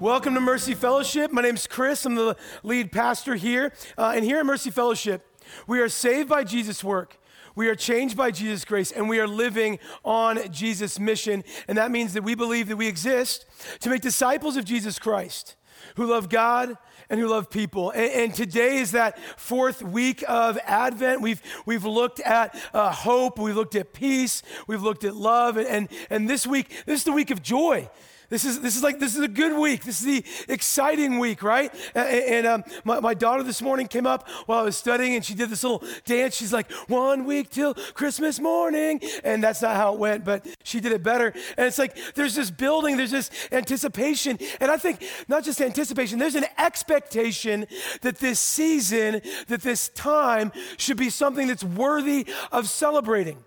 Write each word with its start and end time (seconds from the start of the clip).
Welcome 0.00 0.32
to 0.32 0.40
Mercy 0.40 0.72
Fellowship. 0.72 1.30
My 1.30 1.42
name's 1.42 1.66
Chris. 1.66 2.06
I'm 2.06 2.14
the 2.14 2.38
lead 2.62 2.90
pastor 2.90 3.34
here. 3.34 3.70
Uh, 3.98 4.14
and 4.16 4.24
here 4.24 4.38
at 4.38 4.46
Mercy 4.46 4.70
Fellowship, 4.70 5.26
we 5.66 5.78
are 5.78 5.90
saved 5.90 6.26
by 6.26 6.42
Jesus' 6.42 6.82
work. 6.82 7.18
We 7.54 7.68
are 7.68 7.74
changed 7.74 8.16
by 8.16 8.30
Jesus' 8.30 8.64
grace, 8.64 8.90
and 8.90 9.10
we 9.10 9.20
are 9.20 9.28
living 9.28 9.78
on 10.06 10.50
Jesus' 10.50 10.98
mission. 10.98 11.44
And 11.68 11.76
that 11.76 11.90
means 11.90 12.14
that 12.14 12.24
we 12.24 12.34
believe 12.34 12.68
that 12.68 12.78
we 12.78 12.86
exist 12.86 13.44
to 13.80 13.90
make 13.90 14.00
disciples 14.00 14.56
of 14.56 14.64
Jesus 14.64 14.98
Christ 14.98 15.56
who 15.96 16.06
love 16.06 16.30
God 16.30 16.78
and 17.10 17.20
who 17.20 17.28
love 17.28 17.50
people. 17.50 17.90
And, 17.90 18.10
and, 18.12 18.34
today 18.34 18.78
is 18.78 18.92
that 18.92 19.18
fourth 19.38 19.82
week 19.82 20.24
of 20.26 20.58
Advent. 20.64 21.20
We've, 21.20 21.42
we've 21.66 21.84
looked 21.84 22.20
at 22.20 22.58
uh, 22.72 22.90
hope, 22.90 23.38
we've 23.38 23.54
looked 23.54 23.76
at 23.76 23.92
peace, 23.92 24.42
we've 24.66 24.82
looked 24.82 25.04
at 25.04 25.14
love, 25.14 25.58
and, 25.58 25.66
and, 25.66 25.88
and 26.08 26.30
this 26.30 26.46
week, 26.46 26.70
this 26.86 27.00
is 27.00 27.04
the 27.04 27.12
week 27.12 27.30
of 27.30 27.42
joy. 27.42 27.90
This 28.28 28.44
is, 28.44 28.60
this 28.60 28.76
is 28.76 28.82
like, 28.82 28.98
this 28.98 29.14
is 29.14 29.22
a 29.22 29.28
good 29.28 29.58
week. 29.58 29.84
This 29.84 30.00
is 30.00 30.06
the 30.06 30.52
exciting 30.52 31.18
week, 31.18 31.42
right? 31.42 31.72
And, 31.94 32.08
and 32.08 32.46
um, 32.46 32.64
my, 32.84 33.00
my 33.00 33.14
daughter 33.14 33.42
this 33.42 33.62
morning 33.62 33.86
came 33.86 34.06
up 34.06 34.28
while 34.46 34.60
I 34.60 34.62
was 34.62 34.76
studying 34.76 35.14
and 35.14 35.24
she 35.24 35.34
did 35.34 35.50
this 35.50 35.62
little 35.62 35.82
dance. 36.04 36.36
She's 36.36 36.52
like, 36.52 36.70
one 36.88 37.24
week 37.24 37.50
till 37.50 37.74
Christmas 37.74 38.40
morning. 38.40 39.00
And 39.22 39.42
that's 39.42 39.62
not 39.62 39.76
how 39.76 39.94
it 39.94 39.98
went, 39.98 40.24
but 40.24 40.46
she 40.64 40.80
did 40.80 40.92
it 40.92 41.02
better. 41.02 41.32
And 41.56 41.66
it's 41.66 41.78
like, 41.78 41.96
there's 42.14 42.34
this 42.34 42.50
building, 42.50 42.96
there's 42.96 43.12
this 43.12 43.30
anticipation. 43.52 44.38
And 44.60 44.70
I 44.70 44.76
think 44.76 45.04
not 45.28 45.44
just 45.44 45.60
anticipation, 45.60 46.18
there's 46.18 46.34
an 46.34 46.46
expectation 46.58 47.66
that 48.02 48.18
this 48.18 48.40
season, 48.40 49.22
that 49.48 49.62
this 49.62 49.88
time 49.90 50.52
should 50.76 50.96
be 50.96 51.10
something 51.10 51.46
that's 51.46 51.64
worthy 51.64 52.26
of 52.50 52.68
celebrating. 52.68 53.44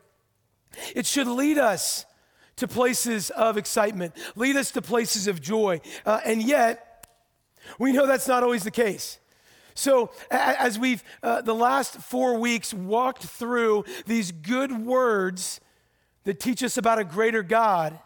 It 0.95 1.05
should 1.05 1.27
lead 1.27 1.57
us 1.57 2.05
to 2.59 2.67
places 2.67 3.29
of 3.31 3.57
excitement, 3.57 4.15
lead 4.35 4.55
us 4.55 4.71
to 4.71 4.81
places 4.81 5.27
of 5.27 5.41
joy. 5.41 5.81
Uh, 6.05 6.19
and 6.25 6.41
yet, 6.41 7.07
we 7.77 7.91
know 7.91 8.07
that's 8.07 8.27
not 8.27 8.43
always 8.43 8.63
the 8.63 8.71
case. 8.71 9.19
So, 9.75 10.11
as 10.29 10.77
we've 10.77 11.03
uh, 11.23 11.41
the 11.41 11.55
last 11.55 11.95
four 11.97 12.37
weeks 12.37 12.73
walked 12.73 13.23
through 13.23 13.85
these 14.05 14.31
good 14.31 14.85
words 14.85 15.61
that 16.25 16.39
teach 16.39 16.63
us 16.63 16.77
about 16.77 16.99
a 16.99 17.03
greater 17.03 17.43
God, 17.43 17.97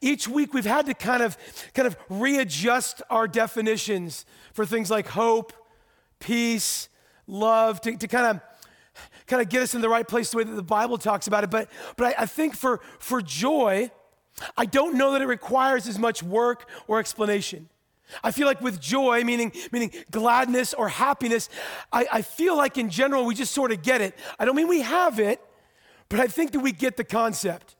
each 0.00 0.26
week 0.26 0.54
we've 0.54 0.64
had 0.64 0.86
to 0.86 0.94
kind 0.94 1.22
of, 1.22 1.36
kind 1.74 1.86
of 1.86 1.96
readjust 2.08 3.02
our 3.10 3.28
definitions 3.28 4.24
for 4.54 4.64
things 4.64 4.90
like 4.90 5.08
hope, 5.08 5.52
peace, 6.18 6.88
love, 7.26 7.80
to, 7.82 7.96
to 7.96 8.08
kind 8.08 8.26
of 8.36 8.40
kind 9.32 9.42
of 9.42 9.48
get 9.48 9.62
us 9.62 9.74
in 9.74 9.80
the 9.80 9.88
right 9.88 10.06
place 10.06 10.30
the 10.30 10.36
way 10.36 10.44
that 10.44 10.52
the 10.52 10.62
Bible 10.62 10.98
talks 10.98 11.26
about 11.26 11.42
it. 11.42 11.50
But, 11.50 11.70
but 11.96 12.08
I, 12.08 12.22
I 12.22 12.26
think 12.26 12.54
for, 12.54 12.80
for 12.98 13.22
joy, 13.22 13.90
I 14.58 14.66
don't 14.66 14.96
know 14.96 15.12
that 15.12 15.22
it 15.22 15.26
requires 15.26 15.88
as 15.88 15.98
much 15.98 16.22
work 16.22 16.68
or 16.86 16.98
explanation. 16.98 17.70
I 18.22 18.30
feel 18.30 18.46
like 18.46 18.60
with 18.60 18.78
joy, 18.78 19.24
meaning, 19.24 19.52
meaning 19.72 19.90
gladness 20.10 20.74
or 20.74 20.88
happiness, 20.88 21.48
I, 21.90 22.06
I 22.12 22.22
feel 22.22 22.58
like 22.58 22.76
in 22.76 22.90
general 22.90 23.24
we 23.24 23.34
just 23.34 23.52
sort 23.52 23.72
of 23.72 23.82
get 23.82 24.02
it. 24.02 24.14
I 24.38 24.44
don't 24.44 24.54
mean 24.54 24.68
we 24.68 24.82
have 24.82 25.18
it, 25.18 25.40
but 26.10 26.20
I 26.20 26.26
think 26.26 26.52
that 26.52 26.60
we 26.60 26.72
get 26.72 26.98
the 26.98 27.04
concept 27.04 27.74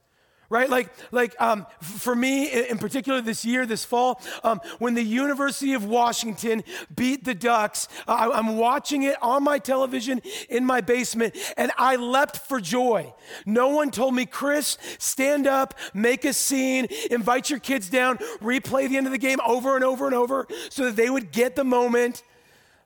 right? 0.52 0.68
Like, 0.68 0.90
like 1.10 1.34
um, 1.40 1.66
for 1.80 2.14
me 2.14 2.68
in 2.68 2.76
particular 2.76 3.22
this 3.22 3.42
year, 3.44 3.64
this 3.64 3.84
fall, 3.86 4.20
um, 4.44 4.60
when 4.78 4.92
the 4.92 5.02
University 5.02 5.72
of 5.72 5.84
Washington 5.86 6.62
beat 6.94 7.24
the 7.24 7.34
Ducks, 7.34 7.88
I, 8.06 8.38
am 8.38 8.58
watching 8.58 9.02
it 9.02 9.16
on 9.22 9.42
my 9.42 9.58
television 9.58 10.20
in 10.50 10.66
my 10.66 10.82
basement, 10.82 11.36
and 11.56 11.72
I 11.78 11.96
leapt 11.96 12.36
for 12.36 12.60
joy. 12.60 13.14
No 13.46 13.70
one 13.70 13.90
told 13.90 14.14
me, 14.14 14.26
Chris, 14.26 14.76
stand 14.98 15.46
up, 15.46 15.74
make 15.94 16.26
a 16.26 16.34
scene, 16.34 16.86
invite 17.10 17.48
your 17.48 17.58
kids 17.58 17.88
down, 17.88 18.18
replay 18.42 18.90
the 18.90 18.98
end 18.98 19.06
of 19.06 19.12
the 19.12 19.18
game 19.18 19.38
over 19.46 19.74
and 19.74 19.84
over 19.84 20.04
and 20.04 20.14
over 20.14 20.46
so 20.68 20.84
that 20.84 20.96
they 20.96 21.08
would 21.08 21.32
get 21.32 21.56
the 21.56 21.64
moment. 21.64 22.22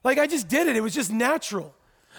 Like 0.05 0.19
I 0.19 0.25
just 0.25 0.47
did 0.47 0.67
it. 0.67 0.77
It 0.77 0.81
was 0.81 0.95
just 0.95 1.11
natural. 1.11 1.73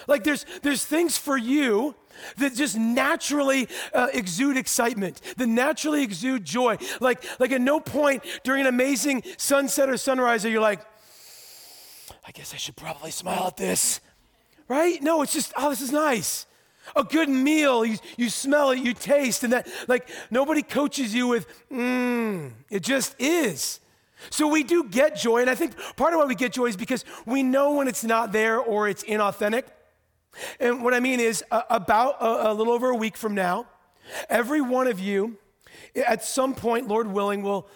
Like 0.07 0.23
there's 0.23 0.45
there's 0.61 0.85
things 0.85 1.17
for 1.17 1.37
you 1.37 1.95
that 2.37 2.53
just 2.55 2.77
naturally 2.77 3.67
uh, 3.93 4.07
exude 4.13 4.57
excitement, 4.57 5.21
that 5.37 5.47
naturally 5.47 6.03
exude 6.03 6.43
joy. 6.45 6.77
Like, 6.99 7.23
like 7.39 7.51
at 7.51 7.61
no 7.61 7.79
point 7.79 8.23
during 8.43 8.61
an 8.61 8.67
amazing 8.67 9.23
sunset 9.37 9.89
or 9.89 9.97
sunrise 9.97 10.45
are 10.45 10.49
you 10.49 10.59
like, 10.59 10.81
I 12.25 12.31
guess 12.31 12.53
I 12.53 12.57
should 12.57 12.75
probably 12.75 13.11
smile 13.11 13.47
at 13.47 13.57
this, 13.57 13.99
right? 14.67 15.01
No, 15.01 15.21
it's 15.21 15.33
just, 15.33 15.53
oh, 15.57 15.69
this 15.69 15.81
is 15.81 15.91
nice. 15.91 16.45
A 16.95 17.03
good 17.03 17.29
meal, 17.29 17.85
you, 17.85 17.97
you 18.17 18.29
smell 18.29 18.71
it, 18.71 18.79
you 18.79 18.93
taste, 18.93 19.43
and 19.43 19.53
that, 19.53 19.67
like, 19.87 20.09
nobody 20.31 20.61
coaches 20.61 21.13
you 21.13 21.27
with, 21.27 21.47
mmm, 21.71 22.51
it 22.69 22.81
just 22.81 23.15
is. 23.19 23.79
So 24.29 24.47
we 24.47 24.63
do 24.63 24.83
get 24.83 25.15
joy, 25.15 25.41
and 25.41 25.49
I 25.49 25.55
think 25.55 25.75
part 25.95 26.13
of 26.13 26.19
why 26.19 26.25
we 26.25 26.35
get 26.35 26.53
joy 26.53 26.65
is 26.65 26.77
because 26.77 27.05
we 27.25 27.41
know 27.41 27.75
when 27.75 27.87
it's 27.87 28.03
not 28.03 28.31
there 28.31 28.59
or 28.59 28.87
it's 28.87 29.03
inauthentic. 29.03 29.63
And 30.59 30.83
what 30.83 30.93
I 30.93 30.99
mean 30.99 31.19
is, 31.19 31.43
uh, 31.51 31.63
about 31.69 32.21
a, 32.21 32.51
a 32.51 32.53
little 32.53 32.73
over 32.73 32.89
a 32.89 32.95
week 32.95 33.17
from 33.17 33.35
now, 33.35 33.67
every 34.29 34.61
one 34.61 34.87
of 34.87 34.99
you, 34.99 35.37
at 35.95 36.23
some 36.23 36.53
point, 36.53 36.87
Lord 36.87 37.07
willing, 37.07 37.41
will, 37.41 37.67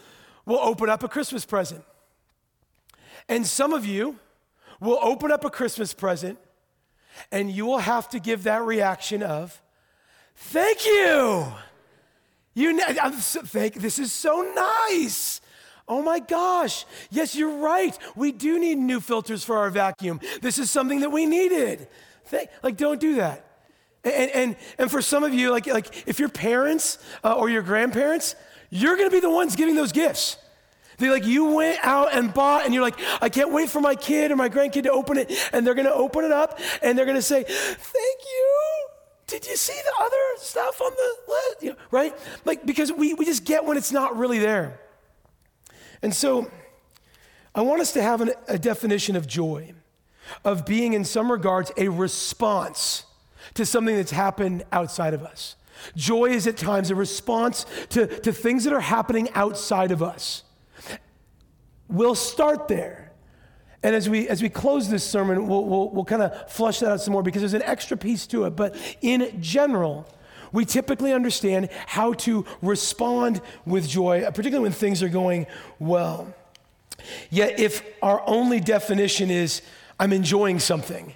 will 0.46 0.60
open 0.60 0.90
up 0.90 1.04
a 1.04 1.08
Christmas 1.08 1.46
present. 1.46 1.84
And 3.28 3.46
some 3.46 3.74
of 3.74 3.86
you 3.86 4.20
will 4.80 5.00
open 5.02 5.32
up 5.32 5.46
a 5.46 5.50
Christmas 5.50 5.94
present, 5.94 6.38
and 7.32 7.52
you 7.52 7.66
will 7.66 7.80
have 7.80 8.10
to 8.10 8.20
give 8.20 8.44
that 8.44 8.64
reaction 8.64 9.24
of, 9.24 9.62
Thank 10.36 10.86
you. 10.86 11.46
You, 12.56 12.80
I'm 13.02 13.20
so, 13.20 13.42
thank, 13.42 13.76
this 13.76 14.00
is 14.00 14.12
so 14.12 14.42
nice. 14.56 15.42
Oh 15.88 16.02
my 16.02 16.20
gosh. 16.20 16.86
Yes, 17.10 17.36
you're 17.36 17.58
right. 17.58 17.98
We 18.16 18.32
do 18.32 18.60
need 18.60 18.78
new 18.78 19.00
filters 19.00 19.44
for 19.44 19.58
our 19.58 19.70
vacuum. 19.70 20.20
This 20.42 20.58
is 20.58 20.70
something 20.70 21.02
that 21.02 21.12
we 21.12 21.26
needed. 21.26 21.88
Thank, 22.26 22.50
like, 22.62 22.78
don't 22.78 23.00
do 23.00 23.16
that. 23.16 23.46
And, 24.04 24.32
and, 24.32 24.56
and 24.78 24.92
for 24.92 25.02
some 25.02 25.24
of 25.24 25.34
you, 25.34 25.52
like, 25.52 25.68
like 25.68 26.08
if 26.08 26.20
your 26.20 26.30
parents 26.30 26.98
uh, 27.24 27.34
or 27.34 27.50
your 27.50 27.62
grandparents, 27.62 28.36
you're 28.70 28.98
going 28.98 29.10
to 29.10 29.14
be 29.14 29.22
the 29.22 29.30
ones 29.30 29.56
giving 29.56 29.76
those 29.76 29.92
gifts. 29.92 30.38
They 30.98 31.10
like 31.10 31.26
you 31.26 31.54
went 31.54 31.80
out 31.84 32.14
and 32.14 32.34
bought, 32.34 32.66
and 32.66 32.74
you're 32.74 32.84
like, 32.84 33.00
I 33.22 33.30
can't 33.30 33.52
wait 33.52 33.70
for 33.70 33.82
my 33.82 33.96
kid 33.96 34.32
or 34.32 34.36
my 34.36 34.50
grandkid 34.50 34.84
to 34.84 34.92
open 34.92 35.18
it, 35.18 35.32
and 35.52 35.66
they're 35.66 35.74
gonna 35.74 35.90
open 35.90 36.24
it 36.24 36.32
up, 36.32 36.60
and 36.82 36.98
they're 36.98 37.06
gonna 37.06 37.22
say, 37.22 37.44
"Thank 37.44 38.20
you." 38.22 38.88
Did 39.26 39.48
you 39.48 39.56
see 39.56 39.74
the 39.74 40.04
other 40.04 40.18
stuff 40.38 40.82
on 40.82 40.92
the 40.92 41.16
list? 41.28 41.64
You 41.64 41.70
know, 41.72 41.76
right? 41.92 42.16
Like 42.46 42.66
because 42.66 42.92
we 42.92 43.14
we 43.16 43.26
just 43.26 43.44
get 43.44 43.66
when 43.66 43.78
it's 43.78 43.92
not 43.92 44.18
really 44.18 44.40
there. 44.40 44.80
And 46.02 46.14
so, 46.14 46.52
I 47.56 47.62
want 47.62 47.82
us 47.82 47.94
to 47.94 48.02
have 48.02 48.22
an, 48.22 48.32
a 48.48 48.60
definition 48.60 49.16
of 49.16 49.26
joy 49.26 49.74
of 50.44 50.66
being, 50.66 50.94
in 50.94 51.04
some 51.04 51.32
regards, 51.32 51.72
a 51.78 51.90
response 51.90 53.06
to 53.54 53.66
something 53.66 53.96
that's 53.96 54.12
happened 54.12 54.64
outside 54.72 55.14
of 55.14 55.24
us. 55.24 55.56
Joy 55.96 56.30
is 56.30 56.48
at 56.48 56.58
times 56.58 56.90
a 56.90 56.96
response 56.96 57.66
to, 57.90 58.08
to 58.08 58.32
things 58.32 58.64
that 58.64 58.74
are 58.74 58.80
happening 58.80 59.30
outside 59.34 59.92
of 59.92 60.02
us. 60.02 60.44
We'll 61.88 62.16
start 62.16 62.68
there. 62.68 63.12
And 63.84 63.94
as 63.94 64.10
we, 64.10 64.30
as 64.30 64.42
we 64.42 64.48
close 64.48 64.90
this 64.90 65.04
sermon, 65.04 65.46
we'll, 65.48 65.66
we'll, 65.66 65.90
we'll 65.90 66.06
kind 66.06 66.22
of 66.22 66.50
flush 66.50 66.80
that 66.80 66.92
out 66.92 67.02
some 67.02 67.12
more 67.12 67.22
because 67.22 67.42
there's 67.42 67.54
an 67.54 67.64
extra 67.64 67.98
piece 67.98 68.26
to 68.28 68.46
it. 68.46 68.52
But 68.52 68.78
in 69.02 69.42
general, 69.42 70.08
we 70.54 70.64
typically 70.64 71.12
understand 71.12 71.70
how 71.88 72.14
to 72.14 72.46
respond 72.62 73.42
with 73.66 73.88
joy, 73.88 74.24
particularly 74.28 74.64
when 74.64 74.72
things 74.72 75.04
are 75.04 75.10
going 75.10 75.48
well. 75.80 76.34
Yet, 77.30 77.60
if 77.60 77.84
our 78.02 78.24
only 78.26 78.62
definition 78.62 79.30
is 79.30 79.62
I'm 80.00 80.14
enjoying 80.14 80.60
something, 80.60 81.14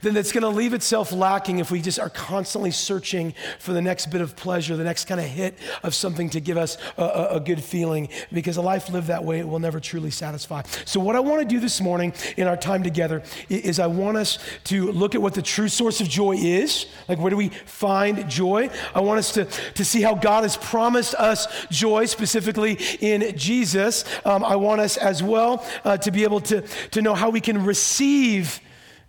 then 0.00 0.16
it's 0.16 0.32
going 0.32 0.42
to 0.42 0.48
leave 0.48 0.74
itself 0.74 1.12
lacking 1.12 1.58
if 1.58 1.70
we 1.70 1.80
just 1.80 1.98
are 1.98 2.10
constantly 2.10 2.70
searching 2.70 3.34
for 3.58 3.72
the 3.72 3.82
next 3.82 4.06
bit 4.06 4.20
of 4.20 4.36
pleasure, 4.36 4.76
the 4.76 4.84
next 4.84 5.06
kind 5.06 5.20
of 5.20 5.26
hit 5.26 5.58
of 5.82 5.94
something 5.94 6.30
to 6.30 6.40
give 6.40 6.56
us 6.56 6.78
a, 6.96 7.02
a, 7.02 7.36
a, 7.36 7.40
good 7.40 7.62
feeling. 7.62 8.08
Because 8.32 8.56
a 8.56 8.62
life 8.62 8.88
lived 8.90 9.08
that 9.08 9.24
way, 9.24 9.40
it 9.40 9.48
will 9.48 9.58
never 9.58 9.80
truly 9.80 10.10
satisfy. 10.10 10.62
So, 10.84 11.00
what 11.00 11.16
I 11.16 11.20
want 11.20 11.40
to 11.40 11.46
do 11.46 11.60
this 11.60 11.80
morning 11.80 12.12
in 12.36 12.46
our 12.46 12.56
time 12.56 12.82
together 12.82 13.22
is 13.48 13.78
I 13.78 13.86
want 13.86 14.16
us 14.16 14.38
to 14.64 14.92
look 14.92 15.14
at 15.14 15.22
what 15.22 15.34
the 15.34 15.42
true 15.42 15.68
source 15.68 16.00
of 16.00 16.08
joy 16.08 16.36
is. 16.36 16.86
Like, 17.08 17.18
where 17.18 17.30
do 17.30 17.36
we 17.36 17.48
find 17.48 18.28
joy? 18.28 18.70
I 18.94 19.00
want 19.00 19.18
us 19.18 19.32
to, 19.34 19.44
to 19.44 19.84
see 19.84 20.02
how 20.02 20.14
God 20.14 20.42
has 20.42 20.56
promised 20.56 21.14
us 21.14 21.46
joy, 21.70 22.06
specifically 22.06 22.78
in 23.00 23.36
Jesus. 23.36 24.04
Um, 24.24 24.44
I 24.44 24.56
want 24.56 24.80
us 24.80 24.96
as 24.96 25.22
well 25.22 25.66
uh, 25.84 25.96
to 25.98 26.10
be 26.10 26.24
able 26.24 26.40
to, 26.42 26.62
to 26.90 27.02
know 27.02 27.14
how 27.14 27.30
we 27.30 27.40
can 27.40 27.64
receive 27.64 28.60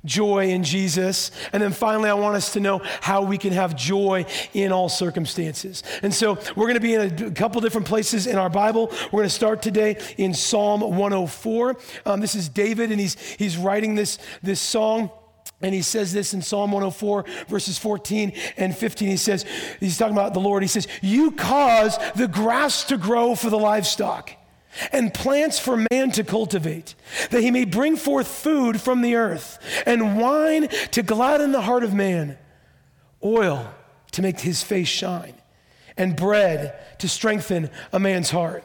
joy 0.05 0.49
in 0.49 0.63
Jesus. 0.63 1.31
And 1.51 1.61
then 1.61 1.71
finally, 1.71 2.09
I 2.09 2.13
want 2.13 2.35
us 2.35 2.53
to 2.53 2.59
know 2.59 2.81
how 3.01 3.21
we 3.23 3.37
can 3.37 3.53
have 3.53 3.75
joy 3.75 4.25
in 4.53 4.71
all 4.71 4.89
circumstances. 4.89 5.83
And 6.01 6.13
so 6.13 6.37
we're 6.55 6.67
going 6.67 6.75
to 6.75 6.79
be 6.79 6.93
in 6.93 7.27
a 7.27 7.31
couple 7.31 7.61
different 7.61 7.87
places 7.87 8.27
in 8.27 8.37
our 8.37 8.49
Bible. 8.49 8.91
We're 9.05 9.19
going 9.19 9.23
to 9.23 9.29
start 9.29 9.61
today 9.61 9.97
in 10.17 10.33
Psalm 10.33 10.81
104. 10.81 11.77
Um, 12.05 12.19
this 12.19 12.35
is 12.35 12.49
David, 12.49 12.91
and 12.91 12.99
he's, 12.99 13.19
he's 13.19 13.57
writing 13.57 13.95
this, 13.95 14.17
this 14.41 14.59
song. 14.59 15.11
And 15.61 15.73
he 15.73 15.81
says 15.81 16.11
this 16.11 16.33
in 16.33 16.41
Psalm 16.41 16.71
104, 16.71 17.23
verses 17.47 17.77
14 17.77 18.33
and 18.57 18.75
15. 18.75 19.07
He 19.07 19.17
says, 19.17 19.45
he's 19.79 19.97
talking 19.97 20.13
about 20.13 20.33
the 20.33 20.41
Lord. 20.41 20.61
He 20.61 20.67
says, 20.67 20.87
You 21.01 21.31
cause 21.31 21.97
the 22.15 22.27
grass 22.27 22.83
to 22.85 22.97
grow 22.97 23.33
for 23.35 23.49
the 23.49 23.57
livestock 23.57 24.31
and 24.91 25.13
plants 25.13 25.59
for 25.59 25.85
man 25.91 26.11
to 26.11 26.23
cultivate, 26.23 26.95
that 27.31 27.41
he 27.41 27.51
may 27.51 27.65
bring 27.65 27.95
forth 27.95 28.27
food 28.27 28.81
from 28.81 29.01
the 29.01 29.15
earth, 29.15 29.59
and 29.85 30.17
wine 30.19 30.67
to 30.91 31.03
gladden 31.03 31.51
the 31.51 31.61
heart 31.61 31.83
of 31.83 31.93
man, 31.93 32.37
oil 33.23 33.73
to 34.11 34.21
make 34.21 34.39
his 34.39 34.63
face 34.63 34.87
shine, 34.87 35.35
and 35.97 36.15
bread 36.15 36.75
to 36.99 37.07
strengthen 37.07 37.69
a 37.91 37.99
man's 37.99 38.29
heart. 38.29 38.63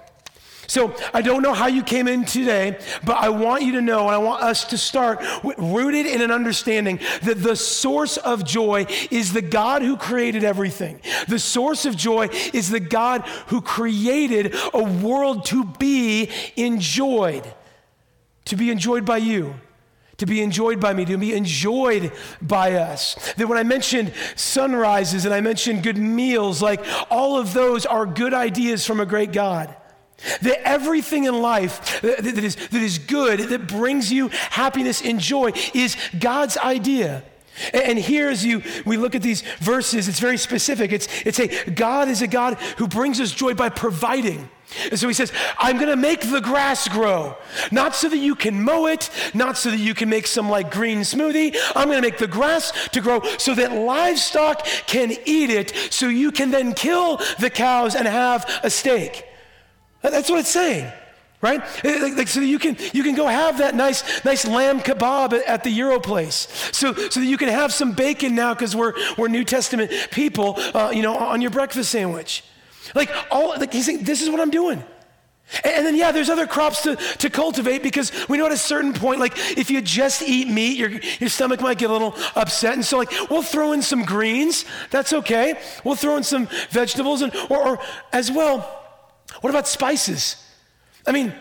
So 0.69 0.95
I 1.15 1.23
don't 1.23 1.43
know 1.43 1.55
how 1.55 1.67
you 1.67 1.83
came 1.83 2.07
in 2.09 2.27
today, 2.27 2.79
but 3.03 3.17
I 3.17 3.31
want 3.31 3.63
you 3.63 3.73
to 3.73 3.81
know, 3.81 4.01
and 4.01 4.11
I 4.11 4.19
want 4.19 4.43
us 4.43 4.65
to 4.67 4.79
start 4.79 5.25
rooted 5.57 6.05
in 6.05 6.21
an 6.21 6.31
understanding 6.31 7.01
that 7.23 7.43
the 7.43 7.57
source 7.57 8.19
of 8.19 8.45
joy 8.45 8.85
is 9.11 9.33
the 9.33 9.41
God 9.41 9.81
who 9.81 9.97
created 9.97 10.45
everything. 10.45 11.01
The 11.27 11.39
source 11.39 11.87
of 11.87 11.97
joy 11.97 12.29
is 12.53 12.69
the 12.69 12.81
God 12.81 13.23
who 13.47 13.63
created 13.63 14.55
a 14.75 14.83
world 14.83 15.47
to 15.47 15.65
be 15.65 16.31
enjoyed, 16.55 17.51
to 18.45 18.57
be 18.57 18.71
enjoyed 18.71 19.07
by 19.07 19.17
you 19.17 19.55
to 20.19 20.27
be 20.27 20.43
enjoyed 20.43 20.81
by 20.81 20.93
me, 20.93 21.05
to 21.05 21.17
be 21.17 21.33
enjoyed 21.33 22.11
by 22.43 22.73
us. 22.73 23.15
That 23.37 23.47
when 23.47 23.57
I 23.57 23.63
mentioned 23.63 24.13
sunrises 24.35 25.25
and 25.25 25.33
I 25.33 25.41
mentioned 25.41 25.85
good 25.85 25.97
meals, 25.97 26.61
like 26.61 26.85
all 27.09 27.39
of 27.39 27.55
those 27.55 27.87
are 27.87 28.05
good 28.05 28.35
ideas 28.35 28.85
from 28.85 28.99
a 28.99 29.07
great 29.07 29.31
God. 29.31 29.73
That 30.43 30.67
everything 30.67 31.25
in 31.25 31.41
life 31.41 32.01
that, 32.03 32.27
is, 32.27 32.57
that 32.57 32.83
is 32.83 32.99
good, 32.99 33.39
that 33.41 33.69
brings 33.69 34.13
you 34.13 34.29
happiness 34.51 35.01
and 35.01 35.21
joy, 35.21 35.53
is 35.75 35.97
God's 36.19 36.57
idea. 36.57 37.23
And 37.73 37.99
here, 37.99 38.29
as 38.29 38.45
you 38.45 38.63
we 38.85 38.97
look 38.97 39.15
at 39.15 39.23
these 39.23 39.43
verses, 39.59 40.09
it's 40.09 40.21
very 40.21 40.39
specific. 40.39 40.93
It's 40.93 41.09
it's 41.25 41.41
a 41.41 41.71
God 41.71 42.09
is 42.09 42.23
a 42.23 42.27
God 42.27 42.55
who 42.79 42.87
brings 42.87 43.21
us 43.21 43.33
joy 43.33 43.55
by 43.55 43.69
providing. 43.69 44.49
And 44.91 45.01
so 45.01 45.09
he 45.09 45.15
says, 45.15 45.33
I'm 45.59 45.77
going 45.77 45.89
to 45.89 45.97
make 45.97 46.21
the 46.21 46.43
grass 46.43 46.89
grow, 46.89 47.37
not 47.73 47.95
so 47.95 48.09
that 48.11 48.19
you 48.19 48.35
can 48.35 48.63
mow 48.63 48.87
it, 48.87 49.09
not 49.33 49.57
so 49.57 49.71
that 49.71 49.79
you 49.79 49.95
can 49.95 50.11
make 50.11 50.27
some 50.27 50.51
like 50.51 50.71
green 50.71 51.01
smoothie. 51.01 51.57
I'm 51.75 51.89
going 51.89 51.97
to 51.97 52.07
make 52.07 52.19
the 52.19 52.27
grass 52.27 52.89
to 52.89 53.01
grow 53.01 53.23
so 53.39 53.55
that 53.55 53.73
livestock 53.73 54.67
can 54.87 55.13
eat 55.25 55.51
it, 55.51 55.75
so 55.91 56.09
you 56.09 56.31
can 56.31 56.51
then 56.51 56.75
kill 56.75 57.19
the 57.41 57.49
cows 57.49 57.95
and 57.95 58.07
have 58.07 58.45
a 58.63 58.69
steak. 58.69 59.25
That's 60.03 60.31
what 60.31 60.39
it's 60.39 60.51
saying, 60.51 60.91
right? 61.43 61.61
Like, 61.83 62.17
like, 62.17 62.29
so 62.29 62.41
you 62.41 62.59
can 62.59 62.77
you 62.93 63.03
can 63.03 63.15
go 63.15 63.27
have 63.27 63.59
that 63.59 63.75
nice 63.75 64.25
nice 64.25 64.47
lamb 64.47 64.81
kebab 64.81 65.41
at 65.47 65.65
the 65.65 65.71
Euro 65.71 65.99
place, 65.99 66.49
so 66.73 66.95
so 66.95 67.21
that 67.21 67.27
you 67.27 67.37
can 67.37 67.49
have 67.49 67.73
some 67.73 67.93
bacon 67.93 68.35
now 68.35 68.55
because 68.55 68.77
we're 68.77 68.95
we're 69.17 69.29
New 69.29 69.45
Testament 69.45 69.91
people, 70.11 70.55
uh, 70.75 70.91
you 70.95 71.03
know, 71.03 71.17
on 71.17 71.41
your 71.41 71.51
breakfast 71.51 71.91
sandwich. 71.91 72.45
Like 72.95 73.11
all, 73.31 73.51
like 73.51 73.73
he's 73.73 73.87
saying, 73.87 74.05
this 74.05 74.23
is 74.23 74.31
what 74.31 74.41
I'm 74.41 74.51
doing. 74.51 74.83
And, 75.65 75.75
and 75.75 75.87
then 75.87 75.97
yeah, 75.97 76.13
there's 76.13 76.31
other 76.31 76.47
crops 76.47 76.83
to 76.83 76.97
to 76.97 77.29
cultivate 77.29 77.83
because 77.83 78.13
we 78.29 78.39
know 78.39 78.47
at 78.47 78.53
a 78.53 78.57
certain 78.57 78.93
point, 78.93 79.19
like 79.19 79.33
if 79.59 79.71
you 79.71 79.81
just 79.81 80.23
eat 80.23 80.49
meat, 80.49 80.79
your 80.79 80.91
your 81.19 81.29
stomach 81.29 81.61
might 81.61 81.79
get 81.79 81.91
a 81.91 81.93
little 81.93 82.15
upset, 82.37 82.75
and 82.75 82.85
so 82.85 82.99
like 82.99 83.11
we'll 83.31 83.43
throw 83.43 83.73
in 83.73 83.83
some 83.83 84.05
greens. 84.05 84.65
That's 84.91 85.13
okay. 85.13 85.59
We'll 85.85 85.97
throw 85.97 86.17
in 86.17 86.23
some 86.23 86.49
vegetables 86.71 87.23
and 87.23 87.35
or, 87.51 87.67
or 87.67 87.79
as 88.13 88.31
well 88.31 88.78
what 89.41 89.51
about 89.51 89.69
spices? 89.69 90.37
I 91.07 91.13
mean, 91.13 91.33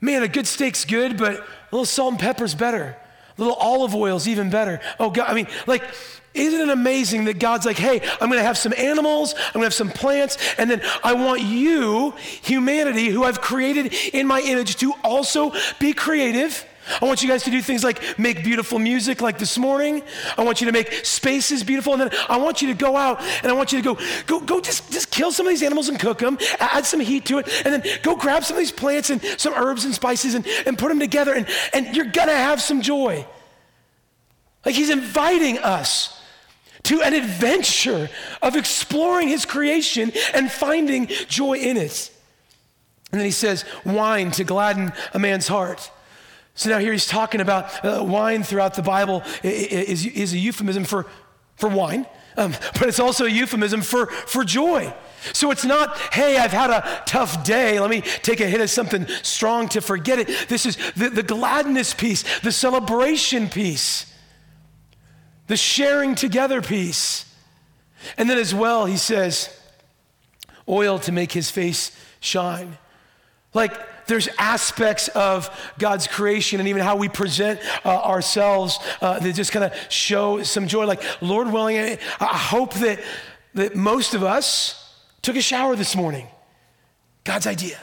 man, 0.00 0.22
a 0.22 0.28
good 0.28 0.46
steak's 0.46 0.84
good, 0.84 1.16
but 1.16 1.36
a 1.36 1.44
little 1.70 1.84
salt 1.84 2.12
and 2.12 2.20
pepper's 2.20 2.54
better. 2.54 2.96
A 3.36 3.40
little 3.40 3.56
olive 3.56 3.94
oil's 3.94 4.28
even 4.28 4.50
better. 4.50 4.80
Oh, 4.98 5.10
God, 5.10 5.28
I 5.28 5.34
mean, 5.34 5.46
like, 5.66 5.82
isn't 6.34 6.60
it 6.60 6.68
amazing 6.68 7.24
that 7.24 7.38
God's 7.38 7.66
like, 7.66 7.78
hey, 7.78 8.00
I'm 8.20 8.28
gonna 8.28 8.42
have 8.42 8.58
some 8.58 8.72
animals, 8.76 9.34
I'm 9.34 9.54
gonna 9.54 9.66
have 9.66 9.74
some 9.74 9.90
plants, 9.90 10.38
and 10.58 10.70
then 10.70 10.80
I 11.02 11.14
want 11.14 11.42
you, 11.42 12.14
humanity, 12.42 13.08
who 13.08 13.24
I've 13.24 13.40
created 13.40 13.92
in 14.12 14.26
my 14.26 14.40
image, 14.40 14.76
to 14.76 14.92
also 15.02 15.52
be 15.80 15.92
creative 15.92 16.64
I 17.00 17.04
want 17.04 17.22
you 17.22 17.28
guys 17.28 17.42
to 17.44 17.50
do 17.50 17.60
things 17.60 17.84
like 17.84 18.18
make 18.18 18.44
beautiful 18.44 18.78
music 18.78 19.20
like 19.20 19.38
this 19.38 19.58
morning. 19.58 20.02
I 20.38 20.44
want 20.44 20.60
you 20.60 20.66
to 20.66 20.72
make 20.72 20.92
spaces 21.04 21.64
beautiful. 21.64 21.92
And 21.92 22.02
then 22.02 22.10
I 22.28 22.36
want 22.36 22.62
you 22.62 22.68
to 22.68 22.74
go 22.74 22.96
out 22.96 23.20
and 23.42 23.46
I 23.46 23.52
want 23.52 23.72
you 23.72 23.82
to 23.82 23.94
go, 23.94 24.00
go, 24.26 24.40
go 24.40 24.60
just, 24.60 24.90
just 24.92 25.10
kill 25.10 25.32
some 25.32 25.46
of 25.46 25.50
these 25.50 25.62
animals 25.62 25.88
and 25.88 25.98
cook 25.98 26.18
them, 26.18 26.38
add 26.58 26.86
some 26.86 27.00
heat 27.00 27.26
to 27.26 27.38
it, 27.38 27.48
and 27.64 27.74
then 27.74 28.00
go 28.02 28.16
grab 28.16 28.44
some 28.44 28.56
of 28.56 28.60
these 28.60 28.72
plants 28.72 29.10
and 29.10 29.22
some 29.36 29.54
herbs 29.54 29.84
and 29.84 29.94
spices 29.94 30.34
and, 30.34 30.46
and 30.66 30.78
put 30.78 30.88
them 30.88 31.00
together. 31.00 31.34
And, 31.34 31.46
and 31.72 31.94
you're 31.94 32.10
to 32.30 32.36
have 32.36 32.60
some 32.60 32.80
joy. 32.82 33.26
Like 34.64 34.74
he's 34.74 34.90
inviting 34.90 35.58
us 35.58 36.20
to 36.84 37.02
an 37.02 37.14
adventure 37.14 38.08
of 38.42 38.56
exploring 38.56 39.28
his 39.28 39.44
creation 39.44 40.12
and 40.34 40.50
finding 40.50 41.06
joy 41.28 41.54
in 41.58 41.76
it. 41.76 42.10
And 43.12 43.20
then 43.20 43.26
he 43.26 43.32
says, 43.32 43.64
wine 43.84 44.30
to 44.32 44.44
gladden 44.44 44.92
a 45.12 45.18
man's 45.18 45.48
heart. 45.48 45.90
So 46.54 46.68
now 46.68 46.78
here 46.78 46.92
he's 46.92 47.06
talking 47.06 47.40
about 47.40 47.84
uh, 47.84 48.04
wine 48.04 48.42
throughout 48.42 48.74
the 48.74 48.82
Bible 48.82 49.22
is, 49.42 50.04
is 50.04 50.32
a 50.32 50.38
euphemism 50.38 50.84
for, 50.84 51.06
for 51.56 51.68
wine, 51.68 52.06
um, 52.36 52.52
but 52.74 52.88
it's 52.88 53.00
also 53.00 53.24
a 53.24 53.30
euphemism 53.30 53.80
for, 53.82 54.06
for 54.06 54.44
joy. 54.44 54.92
So 55.32 55.50
it's 55.50 55.64
not, 55.64 55.96
hey, 56.12 56.38
I've 56.38 56.52
had 56.52 56.70
a 56.70 57.02
tough 57.06 57.44
day. 57.44 57.78
Let 57.78 57.90
me 57.90 58.00
take 58.00 58.40
a 58.40 58.46
hit 58.46 58.60
of 58.60 58.70
something 58.70 59.06
strong 59.22 59.68
to 59.70 59.80
forget 59.80 60.18
it. 60.18 60.48
This 60.48 60.66
is 60.66 60.76
the, 60.96 61.10
the 61.10 61.22
gladness 61.22 61.94
piece, 61.94 62.24
the 62.40 62.52
celebration 62.52 63.48
piece, 63.48 64.12
the 65.46 65.56
sharing 65.56 66.14
together 66.14 66.62
piece. 66.62 67.26
And 68.16 68.28
then 68.30 68.38
as 68.38 68.54
well, 68.54 68.86
he 68.86 68.96
says, 68.96 69.54
oil 70.68 70.98
to 71.00 71.12
make 71.12 71.32
his 71.32 71.50
face 71.50 71.96
shine. 72.20 72.78
Like, 73.52 73.99
there's 74.10 74.28
aspects 74.38 75.08
of 75.08 75.48
God's 75.78 76.06
creation 76.06 76.60
and 76.60 76.68
even 76.68 76.82
how 76.82 76.96
we 76.96 77.08
present 77.08 77.60
uh, 77.84 77.88
ourselves 77.88 78.78
uh, 79.00 79.18
that 79.18 79.32
just 79.34 79.52
kind 79.52 79.64
of 79.64 79.74
show 79.88 80.42
some 80.42 80.66
joy. 80.66 80.84
Like, 80.84 81.02
Lord 81.22 81.50
willing, 81.50 81.78
I, 81.78 81.98
I 82.20 82.36
hope 82.36 82.74
that, 82.74 83.00
that 83.54 83.74
most 83.74 84.12
of 84.14 84.22
us 84.22 84.94
took 85.22 85.36
a 85.36 85.42
shower 85.42 85.76
this 85.76 85.96
morning. 85.96 86.26
God's 87.24 87.46
idea 87.46 87.78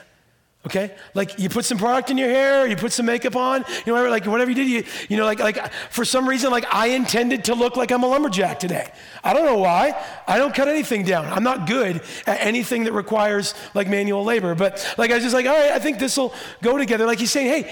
okay? 0.67 0.95
Like 1.13 1.39
you 1.39 1.49
put 1.49 1.65
some 1.65 1.77
product 1.77 2.09
in 2.11 2.17
your 2.17 2.29
hair 2.29 2.67
you 2.67 2.75
put 2.75 2.91
some 2.91 3.05
makeup 3.05 3.35
on 3.35 3.65
you 3.85 3.93
know 3.93 4.09
like 4.09 4.25
whatever 4.25 4.51
you 4.51 4.55
did 4.55 4.67
you, 4.67 4.83
you 5.09 5.17
know 5.17 5.25
like, 5.25 5.39
like 5.39 5.71
for 5.89 6.05
some 6.05 6.27
reason 6.27 6.51
like 6.51 6.65
i 6.73 6.87
intended 6.87 7.45
to 7.45 7.55
look 7.55 7.75
like 7.75 7.91
i'm 7.91 8.03
a 8.03 8.07
lumberjack 8.07 8.59
today. 8.59 8.91
I 9.23 9.33
don't 9.33 9.45
know 9.45 9.57
why. 9.57 9.93
I 10.27 10.37
don't 10.37 10.53
cut 10.53 10.67
anything 10.67 11.03
down. 11.03 11.25
I'm 11.25 11.43
not 11.43 11.67
good 11.67 12.01
at 12.25 12.39
anything 12.41 12.85
that 12.85 12.93
requires 12.93 13.53
like 13.73 13.87
manual 13.87 14.23
labor. 14.23 14.55
But 14.55 14.95
like 14.97 15.11
i 15.11 15.15
was 15.15 15.23
just 15.23 15.33
like 15.33 15.45
all 15.45 15.57
right 15.57 15.71
i 15.71 15.79
think 15.79 15.99
this 15.99 16.17
will 16.17 16.33
go 16.61 16.77
together. 16.77 17.05
Like 17.05 17.19
he's 17.19 17.31
saying 17.31 17.47
hey 17.47 17.71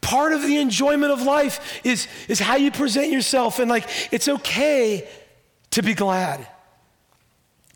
part 0.00 0.32
of 0.32 0.42
the 0.42 0.58
enjoyment 0.58 1.12
of 1.12 1.22
life 1.22 1.80
is 1.84 2.08
is 2.28 2.38
how 2.38 2.56
you 2.56 2.70
present 2.70 3.10
yourself. 3.10 3.58
And 3.58 3.70
like 3.70 3.88
it's 4.12 4.28
okay 4.28 5.08
to 5.70 5.82
be 5.82 5.94
glad. 5.94 6.46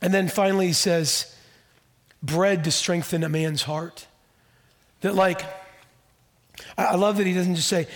And 0.03 0.13
then 0.13 0.29
finally 0.29 0.69
he 0.69 0.73
says 0.73 1.35
bread 2.23 2.65
to 2.65 2.71
strengthen 2.71 3.23
a 3.25 3.29
man's 3.29 3.63
heart 3.63 4.07
that, 5.07 5.15
like, 5.15 5.43
I 6.77 6.97
love 6.97 7.19
that 7.19 7.27
he 7.29 7.33
doesn't 7.33 7.55
just 7.55 7.69
say, 7.69 7.87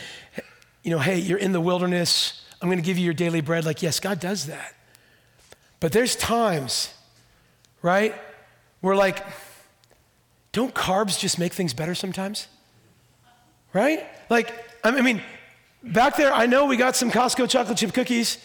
you 0.85 0.93
know, 0.93 1.01
hey, 1.01 1.19
you're 1.19 1.39
in 1.39 1.51
the 1.51 1.61
wilderness, 1.61 2.45
I'm 2.63 2.69
going 2.69 2.79
to 2.79 2.85
give 2.85 2.99
you 2.99 3.05
your 3.05 3.15
daily 3.15 3.41
bread. 3.41 3.65
Like, 3.65 3.83
yes, 3.83 3.99
God 3.99 4.21
does 4.21 4.47
that. 4.47 4.75
But 5.81 5.91
there's 5.91 6.15
times, 6.15 6.95
right, 7.83 8.15
where, 8.81 8.95
like, 8.95 9.25
don't 10.53 10.73
carbs 10.73 11.19
just 11.19 11.37
make 11.37 11.53
things 11.53 11.75
better 11.75 11.97
sometimes? 11.97 12.47
Right? 13.73 14.07
Like, 14.29 14.55
I 14.85 15.01
mean, 15.01 15.21
back 15.83 16.17
there, 16.17 16.33
I 16.33 16.47
know 16.47 16.67
we 16.67 16.77
got 16.77 16.95
some 16.95 17.11
Costco 17.11 17.49
chocolate 17.49 17.77
chip 17.77 17.93
cookies, 17.93 18.39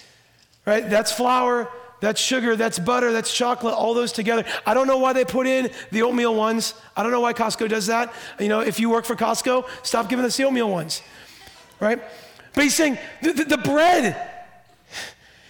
right? 0.66 0.90
That's 0.90 1.12
flour. 1.12 1.70
That's 2.02 2.20
sugar, 2.20 2.56
that's 2.56 2.78
butter, 2.78 3.12
that's 3.14 3.34
chocolate, 3.34 3.74
all 3.74 3.94
those 3.94 4.12
together. 4.12 4.44
I 4.66 4.74
don't 4.74 4.86
know 4.86 4.98
why 4.98 5.14
they 5.14 5.26
put 5.26 5.48
in 5.48 5.72
the 5.92 6.02
oatmeal 6.02 6.36
ones. 6.36 6.74
I 6.96 7.04
don't 7.04 7.12
know 7.12 7.22
why 7.22 7.34
Costco 7.34 7.70
does 7.70 7.88
that. 7.88 8.14
You 8.40 8.50
know, 8.50 8.60
if 8.60 8.80
you 8.80 8.90
work 8.90 9.06
for 9.06 9.16
Costco, 9.16 9.68
stop 9.82 10.10
giving 10.10 10.26
us 10.26 10.36
the 10.38 10.44
oatmeal 10.44 10.70
ones, 10.70 11.02
right? 11.80 12.02
But 12.54 12.64
he's 12.64 12.76
saying 12.76 12.98
the, 13.22 13.34
the, 13.34 13.46
the 13.46 13.58
bread, 13.58 14.16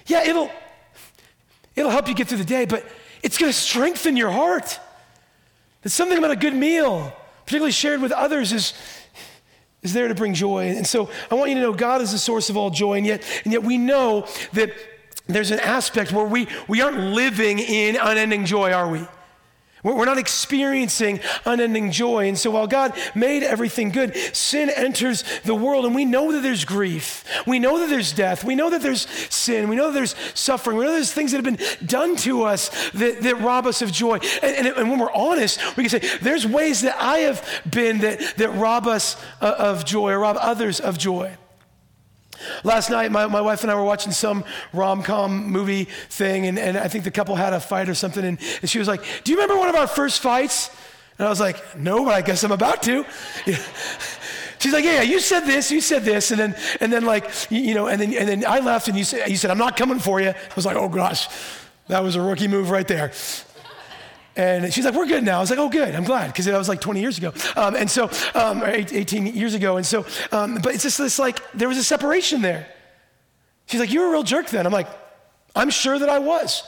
yeah, 0.06 0.24
it'll, 0.24 0.52
it'll 1.76 1.92
help 1.92 2.08
you 2.08 2.14
get 2.14 2.28
through 2.28 2.38
the 2.38 2.46
day, 2.46 2.66
but 2.66 2.86
it's 3.24 3.38
going 3.38 3.52
to 3.52 3.58
strengthen 3.58 4.16
your 4.16 4.32
heart. 4.32 4.80
There's 5.82 5.94
something 5.94 6.18
about 6.18 6.32
a 6.32 6.36
good 6.36 6.56
meal, 6.56 7.12
particularly 7.46 7.72
shared 7.72 8.02
with 8.02 8.12
others, 8.12 8.54
is, 8.54 8.74
is 9.82 9.94
there 9.94 10.08
to 10.08 10.16
bring 10.16 10.36
joy. 10.36 10.70
And 10.70 10.86
so 10.86 11.10
I 11.30 11.36
want 11.36 11.50
you 11.50 11.56
to 11.56 11.62
know 11.62 11.74
God 11.74 12.02
is 12.02 12.12
the 12.12 12.20
source 12.20 12.50
of 12.50 12.58
all 12.58 12.70
joy, 12.70 12.98
and 12.98 13.06
yet, 13.06 13.24
and 13.44 13.52
yet 13.52 13.64
we 13.64 13.78
know 13.78 14.28
that 14.54 14.72
there's 15.28 15.52
an 15.52 15.60
aspect 15.60 16.12
where 16.12 16.26
we, 16.26 16.48
we 16.68 16.82
aren't 16.82 16.98
living 16.98 17.60
in 17.60 17.96
unending 17.96 18.46
joy, 18.46 18.72
are 18.72 18.90
we? 18.90 19.06
We're 19.94 20.06
not 20.06 20.18
experiencing 20.18 21.20
unending 21.46 21.92
joy. 21.92 22.28
And 22.28 22.36
so 22.36 22.50
while 22.50 22.66
God 22.66 22.98
made 23.14 23.44
everything 23.44 23.92
good, 23.92 24.16
sin 24.36 24.72
enters 24.72 25.24
the 25.44 25.54
world, 25.54 25.86
and 25.86 25.94
we 25.94 26.06
know 26.06 26.32
that 26.32 26.42
there's 26.42 26.66
grief. 26.66 27.24
We 27.46 27.60
know 27.60 27.78
that 27.78 27.88
there's 27.88 28.12
death. 28.12 28.44
We 28.44 28.56
know 28.56 28.72
that 28.72 28.82
there's 28.82 29.08
sin. 29.32 29.70
We 29.70 29.76
know 29.76 29.88
that 29.88 29.94
there's 29.94 30.16
suffering. 30.34 30.78
We 30.78 30.86
know 30.86 30.94
there's 30.94 31.14
things 31.14 31.34
that 31.34 31.46
have 31.46 31.58
been 31.58 31.88
done 31.88 32.16
to 32.18 32.44
us 32.44 32.70
that, 32.94 33.22
that 33.22 33.40
rob 33.42 33.68
us 33.68 33.84
of 33.84 33.92
joy. 33.92 34.16
And, 34.42 34.56
and, 34.56 34.68
and, 34.70 34.90
when 34.90 34.98
we're 34.98 35.12
honest, 35.12 35.60
we 35.78 35.88
can 35.88 36.02
say, 36.02 36.18
there's 36.18 36.48
ways 36.48 36.82
that 36.82 37.00
I 37.00 37.20
have 37.20 37.48
been 37.70 38.00
that, 38.00 38.38
that 38.38 38.56
rob 38.56 38.88
us 38.88 39.24
uh, 39.40 39.54
of 39.60 39.86
joy 39.86 40.14
or 40.14 40.20
rob 40.20 40.38
others 40.40 40.80
of 40.80 40.98
joy. 40.98 41.38
Last 42.64 42.90
night, 42.90 43.12
my, 43.12 43.28
my 43.28 43.42
wife 43.42 43.64
and 43.64 43.72
I 43.72 43.76
were 43.76 43.84
watching 43.84 44.12
some 44.12 44.44
rom 44.74 45.04
com 45.04 45.48
movie 45.52 45.86
thing, 45.86 46.46
and, 46.46 46.58
and 46.58 46.78
I 46.78 46.88
think 46.88 47.04
the 47.04 47.12
couple 47.12 47.36
had 47.36 47.54
a 47.54 47.60
fight 47.60 47.90
or 47.90 47.96
something. 47.96 48.24
And, 48.24 48.40
and 48.62 48.70
she 48.70 48.80
was 48.80 48.88
like, 48.88 49.04
Do 49.24 49.32
you 49.32 49.38
remember 49.38 49.60
one 49.60 49.70
of 49.70 49.76
our 49.76 49.88
first 49.88 50.22
fights? 50.22 50.70
And 51.18 51.26
I 51.26 51.30
was 51.30 51.40
like, 51.40 51.78
No, 51.78 52.06
but 52.06 52.14
I 52.14 52.22
guess 52.22 52.44
I'm 52.44 52.52
about 52.52 52.84
to. 52.84 53.06
She's 54.60 54.74
like, 54.74 54.84
yeah, 54.84 54.96
yeah, 54.96 55.02
you 55.04 55.20
said 55.20 55.42
this, 55.42 55.70
you 55.70 55.80
said 55.80 56.04
this, 56.04 56.32
and 56.32 56.40
then, 56.40 56.56
and 56.82 56.92
then 56.92 57.06
like, 57.06 57.30
you 57.52 57.76
know, 57.76 57.86
and 57.86 58.02
then, 58.02 58.14
and 58.14 58.28
then 58.28 58.46
I 58.48 58.60
left, 58.60 58.88
and 58.88 58.98
you 58.98 59.04
said, 59.04 59.30
you 59.30 59.36
said, 59.36 59.52
I'm 59.52 59.60
not 59.60 59.78
coming 59.78 60.00
for 60.00 60.20
you. 60.20 60.30
I 60.30 60.36
was 60.56 60.66
like, 60.66 60.76
oh 60.76 60.90
gosh, 60.90 61.28
that 61.88 62.02
was 62.02 62.16
a 62.16 62.22
rookie 62.22 62.48
move 62.48 62.72
right 62.72 62.88
there. 62.88 63.12
And 64.36 64.74
she's 64.74 64.84
like, 64.84 64.94
we're 64.94 65.08
good 65.08 65.24
now. 65.24 65.38
I 65.38 65.42
was 65.42 65.50
like, 65.50 65.60
oh, 65.60 65.70
good. 65.70 65.96
I'm 65.96 66.04
glad 66.04 66.28
because 66.28 66.46
that 66.46 66.58
was 66.58 66.68
like 66.68 66.82
20 66.82 67.00
years 67.00 67.18
ago. 67.18 67.34
Um, 67.56 67.76
and 67.76 67.90
so, 67.90 68.10
um, 68.34 68.62
18 68.64 69.28
years 69.28 69.54
ago. 69.54 69.78
And 69.78 69.86
so, 69.86 70.06
um, 70.32 70.56
but 70.56 70.74
it's 70.74 70.84
just 70.84 70.98
this 70.98 71.18
like, 71.18 71.40
there 71.54 71.70
was 71.70 71.78
a 71.78 71.84
separation 71.84 72.42
there. 72.42 72.68
She's 73.68 73.80
like, 73.80 73.92
you 73.92 74.02
were 74.02 74.08
a 74.08 74.12
real 74.12 74.24
jerk 74.24 74.50
then. 74.50 74.66
I'm 74.66 74.74
like, 74.74 74.90
I'm 75.56 75.70
sure 75.70 75.98
that 75.98 76.10
I 76.10 76.20
was. 76.20 76.64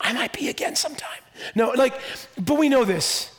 I 0.00 0.12
might 0.12 0.32
be 0.32 0.48
again 0.48 0.76
sometime. 0.76 1.20
No, 1.54 1.70
like, 1.70 1.94
but 2.38 2.58
we 2.58 2.68
know 2.68 2.84
this. 2.84 3.30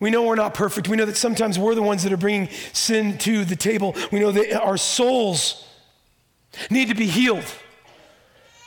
We 0.00 0.10
know 0.10 0.22
we're 0.22 0.34
not 0.34 0.54
perfect. 0.54 0.88
We 0.88 0.96
know 0.96 1.04
that 1.04 1.16
sometimes 1.16 1.58
we're 1.58 1.74
the 1.74 1.82
ones 1.82 2.02
that 2.02 2.12
are 2.12 2.16
bringing 2.16 2.48
sin 2.72 3.18
to 3.18 3.44
the 3.44 3.56
table. 3.56 3.94
We 4.10 4.18
know 4.18 4.32
that 4.32 4.60
our 4.60 4.78
souls 4.78 5.66
need 6.70 6.88
to 6.88 6.94
be 6.94 7.06
healed. 7.06 7.44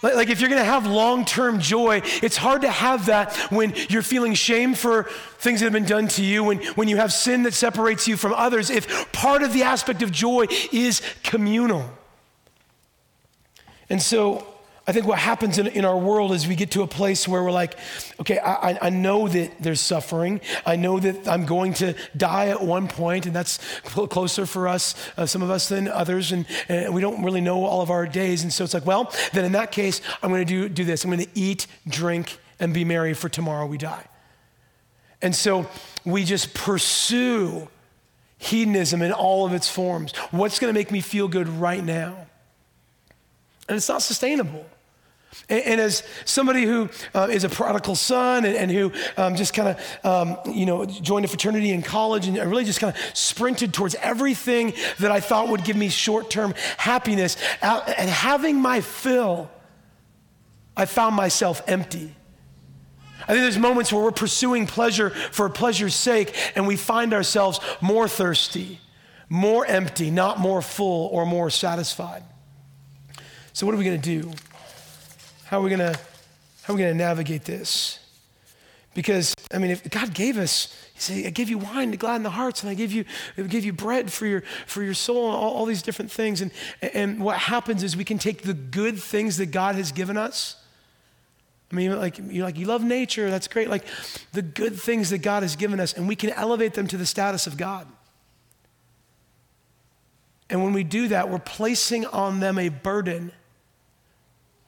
Like, 0.04 0.30
if 0.30 0.42
you're 0.42 0.50
gonna 0.50 0.66
have 0.66 0.86
long 0.86 1.24
term 1.24 1.60
joy, 1.60 2.02
it's 2.22 2.36
hard 2.36 2.62
to 2.64 2.70
have 2.70 3.06
that 3.06 3.36
when 3.50 3.74
you're 3.90 4.02
feeling 4.02 4.34
shame 4.34 4.76
for 4.76 5.04
things 5.40 5.62
that 5.62 5.66
have 5.66 5.74
been 5.74 5.86
done 5.86 6.10
to 6.10 6.24
you, 6.24 6.44
when, 6.44 6.62
when 6.76 6.90
you 6.90 6.98
have 6.98 7.14
sin 7.14 7.44
that 7.44 7.54
separates 7.54 8.08
you 8.08 8.18
from 8.18 8.34
others, 8.34 8.70
if 8.70 9.12
part 9.14 9.42
of 9.42 9.54
the 9.54 9.64
aspect 9.64 10.02
of 10.02 10.12
joy 10.12 10.46
is 10.74 11.02
communal. 11.24 11.90
And 13.90 14.02
so, 14.02 14.53
I 14.86 14.92
think 14.92 15.08
what 15.08 15.18
happens 15.18 15.58
in, 15.58 15.68
in 15.68 15.86
our 15.86 15.98
world 15.98 16.34
is 16.34 16.46
we 16.46 16.58
get 16.58 16.72
to 16.72 16.82
a 16.82 16.88
place 16.88 17.26
where 17.26 17.42
we're 17.42 17.54
like, 17.54 17.78
okay, 18.20 18.38
I, 18.38 18.78
I 18.82 18.90
know 18.90 19.30
that 19.30 19.64
there's 19.64 19.80
suffering. 19.80 20.42
I 20.66 20.76
know 20.76 21.00
that 21.00 21.26
I'm 21.26 21.46
going 21.46 21.74
to 21.76 21.96
die 22.18 22.48
at 22.48 22.62
one 22.62 22.90
point, 22.90 23.26
and 23.26 23.34
that's 23.34 23.60
closer 23.86 24.46
for 24.46 24.68
us, 24.68 24.94
uh, 25.16 25.26
some 25.26 25.42
of 25.42 25.50
us 25.50 25.70
than 25.70 25.88
others, 25.88 26.34
and, 26.34 26.46
and 26.68 26.94
we 26.94 27.00
don't 27.00 27.24
really 27.24 27.40
know 27.40 27.64
all 27.64 27.82
of 27.82 27.90
our 27.90 28.06
days. 28.06 28.44
And 28.44 28.52
so 28.52 28.66
it's 28.66 28.74
like, 28.74 28.86
well, 28.86 29.14
then 29.32 29.46
in 29.46 29.54
that 29.54 29.72
case, 29.72 30.02
I'm 30.22 30.30
going 30.30 30.46
to 30.46 30.54
do, 30.54 30.68
do 30.68 30.84
this. 30.84 31.06
I'm 31.06 31.12
going 31.12 31.24
to 31.24 31.32
eat, 31.34 31.66
drink, 31.88 32.38
and 32.60 32.74
be 32.74 32.84
merry 32.84 33.14
for 33.14 33.30
tomorrow 33.30 33.66
we 33.66 33.78
die. 33.78 34.06
And 35.22 35.34
so 35.34 35.70
we 36.04 36.26
just 36.26 36.54
pursue 36.54 37.70
hedonism 38.38 39.02
in 39.02 39.14
all 39.14 39.46
of 39.46 39.54
its 39.54 39.70
forms. 39.70 40.14
What's 40.32 40.60
going 40.60 40.74
to 40.74 40.78
make 40.78 40.92
me 40.92 41.00
feel 41.00 41.30
good 41.30 41.48
right 41.48 41.82
now? 41.82 42.28
And 43.70 43.78
it's 43.78 43.88
not 43.88 44.02
sustainable. 44.02 44.66
And, 45.50 45.82
as 45.82 46.04
somebody 46.26 46.64
who 46.64 46.90
uh, 47.14 47.28
is 47.30 47.44
a 47.44 47.50
prodigal 47.50 47.96
son 47.96 48.46
and, 48.46 48.56
and 48.56 48.72
who 48.72 48.92
um, 49.18 49.36
just 49.36 49.54
kind 49.54 49.70
of, 49.70 50.06
um, 50.06 50.38
you 50.54 50.66
know, 50.66 50.86
joined 50.86 51.26
a 51.26 51.28
fraternity 51.28 51.72
in 51.72 51.82
college 51.82 52.28
and 52.28 52.38
really 52.38 52.66
just 52.66 52.80
kind 52.80 52.96
of 52.96 53.02
sprinted 53.18 53.74
towards 53.74 53.96
everything 53.96 54.74
that 55.00 55.12
I 55.12 55.20
thought 55.20 55.50
would 55.50 55.64
give 55.64 55.76
me 55.76 55.90
short 55.90 56.30
term 56.30 56.54
happiness, 56.78 57.38
and 57.62 58.10
having 58.10 58.62
my 58.62 58.82
fill, 58.82 59.50
I 60.76 60.86
found 60.86 61.16
myself 61.16 61.62
empty. 61.68 62.16
I 63.24 63.28
think 63.28 63.44
there's 63.44 63.58
moments 63.58 63.94
where 63.94 64.04
we're 64.04 64.12
pursuing 64.12 64.68
pleasure 64.68 65.10
for 65.10 65.48
pleasure's 65.50 65.96
sake 65.96 66.36
and 66.56 66.68
we 66.68 66.76
find 66.76 67.14
ourselves 67.14 67.60
more 67.80 68.08
thirsty, 68.08 68.82
more 69.30 69.66
empty, 69.66 70.12
not 70.12 70.40
more 70.40 70.62
full 70.62 71.08
or 71.08 71.26
more 71.26 71.50
satisfied. 71.50 72.24
So, 73.54 73.66
what 73.66 73.76
are 73.76 73.78
we 73.78 73.86
going 73.86 74.02
to 74.02 74.22
do? 74.22 74.32
How 75.54 75.60
are 75.60 75.62
we 75.62 75.70
to 75.76 76.00
how 76.64 76.74
are 76.74 76.78
we 76.78 76.82
to 76.82 76.96
navigate 76.96 77.44
this? 77.46 78.00
Because 78.96 79.36
I 79.54 79.60
mean, 79.60 79.70
if 79.70 79.88
God 79.88 80.12
gave 80.12 80.40
us, 80.40 80.76
He 80.96 81.00
said, 81.00 81.28
"I 81.28 81.30
gave 81.30 81.48
you 81.48 81.60
wine 81.60 81.92
to 81.92 81.98
gladden 81.98 82.24
the 82.24 82.32
hearts, 82.32 82.64
and 82.64 82.72
I 82.72 82.74
gave 82.74 82.92
you 82.92 83.06
I 83.38 83.44
give 83.44 83.64
you 83.64 83.72
bread 83.72 84.12
for 84.12 84.26
your 84.26 84.42
for 84.66 84.82
your 84.82 84.96
soul, 84.96 85.28
and 85.28 85.38
all, 85.38 85.54
all 85.54 85.66
these 85.68 85.84
different 85.84 86.12
things." 86.12 86.42
And 86.42 86.50
and 86.82 87.20
what 87.20 87.38
happens 87.38 87.84
is 87.84 87.96
we 87.96 88.04
can 88.04 88.18
take 88.18 88.42
the 88.42 88.56
good 88.56 88.98
things 88.98 89.38
that 89.38 89.52
God 89.52 89.76
has 89.76 89.92
given 89.92 90.18
us. 90.18 90.56
I 91.72 91.76
mean, 91.76 92.00
like 92.00 92.18
you 92.18 92.42
like 92.42 92.58
you 92.58 92.66
love 92.66 92.84
nature, 92.84 93.30
that's 93.30 93.48
great. 93.48 93.70
Like 93.70 93.86
the 94.32 94.42
good 94.42 94.76
things 94.82 95.12
that 95.12 95.20
God 95.20 95.44
has 95.44 95.56
given 95.56 95.80
us, 95.80 95.94
and 95.94 96.08
we 96.08 96.16
can 96.16 96.32
elevate 96.32 96.74
them 96.74 96.88
to 96.88 96.98
the 96.98 97.06
status 97.06 97.46
of 97.46 97.58
God. 97.58 97.86
And 100.50 100.64
when 100.64 100.74
we 100.74 100.84
do 100.84 101.10
that, 101.10 101.30
we're 101.30 101.38
placing 101.38 102.08
on 102.08 102.40
them 102.40 102.58
a 102.58 102.70
burden 102.70 103.34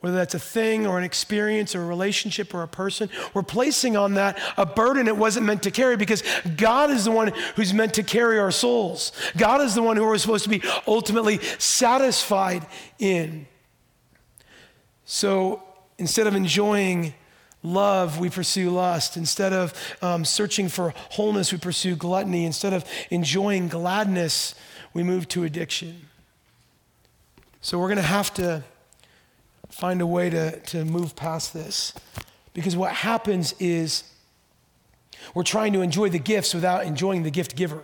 whether 0.05 0.17
that's 0.17 0.35
a 0.35 0.39
thing 0.39 0.85
or 0.85 0.99
an 0.99 1.03
experience 1.03 1.73
or 1.73 1.81
a 1.81 1.85
relationship 1.87 2.53
or 2.53 2.61
a 2.61 2.67
person, 2.67 3.09
we're 3.33 3.41
placing 3.41 3.97
on 3.97 4.13
that 4.13 4.39
a 4.55 4.63
burden 4.63 5.07
it 5.07 5.17
wasn't 5.17 5.43
meant 5.43 5.63
to 5.63 5.71
carry 5.71 5.97
because 5.97 6.21
God 6.57 6.91
is 6.91 7.05
the 7.05 7.11
one 7.11 7.33
who's 7.55 7.73
meant 7.73 7.95
to 7.95 8.03
carry 8.03 8.37
our 8.37 8.51
souls. 8.51 9.13
God 9.35 9.61
is 9.61 9.73
the 9.73 9.81
one 9.81 9.97
who 9.97 10.03
we're 10.03 10.19
supposed 10.19 10.43
to 10.43 10.49
be 10.51 10.61
ultimately 10.87 11.39
satisfied 11.57 12.67
in. 12.99 13.47
So 15.05 15.63
instead 15.97 16.27
of 16.27 16.35
enjoying 16.35 17.15
love, 17.63 18.19
we 18.19 18.29
pursue 18.29 18.69
lust. 18.69 19.17
Instead 19.17 19.53
of 19.53 19.73
um, 20.03 20.23
searching 20.23 20.69
for 20.69 20.93
wholeness, 21.09 21.51
we 21.51 21.57
pursue 21.57 21.95
gluttony. 21.95 22.45
Instead 22.45 22.73
of 22.73 22.85
enjoying 23.09 23.69
gladness, 23.69 24.53
we 24.93 25.01
move 25.01 25.27
to 25.29 25.45
addiction. 25.45 26.09
So 27.61 27.79
we're 27.79 27.87
going 27.87 27.97
to 27.97 28.03
have 28.03 28.31
to 28.35 28.63
find 29.69 30.01
a 30.01 30.07
way 30.07 30.29
to, 30.29 30.59
to 30.59 30.85
move 30.85 31.15
past 31.15 31.53
this. 31.53 31.93
Because 32.53 32.75
what 32.75 32.91
happens 32.91 33.53
is 33.59 34.03
we're 35.33 35.43
trying 35.43 35.73
to 35.73 35.81
enjoy 35.81 36.09
the 36.09 36.19
gifts 36.19 36.53
without 36.53 36.85
enjoying 36.85 37.23
the 37.23 37.31
gift 37.31 37.55
giver. 37.55 37.83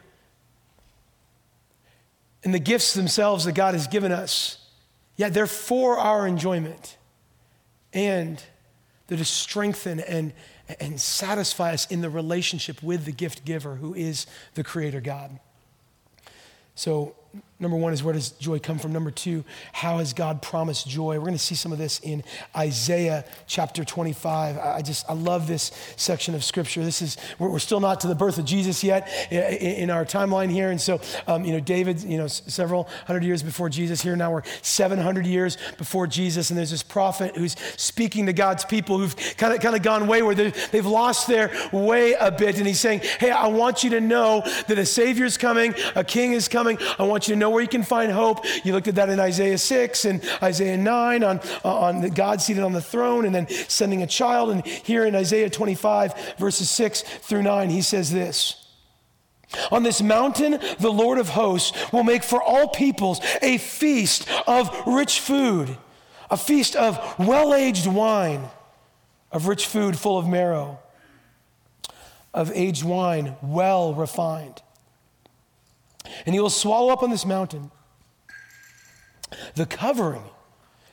And 2.43 2.53
the 2.53 2.59
gifts 2.59 2.93
themselves 2.93 3.45
that 3.45 3.53
God 3.53 3.73
has 3.73 3.88
given 3.88 4.11
us, 4.11 4.57
yeah, 5.15 5.29
they're 5.29 5.47
for 5.47 5.97
our 5.97 6.25
enjoyment. 6.25 6.97
And 7.93 8.41
they're 9.07 9.17
to 9.17 9.25
strengthen 9.25 10.00
and, 10.00 10.33
and 10.79 11.00
satisfy 11.00 11.73
us 11.73 11.85
in 11.91 12.01
the 12.01 12.09
relationship 12.09 12.81
with 12.81 13.05
the 13.05 13.11
gift 13.11 13.43
giver, 13.43 13.75
who 13.75 13.93
is 13.93 14.25
the 14.53 14.63
Creator 14.63 15.01
God. 15.01 15.39
So 16.75 17.15
Number 17.61 17.77
one 17.77 17.93
is 17.93 18.03
where 18.03 18.13
does 18.15 18.31
joy 18.31 18.57
come 18.57 18.79
from? 18.79 18.91
Number 18.91 19.11
two, 19.11 19.43
how 19.71 19.99
has 19.99 20.13
God 20.13 20.41
promised 20.41 20.87
joy? 20.87 21.19
We're 21.19 21.25
going 21.25 21.33
to 21.33 21.37
see 21.37 21.53
some 21.53 21.71
of 21.71 21.77
this 21.77 21.99
in 21.99 22.23
Isaiah 22.57 23.23
chapter 23.45 23.85
25. 23.85 24.57
I 24.57 24.81
just, 24.81 25.07
I 25.07 25.13
love 25.13 25.47
this 25.47 25.71
section 25.95 26.33
of 26.33 26.43
scripture. 26.43 26.83
This 26.83 27.03
is, 27.03 27.17
we're, 27.37 27.59
still 27.59 27.79
not 27.79 27.99
to 27.99 28.07
the 28.07 28.15
birth 28.15 28.39
of 28.39 28.45
Jesus 28.45 28.83
yet 28.83 29.07
in, 29.31 29.91
our 29.91 30.05
timeline 30.05 30.49
here. 30.49 30.71
And 30.71 30.81
so, 30.81 30.99
um, 31.27 31.45
you 31.45 31.53
know, 31.53 31.59
David, 31.59 32.01
you 32.01 32.17
know, 32.17 32.25
several 32.25 32.89
hundred 33.05 33.23
years 33.23 33.43
before 33.43 33.69
Jesus 33.69 34.01
here. 34.01 34.15
Now 34.15 34.31
we're 34.31 34.43
700 34.63 35.27
years 35.27 35.59
before 35.77 36.07
Jesus. 36.07 36.49
And 36.49 36.57
there's 36.57 36.71
this 36.71 36.81
prophet 36.81 37.37
who's 37.37 37.55
speaking 37.77 38.25
to 38.25 38.33
God's 38.33 38.65
people 38.65 38.97
who've 38.97 39.15
kind 39.37 39.53
of, 39.53 39.59
kind 39.59 39.75
of 39.75 39.83
gone 39.83 40.07
wayward. 40.07 40.37
They've 40.37 40.83
lost 40.83 41.27
their 41.27 41.51
way 41.71 42.13
a 42.13 42.31
bit. 42.31 42.57
And 42.57 42.65
he's 42.65 42.79
saying, 42.79 43.01
hey, 43.19 43.29
I 43.29 43.47
want 43.47 43.83
you 43.83 43.91
to 43.91 44.01
know 44.01 44.41
that 44.67 44.79
a 44.79 44.85
Savior's 44.85 45.37
coming, 45.37 45.75
a 45.93 46.03
King 46.03 46.33
is 46.33 46.47
coming. 46.47 46.79
I 46.97 47.03
want 47.03 47.27
you 47.27 47.35
to 47.35 47.39
know 47.39 47.50
where 47.51 47.62
you 47.62 47.67
can 47.67 47.84
find 47.84 48.12
hope. 48.12 48.46
You 48.63 48.74
looked 48.74 48.88
at 48.88 48.96
that 48.96 49.10
in 49.10 49.20
Isaiah 49.20 49.58
6 49.58 50.05
and 50.05 50.24
Isaiah 50.41 50.77
9 50.77 51.24
on, 51.24 51.39
uh, 51.63 51.79
on 51.79 52.10
God 52.10 52.41
seated 52.41 52.63
on 52.63 52.74
the 52.74 52.81
throne 52.81 53.25
and 53.25 53.34
then 53.34 53.48
sending 53.67 54.01
a 54.01 54.08
child. 54.08 54.50
And 54.51 54.65
here 54.65 55.05
in 55.05 55.15
Isaiah 55.15 55.50
25, 55.50 56.36
verses 56.38 56.70
6 56.70 57.01
through 57.01 57.43
9, 57.43 57.70
he 57.70 57.81
says 57.81 58.12
this. 58.12 58.58
On 59.72 59.84
this 59.84 60.01
mountain, 60.01 60.60
the 60.79 60.91
Lord 60.91 61.17
of 61.17 61.29
hosts 61.29 61.91
will 61.91 62.03
make 62.03 62.24
for 62.24 62.41
all 62.41 62.70
peoples 62.70 63.20
a 63.41 63.58
feast 63.58 64.27
of 64.48 64.74
rich 64.88 65.20
food, 65.20 65.77
a 66.29 66.38
feast 66.38 66.75
of 66.75 66.98
well 67.20 67.53
aged 67.53 67.88
wine, 67.88 68.50
of 69.31 69.48
rich 69.48 69.67
food 69.67 70.00
full 70.00 70.17
of 70.17 70.27
marrow, 70.27 70.79
of 72.34 72.51
aged 72.55 72.84
wine 72.84 73.36
well 73.41 73.93
refined 73.93 74.62
and 76.25 76.34
he 76.34 76.41
will 76.41 76.50
swallow 76.50 76.91
up 76.91 77.03
on 77.03 77.10
this 77.10 77.25
mountain 77.25 77.72
the 79.55 79.65
covering 79.65 80.24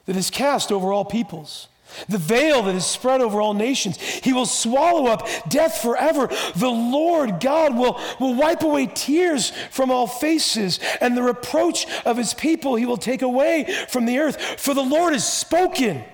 that 0.06 0.16
is 0.16 0.30
cast 0.30 0.70
over 0.72 0.92
all 0.92 1.04
peoples. 1.04 1.68
the 2.08 2.18
veil 2.18 2.62
that 2.62 2.74
is 2.74 2.84
spread 2.84 3.20
over 3.20 3.40
all 3.40 3.54
nations. 3.54 3.96
He 3.96 4.32
will 4.32 4.46
swallow 4.46 5.06
up 5.06 5.26
death 5.48 5.80
forever. 5.80 6.28
The 6.54 6.68
Lord 6.68 7.40
God 7.40 7.76
will, 7.76 7.98
will 8.20 8.34
wipe 8.34 8.62
away 8.62 8.86
tears 8.86 9.52
from 9.70 9.90
all 9.90 10.06
faces, 10.06 10.80
and 11.00 11.16
the 11.16 11.22
reproach 11.22 11.86
of 12.04 12.16
his 12.16 12.34
people 12.34 12.76
he 12.76 12.86
will 12.86 12.98
take 12.98 13.22
away 13.22 13.74
from 13.88 14.04
the 14.04 14.18
earth. 14.18 14.60
For 14.60 14.74
the 14.74 14.82
Lord 14.82 15.14
has 15.14 15.26
spoken, 15.26 16.04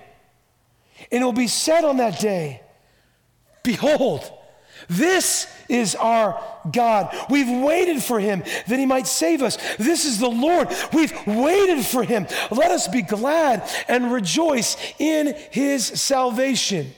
and 1.11 1.21
it 1.21 1.23
will 1.23 1.33
be 1.33 1.47
said 1.47 1.83
on 1.83 1.97
that 1.97 2.19
day 2.19 2.61
Behold, 3.63 4.31
this 4.87 5.47
is 5.69 5.95
our 5.95 6.41
God. 6.71 7.15
We've 7.29 7.63
waited 7.63 8.03
for 8.03 8.19
him 8.19 8.43
that 8.67 8.79
he 8.79 8.85
might 8.85 9.07
save 9.07 9.41
us. 9.41 9.57
This 9.77 10.05
is 10.05 10.19
the 10.19 10.29
Lord. 10.29 10.69
We've 10.93 11.13
waited 11.25 11.85
for 11.85 12.03
him. 12.03 12.27
Let 12.51 12.71
us 12.71 12.87
be 12.87 13.01
glad 13.01 13.67
and 13.87 14.11
rejoice 14.11 14.77
in 14.99 15.35
his 15.51 15.85
salvation. 15.85 16.93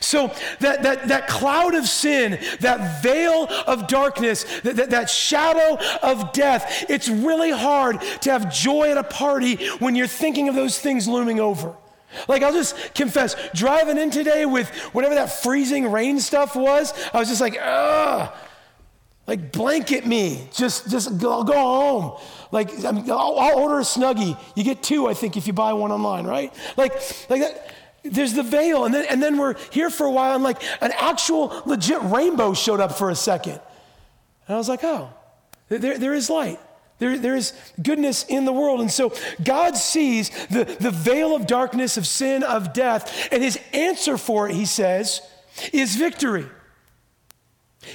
So, 0.00 0.32
that, 0.60 0.82
that, 0.82 1.08
that 1.08 1.28
cloud 1.28 1.74
of 1.74 1.86
sin, 1.86 2.38
that 2.60 3.02
veil 3.02 3.46
of 3.66 3.86
darkness, 3.86 4.44
that, 4.60 4.76
that, 4.76 4.90
that, 4.90 5.10
shadow 5.10 5.78
of 6.02 6.32
death, 6.32 6.86
it's 6.88 7.08
really 7.08 7.50
hard 7.50 8.00
to 8.22 8.30
have 8.30 8.52
joy 8.52 8.90
at 8.90 8.96
a 8.96 9.04
party 9.04 9.68
when 9.80 9.94
you're 9.94 10.06
thinking 10.06 10.48
of 10.48 10.54
those 10.54 10.78
things 10.78 11.06
looming 11.06 11.38
over. 11.38 11.76
Like, 12.28 12.42
I'll 12.42 12.52
just 12.52 12.94
confess, 12.94 13.36
driving 13.54 13.98
in 13.98 14.10
today 14.10 14.46
with 14.46 14.70
whatever 14.92 15.14
that 15.16 15.42
freezing 15.42 15.90
rain 15.90 16.20
stuff 16.20 16.56
was, 16.56 16.92
I 17.12 17.18
was 17.18 17.28
just 17.28 17.40
like, 17.40 17.56
ugh, 17.60 18.32
like 19.26 19.52
blanket 19.52 20.06
me. 20.06 20.48
Just, 20.52 20.90
just 20.90 21.18
go, 21.18 21.44
go 21.44 21.54
home. 21.54 22.20
Like, 22.52 22.84
I'll, 22.84 23.38
I'll, 23.38 23.58
order 23.58 23.78
a 23.78 23.82
Snuggie. 23.82 24.38
You 24.54 24.64
get 24.64 24.82
two, 24.82 25.08
I 25.08 25.14
think, 25.14 25.36
if 25.36 25.46
you 25.46 25.52
buy 25.52 25.72
one 25.72 25.90
online, 25.90 26.26
right? 26.26 26.52
Like, 26.76 26.92
like 27.28 27.40
that. 27.40 27.74
There's 28.06 28.34
the 28.34 28.42
veil, 28.42 28.84
and 28.84 28.94
then, 28.94 29.06
and 29.08 29.22
then 29.22 29.38
we're 29.38 29.54
here 29.70 29.88
for 29.88 30.04
a 30.04 30.10
while, 30.10 30.34
and 30.34 30.44
like 30.44 30.62
an 30.82 30.92
actual 30.94 31.62
legit 31.64 32.02
rainbow 32.02 32.52
showed 32.52 32.78
up 32.78 32.92
for 32.92 33.08
a 33.08 33.14
second. 33.14 33.58
And 34.46 34.54
I 34.54 34.56
was 34.56 34.68
like, 34.68 34.84
oh, 34.84 35.08
there, 35.70 35.96
there 35.96 36.12
is 36.12 36.28
light. 36.28 36.60
There, 36.98 37.18
there 37.18 37.34
is 37.34 37.52
goodness 37.82 38.24
in 38.24 38.44
the 38.44 38.52
world. 38.52 38.80
And 38.80 38.90
so 38.90 39.12
God 39.42 39.76
sees 39.76 40.30
the, 40.48 40.64
the 40.64 40.90
veil 40.90 41.34
of 41.34 41.46
darkness, 41.46 41.96
of 41.96 42.06
sin, 42.06 42.42
of 42.42 42.72
death, 42.72 43.28
and 43.32 43.42
his 43.42 43.58
answer 43.72 44.16
for 44.16 44.48
it, 44.48 44.54
he 44.54 44.64
says, 44.64 45.20
is 45.72 45.96
victory. 45.96 46.46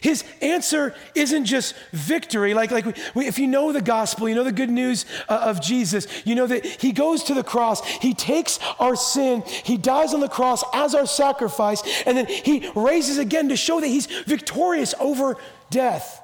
His 0.01 0.23
answer 0.41 0.93
isn't 1.15 1.45
just 1.45 1.73
victory. 1.91 2.53
Like, 2.53 2.69
like 2.69 2.85
we, 3.15 3.25
if 3.25 3.39
you 3.39 3.47
know 3.47 3.71
the 3.71 3.81
gospel, 3.81 4.29
you 4.29 4.35
know 4.35 4.43
the 4.43 4.51
good 4.51 4.69
news 4.69 5.05
uh, 5.27 5.41
of 5.45 5.61
Jesus, 5.61 6.05
you 6.25 6.35
know 6.35 6.45
that 6.45 6.63
he 6.63 6.91
goes 6.91 7.23
to 7.23 7.33
the 7.33 7.43
cross, 7.43 7.83
he 7.87 8.13
takes 8.13 8.59
our 8.79 8.95
sin, 8.95 9.41
he 9.63 9.77
dies 9.77 10.13
on 10.13 10.19
the 10.19 10.29
cross 10.29 10.63
as 10.73 10.93
our 10.93 11.07
sacrifice, 11.07 11.81
and 12.05 12.15
then 12.15 12.27
he 12.27 12.69
raises 12.75 13.17
again 13.17 13.49
to 13.49 13.55
show 13.55 13.81
that 13.81 13.87
he's 13.87 14.05
victorious 14.05 14.93
over 14.99 15.37
death 15.71 16.21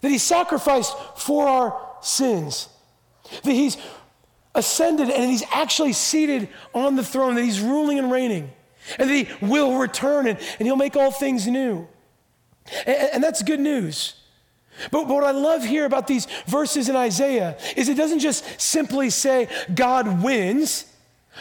that 0.00 0.10
he 0.10 0.18
sacrificed 0.18 0.94
for 1.16 1.48
our 1.48 1.88
sins, 2.00 2.68
that 3.42 3.52
he's 3.52 3.76
ascended 4.54 5.10
and 5.10 5.30
he's 5.30 5.44
actually 5.52 5.92
seated 5.92 6.48
on 6.74 6.96
the 6.96 7.04
throne, 7.04 7.34
that 7.34 7.42
he's 7.42 7.60
ruling 7.60 7.98
and 7.98 8.10
reigning, 8.10 8.50
and 8.98 9.08
that 9.08 9.14
he 9.14 9.28
will 9.44 9.78
return 9.78 10.26
and, 10.26 10.38
and 10.58 10.66
he'll 10.66 10.76
make 10.76 10.96
all 10.96 11.10
things 11.10 11.46
new. 11.46 11.86
And, 12.86 13.10
and 13.14 13.24
that's 13.24 13.42
good 13.42 13.60
news. 13.60 14.14
But, 14.90 15.08
but 15.08 15.14
what 15.14 15.24
I 15.24 15.32
love 15.32 15.64
here 15.64 15.84
about 15.84 16.06
these 16.06 16.26
verses 16.46 16.88
in 16.88 16.96
Isaiah 16.96 17.58
is 17.76 17.88
it 17.88 17.96
doesn't 17.96 18.20
just 18.20 18.60
simply 18.60 19.10
say 19.10 19.48
God 19.74 20.22
wins. 20.22 20.84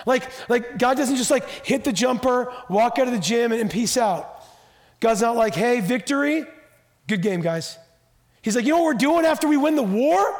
Like, 0.06 0.30
like 0.50 0.78
God 0.78 0.98
doesn't 0.98 1.16
just 1.16 1.32
like 1.32 1.48
hit 1.66 1.84
the 1.84 1.94
jumper, 1.94 2.54
walk 2.70 3.00
out 3.00 3.08
of 3.08 3.14
the 3.14 3.20
gym, 3.20 3.52
and, 3.52 3.62
and 3.62 3.70
peace 3.70 3.98
out. 3.98 4.44
God's 5.00 5.22
not 5.22 5.36
like, 5.36 5.54
hey, 5.54 5.80
victory, 5.80 6.46
good 7.08 7.22
game, 7.22 7.42
guys. 7.42 7.78
He's 8.48 8.56
like, 8.56 8.63
you 8.63 8.72
know 8.72 8.77
what 8.77 8.86
we're 8.86 8.94
doing 8.94 9.25
after 9.25 9.46
we 9.46 9.58
win 9.58 9.75
the 9.75 9.84
war? 9.84 10.39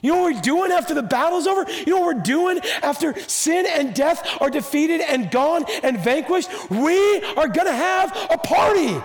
You 0.00 0.12
know 0.12 0.22
what 0.22 0.34
we're 0.36 0.40
doing 0.40 0.70
after 0.70 0.94
the 0.94 1.02
battle's 1.02 1.48
over? 1.48 1.68
You 1.68 1.94
know 1.94 2.00
what 2.02 2.14
we're 2.14 2.22
doing 2.22 2.60
after 2.80 3.18
sin 3.22 3.66
and 3.68 3.92
death 3.92 4.40
are 4.40 4.50
defeated 4.50 5.00
and 5.00 5.32
gone 5.32 5.64
and 5.82 5.98
vanquished? 5.98 6.48
We 6.70 7.24
are 7.34 7.48
going 7.48 7.66
to 7.66 7.74
have 7.74 8.16
a 8.30 8.38
party. 8.38 9.02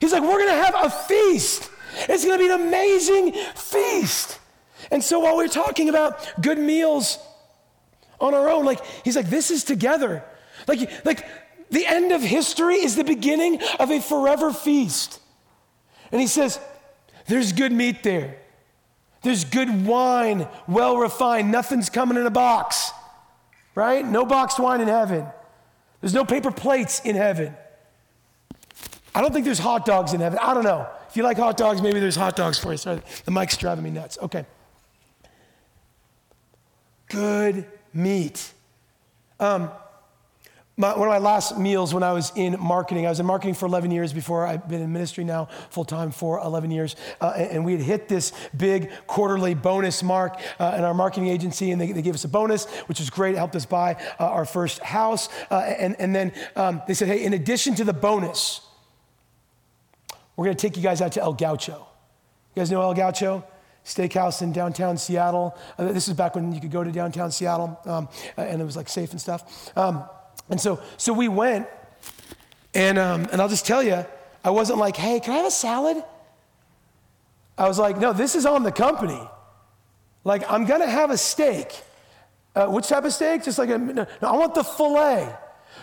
He's 0.00 0.12
like, 0.12 0.22
we're 0.22 0.38
going 0.38 0.46
to 0.46 0.64
have 0.64 0.74
a 0.76 0.90
feast. 0.90 1.68
It's 2.08 2.24
going 2.24 2.38
to 2.38 2.44
be 2.46 2.52
an 2.52 2.68
amazing 2.68 3.32
feast. 3.56 4.38
And 4.92 5.02
so 5.02 5.18
while 5.18 5.36
we're 5.36 5.48
talking 5.48 5.88
about 5.88 6.40
good 6.40 6.60
meals 6.60 7.18
on 8.20 8.32
our 8.32 8.48
own, 8.48 8.64
like, 8.64 8.80
he's 9.02 9.16
like, 9.16 9.28
this 9.28 9.50
is 9.50 9.64
together. 9.64 10.22
Like, 10.68 11.04
like 11.04 11.26
the 11.70 11.84
end 11.84 12.12
of 12.12 12.22
history 12.22 12.76
is 12.76 12.94
the 12.94 13.02
beginning 13.02 13.60
of 13.80 13.90
a 13.90 14.00
forever 14.00 14.52
feast. 14.52 15.18
And 16.12 16.20
he 16.20 16.28
says, 16.28 16.60
there's 17.28 17.52
good 17.52 17.72
meat 17.72 18.02
there. 18.02 18.38
There's 19.22 19.44
good 19.44 19.86
wine, 19.86 20.46
well 20.68 20.98
refined. 20.98 21.50
Nothing's 21.50 21.90
coming 21.90 22.16
in 22.16 22.26
a 22.26 22.30
box, 22.30 22.92
right? 23.74 24.06
No 24.06 24.24
boxed 24.24 24.58
wine 24.58 24.80
in 24.80 24.88
heaven. 24.88 25.26
There's 26.00 26.14
no 26.14 26.24
paper 26.24 26.52
plates 26.52 27.00
in 27.00 27.16
heaven. 27.16 27.56
I 29.14 29.20
don't 29.22 29.32
think 29.32 29.44
there's 29.44 29.58
hot 29.58 29.86
dogs 29.86 30.12
in 30.12 30.20
heaven. 30.20 30.38
I 30.40 30.54
don't 30.54 30.62
know. 30.62 30.86
If 31.08 31.16
you 31.16 31.22
like 31.22 31.38
hot 31.38 31.56
dogs, 31.56 31.80
maybe 31.80 31.98
there's 31.98 32.16
hot 32.16 32.36
dogs 32.36 32.58
for 32.58 32.72
you. 32.72 32.78
Sorry, 32.78 33.00
the 33.24 33.30
mic's 33.30 33.56
driving 33.56 33.82
me 33.82 33.90
nuts. 33.90 34.18
Okay. 34.22 34.44
Good 37.08 37.66
meat. 37.94 38.52
Um, 39.40 39.70
my, 40.78 40.96
one 40.96 41.08
of 41.08 41.12
my 41.12 41.18
last 41.18 41.58
meals 41.58 41.94
when 41.94 42.02
I 42.02 42.12
was 42.12 42.32
in 42.36 42.56
marketing, 42.60 43.06
I 43.06 43.08
was 43.08 43.18
in 43.18 43.24
marketing 43.24 43.54
for 43.54 43.64
11 43.64 43.90
years 43.90 44.12
before 44.12 44.46
I've 44.46 44.68
been 44.68 44.82
in 44.82 44.92
ministry 44.92 45.24
now 45.24 45.48
full 45.70 45.86
time 45.86 46.10
for 46.10 46.38
11 46.40 46.70
years. 46.70 46.96
Uh, 47.18 47.32
and, 47.34 47.50
and, 47.50 47.64
we 47.64 47.72
had 47.72 47.80
hit 47.80 48.08
this 48.08 48.32
big 48.54 48.90
quarterly 49.06 49.54
bonus 49.54 50.02
mark 50.02 50.38
uh, 50.58 50.74
in 50.76 50.84
our 50.84 50.92
marketing 50.92 51.28
agency, 51.28 51.70
and 51.70 51.80
they, 51.80 51.92
they, 51.92 52.02
gave 52.02 52.14
us 52.14 52.24
a 52.24 52.28
bonus, 52.28 52.66
which 52.88 52.98
was 52.98 53.08
great. 53.08 53.34
It 53.34 53.38
helped 53.38 53.56
us 53.56 53.64
buy 53.64 53.94
uh, 54.20 54.24
our 54.24 54.44
first 54.44 54.80
house. 54.80 55.30
Uh, 55.50 55.60
and, 55.60 55.96
and 55.98 56.14
then 56.14 56.32
um, 56.56 56.82
they 56.86 56.92
said, 56.92 57.08
hey, 57.08 57.24
in 57.24 57.32
addition 57.32 57.74
to 57.76 57.84
the 57.84 57.94
bonus, 57.94 58.60
we're 60.36 60.44
going 60.44 60.56
to 60.56 60.60
take 60.60 60.76
you 60.76 60.82
guys 60.82 61.00
out 61.00 61.12
to 61.12 61.22
El 61.22 61.32
Gaucho. 61.32 61.86
You 62.54 62.60
guys 62.60 62.70
know 62.70 62.82
El 62.82 62.94
Gaucho? 62.94 63.44
steakhouse 63.82 64.42
in 64.42 64.50
downtown 64.50 64.98
Seattle. 64.98 65.56
Uh, 65.78 65.92
this 65.92 66.08
is 66.08 66.14
back 66.14 66.34
when 66.34 66.50
you 66.52 66.60
could 66.60 66.72
go 66.72 66.82
to 66.82 66.90
downtown 66.90 67.30
Seattle 67.30 67.78
um, 67.84 68.08
and 68.36 68.60
it 68.60 68.64
was 68.64 68.76
like 68.76 68.88
safe 68.88 69.12
and 69.12 69.20
stuff. 69.20 69.70
Um, 69.78 70.04
and 70.48 70.60
so, 70.60 70.80
so 70.96 71.12
we 71.12 71.28
went, 71.28 71.66
and, 72.74 72.98
um, 72.98 73.26
and 73.32 73.40
I'll 73.40 73.48
just 73.48 73.66
tell 73.66 73.82
you, 73.82 74.04
I 74.44 74.50
wasn't 74.50 74.78
like, 74.78 74.96
hey, 74.96 75.18
can 75.20 75.32
I 75.32 75.36
have 75.38 75.46
a 75.46 75.50
salad? 75.50 76.02
I 77.58 77.66
was 77.66 77.78
like, 77.78 77.98
no, 77.98 78.12
this 78.12 78.34
is 78.34 78.46
on 78.46 78.62
the 78.62 78.72
company. 78.72 79.20
Like, 80.24 80.50
I'm 80.50 80.66
gonna 80.66 80.86
have 80.86 81.10
a 81.10 81.16
steak. 81.16 81.82
Uh, 82.54 82.66
which 82.66 82.88
type 82.88 83.04
of 83.04 83.12
steak? 83.12 83.44
Just 83.44 83.58
like 83.58 83.70
a, 83.70 83.78
no, 83.78 83.92
no, 83.92 84.28
I 84.28 84.36
want 84.36 84.54
the 84.54 84.64
filet. 84.64 85.34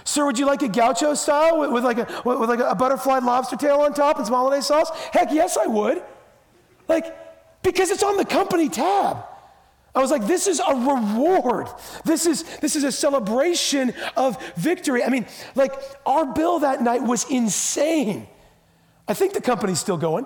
Sir, 0.06 0.26
would 0.26 0.38
you 0.38 0.46
like 0.46 0.62
a 0.62 0.68
gaucho 0.68 1.14
style 1.14 1.60
with, 1.60 1.72
with 1.72 1.84
like, 1.84 1.98
a, 1.98 2.22
with 2.26 2.50
like 2.50 2.60
a 2.60 2.76
butterfly 2.76 3.20
lobster 3.20 3.56
tail 3.56 3.78
on 3.82 3.94
top 3.94 4.18
and 4.18 4.26
some 4.26 4.36
hollandaise 4.36 4.66
sauce? 4.66 4.90
Heck 5.12 5.32
yes, 5.32 5.58
I 5.58 5.68
would. 5.68 6.04
Like, 6.88 7.62
because 7.64 7.90
it's 7.90 8.04
on 8.04 8.18
the 8.18 8.26
company 8.26 8.70
tab. 8.70 9.18
I 9.96 10.02
was 10.02 10.10
like, 10.10 10.26
this 10.26 10.48
is 10.48 10.60
a 10.60 10.74
reward. 10.74 11.68
This 12.04 12.26
is, 12.26 12.44
this 12.58 12.76
is 12.76 12.84
a 12.84 12.92
celebration 12.92 13.94
of 14.18 14.42
victory. 14.56 15.04
I 15.04 15.10
mean, 15.10 15.28
like, 15.54 15.74
our 16.06 16.26
bill 16.34 16.60
that 16.60 16.82
night 16.82 17.04
was 17.04 17.30
insane. 17.30 18.28
I 19.08 19.14
think 19.14 19.34
the 19.34 19.42
company's 19.42 19.80
still 19.80 19.98
going. 19.98 20.26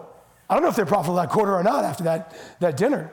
I 0.50 0.54
don't 0.54 0.64
know 0.64 0.70
if 0.70 0.78
they're 0.78 0.86
profitable 0.86 1.16
that 1.16 1.30
quarter 1.30 1.54
or 1.54 1.64
not 1.64 1.84
after 1.84 2.06
that, 2.06 2.36
that 2.60 2.78
dinner. 2.78 3.12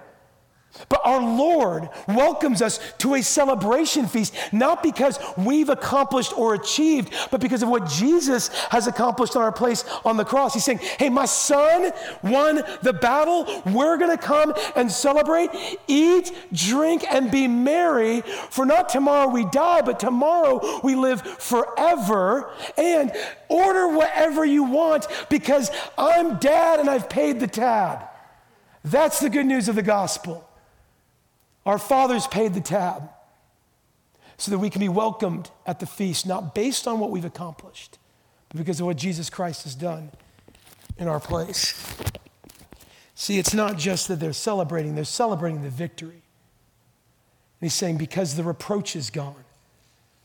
But 0.89 1.01
our 1.05 1.21
Lord 1.21 1.89
welcomes 2.09 2.61
us 2.61 2.81
to 2.99 3.15
a 3.15 3.23
celebration 3.23 4.07
feast, 4.07 4.35
not 4.53 4.83
because 4.83 5.19
we've 5.37 5.69
accomplished 5.69 6.37
or 6.37 6.55
achieved, 6.55 7.15
but 7.31 7.41
because 7.41 7.63
of 7.63 7.69
what 7.69 7.89
Jesus 7.89 8.49
has 8.71 8.87
accomplished 8.87 9.37
on 9.37 9.43
our 9.43 9.53
place 9.53 9.85
on 10.05 10.17
the 10.17 10.25
cross. 10.25 10.53
He's 10.55 10.65
saying, 10.65 10.81
Hey, 10.99 11.11
my 11.11 11.27
son 11.27 11.93
won 12.23 12.63
the 12.83 12.93
battle. 12.93 13.63
We're 13.67 13.97
going 13.97 14.17
to 14.17 14.23
come 14.23 14.53
and 14.75 14.91
celebrate, 14.91 15.51
eat, 15.87 16.33
drink, 16.53 17.05
and 17.09 17.31
be 17.31 17.47
merry, 17.47 18.23
for 18.23 18.67
not 18.67 18.89
tomorrow 18.89 19.29
we 19.29 19.45
die, 19.47 19.83
but 19.83 20.01
tomorrow 20.01 20.81
we 20.83 20.97
live 20.97 21.23
forever. 21.23 22.53
And 22.77 23.13
order 23.49 23.89
whatever 23.89 24.45
you 24.45 24.65
want 24.65 25.07
because 25.29 25.71
I'm 25.97 26.39
dad 26.39 26.81
and 26.81 26.91
I've 26.91 27.09
paid 27.09 27.39
the 27.39 27.47
tab. 27.47 28.05
That's 28.85 29.21
the 29.21 29.31
good 29.31 29.47
news 29.47 29.69
of 29.69 29.77
the 29.77 29.83
gospel. 29.83 30.49
Our 31.67 31.79
fathers 31.79 32.27
paid 32.27 32.55
the 32.55 32.61
tab 32.61 33.09
so 34.37 34.51
that 34.51 34.59
we 34.59 34.71
can 34.71 34.81
be 34.81 34.89
welcomed 34.89 35.51
at 35.67 35.81
the 35.81 35.87
feast, 35.87 36.27
not 36.27 36.55
based 36.55 36.87
on 36.87 36.99
what 36.99 37.11
we've 37.11 37.25
accomplished, 37.25 37.99
but 38.49 38.59
because 38.59 38.81
of 38.81 38.87
what 38.87 38.97
Jesus 38.97 39.31
Christ 39.31 39.65
has 39.65 39.75
done 39.75 40.11
in 40.99 41.09
our 41.09 41.21
place. 41.21 41.75
See, 43.15 43.39
it's 43.39 43.55
not 43.55 43.79
just 43.79 44.09
that 44.09 44.21
they're 44.21 44.33
celebrating, 44.33 44.95
they're 44.95 45.05
celebrating 45.05 45.63
the 45.63 45.71
victory. 45.71 46.11
And 46.11 46.23
he's 47.61 47.75
saying, 47.75 47.97
because 47.97 48.35
the 48.35 48.43
reproach 48.43 48.97
is 48.97 49.11
gone, 49.11 49.45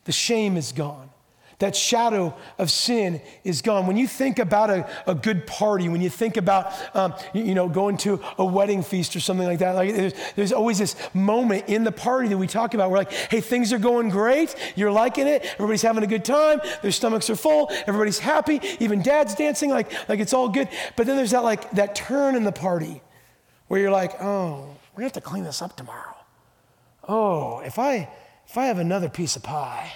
The 0.05 0.11
shame 0.11 0.57
is 0.57 0.71
gone. 0.71 1.11
That 1.59 1.75
shadow 1.75 2.33
of 2.57 2.71
sin 2.71 3.21
is 3.43 3.61
gone. 3.61 3.85
When 3.85 3.97
you 3.97 4.07
think 4.07 4.39
about 4.39 4.69
a, 4.69 4.89
a 5.05 5.13
good 5.13 5.45
party, 5.45 5.89
when 5.89 5.99
you 5.99 6.09
think 6.09 6.37
about, 6.37 6.73
um, 6.95 7.13
you, 7.33 7.43
you, 7.43 7.53
know, 7.53 7.67
going 7.67 7.97
to 7.97 8.21
a 8.37 8.45
wedding 8.45 8.81
feast 8.81 9.13
or 9.17 9.19
something 9.19 9.45
like 9.45 9.59
that, 9.59 9.75
like 9.75 9.93
there's, 9.93 10.13
there's 10.37 10.53
always 10.53 10.79
this 10.79 10.95
moment 11.13 11.65
in 11.67 11.83
the 11.83 11.91
party 11.91 12.29
that 12.29 12.37
we 12.37 12.47
talk 12.47 12.73
about. 12.73 12.89
We're 12.89 12.99
like, 12.99 13.11
hey, 13.11 13.41
things 13.41 13.73
are 13.73 13.77
going 13.77 14.07
great. 14.07 14.55
You're 14.77 14.91
liking 14.91 15.27
it. 15.27 15.43
Everybody's 15.55 15.81
having 15.81 16.01
a 16.01 16.07
good 16.07 16.23
time. 16.23 16.61
Their 16.81 16.93
stomachs 16.93 17.29
are 17.29 17.35
full. 17.35 17.69
Everybody's 17.85 18.19
happy. 18.19 18.61
Even 18.79 19.01
dad's 19.01 19.35
dancing 19.35 19.69
like, 19.69 19.91
like 20.07 20.21
it's 20.21 20.33
all 20.33 20.47
good. 20.47 20.69
But 20.95 21.07
then 21.07 21.17
there's 21.17 21.31
that 21.31 21.43
like 21.43 21.69
that 21.71 21.93
turn 21.93 22.35
in 22.35 22.45
the 22.45 22.53
party 22.53 23.01
where 23.67 23.81
you're 23.81 23.91
like, 23.91 24.13
oh, 24.21 24.77
we're 24.93 25.01
gonna 25.01 25.07
have 25.07 25.13
to 25.13 25.21
clean 25.21 25.43
this 25.43 25.61
up 25.61 25.75
tomorrow. 25.75 26.15
Oh, 27.05 27.59
if 27.59 27.77
I 27.77 28.09
if 28.47 28.57
I 28.57 28.67
have 28.67 28.79
another 28.79 29.09
piece 29.09 29.35
of 29.35 29.43
pie, 29.43 29.91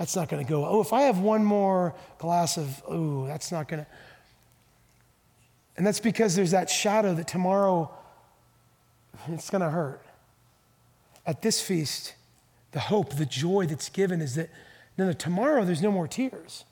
that's 0.00 0.16
not 0.16 0.30
going 0.30 0.42
to 0.42 0.48
go. 0.48 0.64
Oh, 0.64 0.80
if 0.80 0.94
I 0.94 1.02
have 1.02 1.18
one 1.18 1.44
more 1.44 1.94
glass 2.16 2.56
of, 2.56 2.82
oh, 2.88 3.26
that's 3.26 3.52
not 3.52 3.68
going 3.68 3.84
to. 3.84 3.86
And 5.76 5.86
that's 5.86 6.00
because 6.00 6.34
there's 6.34 6.52
that 6.52 6.70
shadow 6.70 7.12
that 7.12 7.28
tomorrow 7.28 7.90
it's 9.28 9.50
going 9.50 9.60
to 9.60 9.68
hurt. 9.68 10.00
At 11.26 11.42
this 11.42 11.60
feast, 11.60 12.14
the 12.72 12.80
hope, 12.80 13.16
the 13.16 13.26
joy 13.26 13.66
that's 13.66 13.90
given 13.90 14.22
is 14.22 14.36
that 14.36 14.48
no, 14.96 15.04
no, 15.04 15.12
tomorrow 15.12 15.66
there's 15.66 15.82
no 15.82 15.92
more 15.92 16.08
tears. 16.08 16.64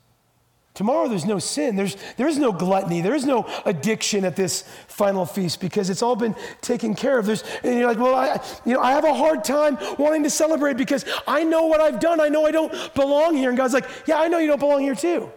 Tomorrow 0.79 1.09
there's 1.09 1.25
no 1.25 1.39
sin. 1.39 1.75
There's, 1.75 1.97
there 2.15 2.29
is 2.29 2.37
no 2.37 2.53
gluttony. 2.53 3.01
There 3.01 3.13
is 3.13 3.25
no 3.25 3.45
addiction 3.65 4.23
at 4.23 4.37
this 4.37 4.61
final 4.87 5.25
feast 5.25 5.59
because 5.59 5.89
it's 5.89 6.01
all 6.01 6.15
been 6.15 6.33
taken 6.61 6.95
care 6.95 7.19
of. 7.19 7.25
There's, 7.25 7.43
and 7.65 7.77
you're 7.77 7.85
like, 7.85 7.99
well, 7.99 8.15
I, 8.15 8.41
you 8.63 8.75
know, 8.75 8.79
I 8.79 8.91
have 8.91 9.03
a 9.03 9.13
hard 9.13 9.43
time 9.43 9.77
wanting 9.97 10.23
to 10.23 10.29
celebrate 10.29 10.77
because 10.77 11.03
I 11.27 11.43
know 11.43 11.65
what 11.65 11.81
I've 11.81 11.99
done. 11.99 12.21
I 12.21 12.29
know 12.29 12.45
I 12.45 12.51
don't 12.51 12.71
belong 12.95 13.35
here. 13.35 13.49
And 13.49 13.57
God's 13.57 13.73
like, 13.73 13.89
yeah, 14.05 14.21
I 14.21 14.29
know 14.29 14.37
you 14.37 14.47
don't 14.47 14.61
belong 14.61 14.79
here 14.79 14.95
too. 14.95 15.29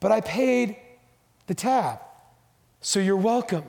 But 0.00 0.10
I 0.10 0.22
paid 0.22 0.76
the 1.46 1.54
tab. 1.54 1.98
So 2.80 3.00
you're 3.00 3.18
welcome. 3.18 3.64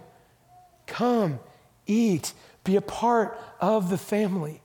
Come, 0.87 1.41
eat, 1.85 2.31
be 2.63 2.77
a 2.77 2.81
part 2.81 3.37
of 3.59 3.89
the 3.89 3.97
family. 3.97 4.61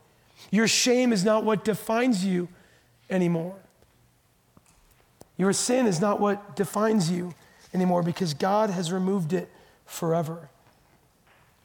Your 0.53 0.69
shame 0.69 1.13
is 1.13 1.25
not 1.25 1.43
what 1.43 1.65
defines 1.65 2.25
you 2.25 2.47
anymore. 3.11 3.57
Your 5.41 5.55
sin 5.55 5.87
is 5.87 6.03
not 6.03 6.21
what 6.21 6.55
defines 6.55 7.11
you 7.11 7.35
anymore 7.73 8.03
because 8.03 8.35
God 8.35 8.69
has 8.69 8.93
removed 8.93 9.33
it 9.33 9.49
forever. 9.87 10.51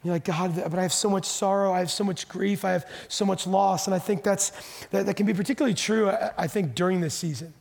You're 0.01 0.13
like, 0.13 0.23
God, 0.23 0.55
but 0.55 0.79
I 0.79 0.83
have 0.83 0.93
so 0.93 1.09
much 1.09 1.25
sorrow, 1.25 1.73
I 1.73 1.79
have 1.79 1.91
so 1.91 2.05
much 2.05 2.29
grief, 2.29 2.63
I 2.63 2.71
have 2.71 2.89
so 3.09 3.25
much 3.25 3.45
loss. 3.45 3.85
And 3.87 3.93
I 3.93 3.99
think 3.99 4.23
that's, 4.23 4.53
that, 4.91 5.07
that 5.07 5.15
can 5.15 5.25
be 5.25 5.33
particularly 5.33 5.73
true, 5.73 6.09
I, 6.09 6.31
I 6.37 6.47
think, 6.47 6.73
during 6.73 7.01
this 7.01 7.15
season. 7.15 7.53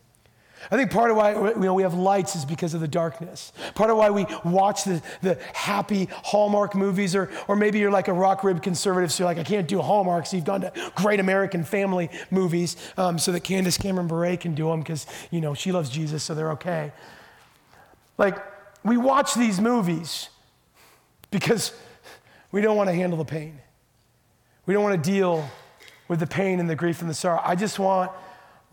I 0.71 0.77
think 0.77 0.91
part 0.91 1.11
of 1.11 1.17
why 1.17 1.33
you 1.33 1.55
know, 1.59 1.73
we 1.73 1.83
have 1.83 1.93
lights 1.93 2.35
is 2.35 2.45
because 2.45 2.73
of 2.73 2.81
the 2.81 2.87
darkness. 2.87 3.53
Part 3.75 3.89
of 3.89 3.97
why 3.97 4.09
we 4.09 4.25
watch 4.43 4.83
the, 4.83 5.01
the 5.21 5.39
happy 5.53 6.09
Hallmark 6.11 6.75
movies, 6.75 7.15
or, 7.15 7.29
or 7.47 7.55
maybe 7.55 7.79
you're 7.79 7.91
like 7.91 8.07
a 8.07 8.13
rock 8.13 8.43
rib 8.43 8.63
conservative, 8.63 9.11
so 9.11 9.23
you're 9.23 9.29
like, 9.29 9.37
I 9.37 9.43
can't 9.43 9.67
do 9.67 9.81
Hallmark, 9.81 10.25
so 10.25 10.37
you've 10.37 10.45
gone 10.45 10.61
to 10.61 10.73
great 10.95 11.19
American 11.19 11.63
family 11.63 12.09
movies 12.31 12.77
um, 12.97 13.19
so 13.19 13.31
that 13.31 13.41
Candace 13.41 13.77
Cameron 13.77 14.07
Bure 14.07 14.37
can 14.37 14.55
do 14.55 14.69
them 14.69 14.79
because, 14.79 15.05
you 15.31 15.41
know, 15.41 15.53
she 15.53 15.71
loves 15.71 15.89
Jesus, 15.89 16.23
so 16.23 16.33
they're 16.33 16.51
okay. 16.51 16.91
Like, 18.17 18.37
we 18.83 18.97
watch 18.97 19.33
these 19.33 19.59
movies 19.59 20.29
because 21.31 21.73
we 22.51 22.61
don't 22.61 22.77
want 22.77 22.89
to 22.89 22.93
handle 22.95 23.17
the 23.17 23.25
pain. 23.25 23.59
We 24.65 24.73
don't 24.73 24.83
want 24.83 25.03
to 25.03 25.11
deal 25.11 25.49
with 26.07 26.19
the 26.19 26.27
pain 26.27 26.59
and 26.59 26.69
the 26.69 26.75
grief 26.75 27.01
and 27.01 27.09
the 27.09 27.13
sorrow. 27.13 27.41
I 27.43 27.55
just 27.55 27.79
want 27.79 28.11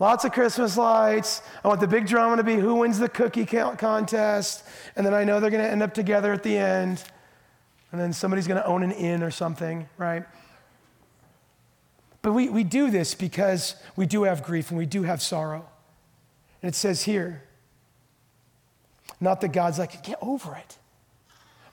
Lots 0.03 0.25
of 0.25 0.33
Christmas 0.33 0.75
lights. 0.75 1.41
I 1.63 1.69
want 1.69 1.79
the 1.79 1.87
big 1.87 2.07
drama 2.07 2.35
to 2.35 2.43
be 2.43 2.55
who 2.55 2.75
wins 2.75 2.99
the 2.99 3.07
cookie 3.07 3.45
contest. 3.45 4.65
And 4.97 5.05
then 5.05 5.13
I 5.13 5.23
know 5.23 5.39
they're 5.39 5.49
going 5.49 5.63
to 5.63 5.71
end 5.71 5.81
up 5.81 5.93
together 5.93 6.33
at 6.33 6.43
the 6.43 6.57
end. 6.57 7.01
And 7.89 8.01
then 8.01 8.11
somebody's 8.11 8.45
going 8.45 8.61
to 8.61 8.67
own 8.67 8.83
an 8.83 8.91
inn 8.91 9.23
or 9.23 9.31
something, 9.31 9.87
right? 9.97 10.25
But 12.21 12.33
we, 12.33 12.49
we 12.49 12.65
do 12.65 12.91
this 12.91 13.15
because 13.15 13.77
we 13.95 14.05
do 14.05 14.23
have 14.23 14.43
grief 14.43 14.71
and 14.71 14.77
we 14.77 14.85
do 14.85 15.03
have 15.03 15.21
sorrow. 15.21 15.65
And 16.61 16.67
it 16.67 16.75
says 16.75 17.03
here, 17.03 17.41
not 19.21 19.39
that 19.39 19.53
God's 19.53 19.79
like, 19.79 20.03
get 20.03 20.17
over 20.21 20.53
it. 20.57 20.77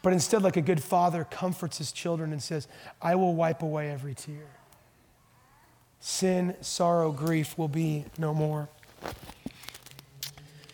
But 0.02 0.12
instead, 0.12 0.42
like 0.42 0.56
a 0.56 0.62
good 0.62 0.84
father 0.84 1.26
comforts 1.28 1.78
his 1.78 1.90
children 1.90 2.30
and 2.30 2.40
says, 2.40 2.68
I 3.02 3.16
will 3.16 3.34
wipe 3.34 3.60
away 3.60 3.90
every 3.90 4.14
tear 4.14 4.59
sin, 6.00 6.54
sorrow, 6.60 7.12
grief 7.12 7.56
will 7.56 7.68
be 7.68 8.06
no 8.18 8.34
more. 8.34 8.68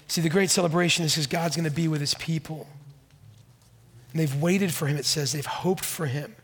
See, 0.08 0.20
the 0.20 0.28
great 0.28 0.50
celebration 0.50 1.04
is 1.04 1.14
because 1.14 1.26
God's 1.26 1.56
going 1.56 1.68
to 1.68 1.74
be 1.74 1.88
with 1.88 2.00
his 2.00 2.14
people. 2.14 2.66
And 4.12 4.20
they've 4.20 4.40
waited 4.40 4.72
for 4.72 4.86
him, 4.86 4.96
it 4.96 5.04
says. 5.04 5.32
They've 5.32 5.44
hoped 5.44 5.84
for 5.84 6.06
him. 6.06 6.34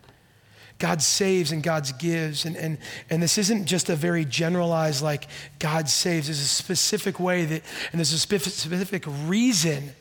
God 0.78 1.00
saves 1.00 1.52
and 1.52 1.62
God 1.62 1.88
gives. 1.98 2.44
And, 2.44 2.56
and, 2.56 2.76
and 3.08 3.22
this 3.22 3.38
isn't 3.38 3.66
just 3.66 3.88
a 3.88 3.94
very 3.94 4.24
generalized, 4.24 5.00
like, 5.00 5.28
God 5.58 5.88
saves. 5.88 6.26
There's 6.26 6.40
a 6.40 6.44
specific 6.44 7.20
way 7.20 7.44
that, 7.44 7.62
and 7.92 8.00
there's 8.00 8.12
a 8.12 8.18
specific 8.18 9.04
reason 9.26 9.92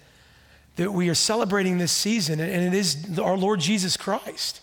that 0.78 0.92
we 0.92 1.10
are 1.10 1.16
celebrating 1.16 1.78
this 1.78 1.92
season, 1.92 2.40
and 2.40 2.64
it 2.64 2.74
is 2.74 3.20
our 3.20 3.38
Lord 3.38 3.60
Jesus 3.60 3.96
Christ. 3.96 4.62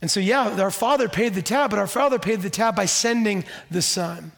And 0.00 0.10
so, 0.10 0.20
yeah, 0.20 0.60
our 0.60 0.70
Father 0.70 1.08
paid 1.08 1.34
the 1.34 1.42
tab, 1.42 1.70
but 1.70 1.78
our 1.78 1.86
Father 1.86 2.18
paid 2.18 2.40
the 2.40 2.50
tab 2.50 2.74
by 2.74 2.86
sending 2.86 3.44
the 3.70 3.82
Son. 3.82 4.32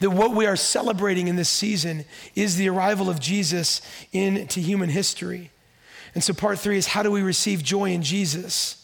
That 0.00 0.10
what 0.10 0.32
we 0.32 0.46
are 0.46 0.56
celebrating 0.56 1.28
in 1.28 1.36
this 1.36 1.48
season 1.48 2.04
is 2.34 2.56
the 2.56 2.68
arrival 2.68 3.08
of 3.08 3.20
Jesus 3.20 3.80
into 4.12 4.60
human 4.60 4.90
history. 4.90 5.50
And 6.14 6.22
so, 6.22 6.34
part 6.34 6.58
three 6.58 6.76
is 6.76 6.88
how 6.88 7.02
do 7.02 7.12
we 7.12 7.22
receive 7.22 7.62
joy 7.62 7.90
in 7.90 8.02
Jesus? 8.02 8.80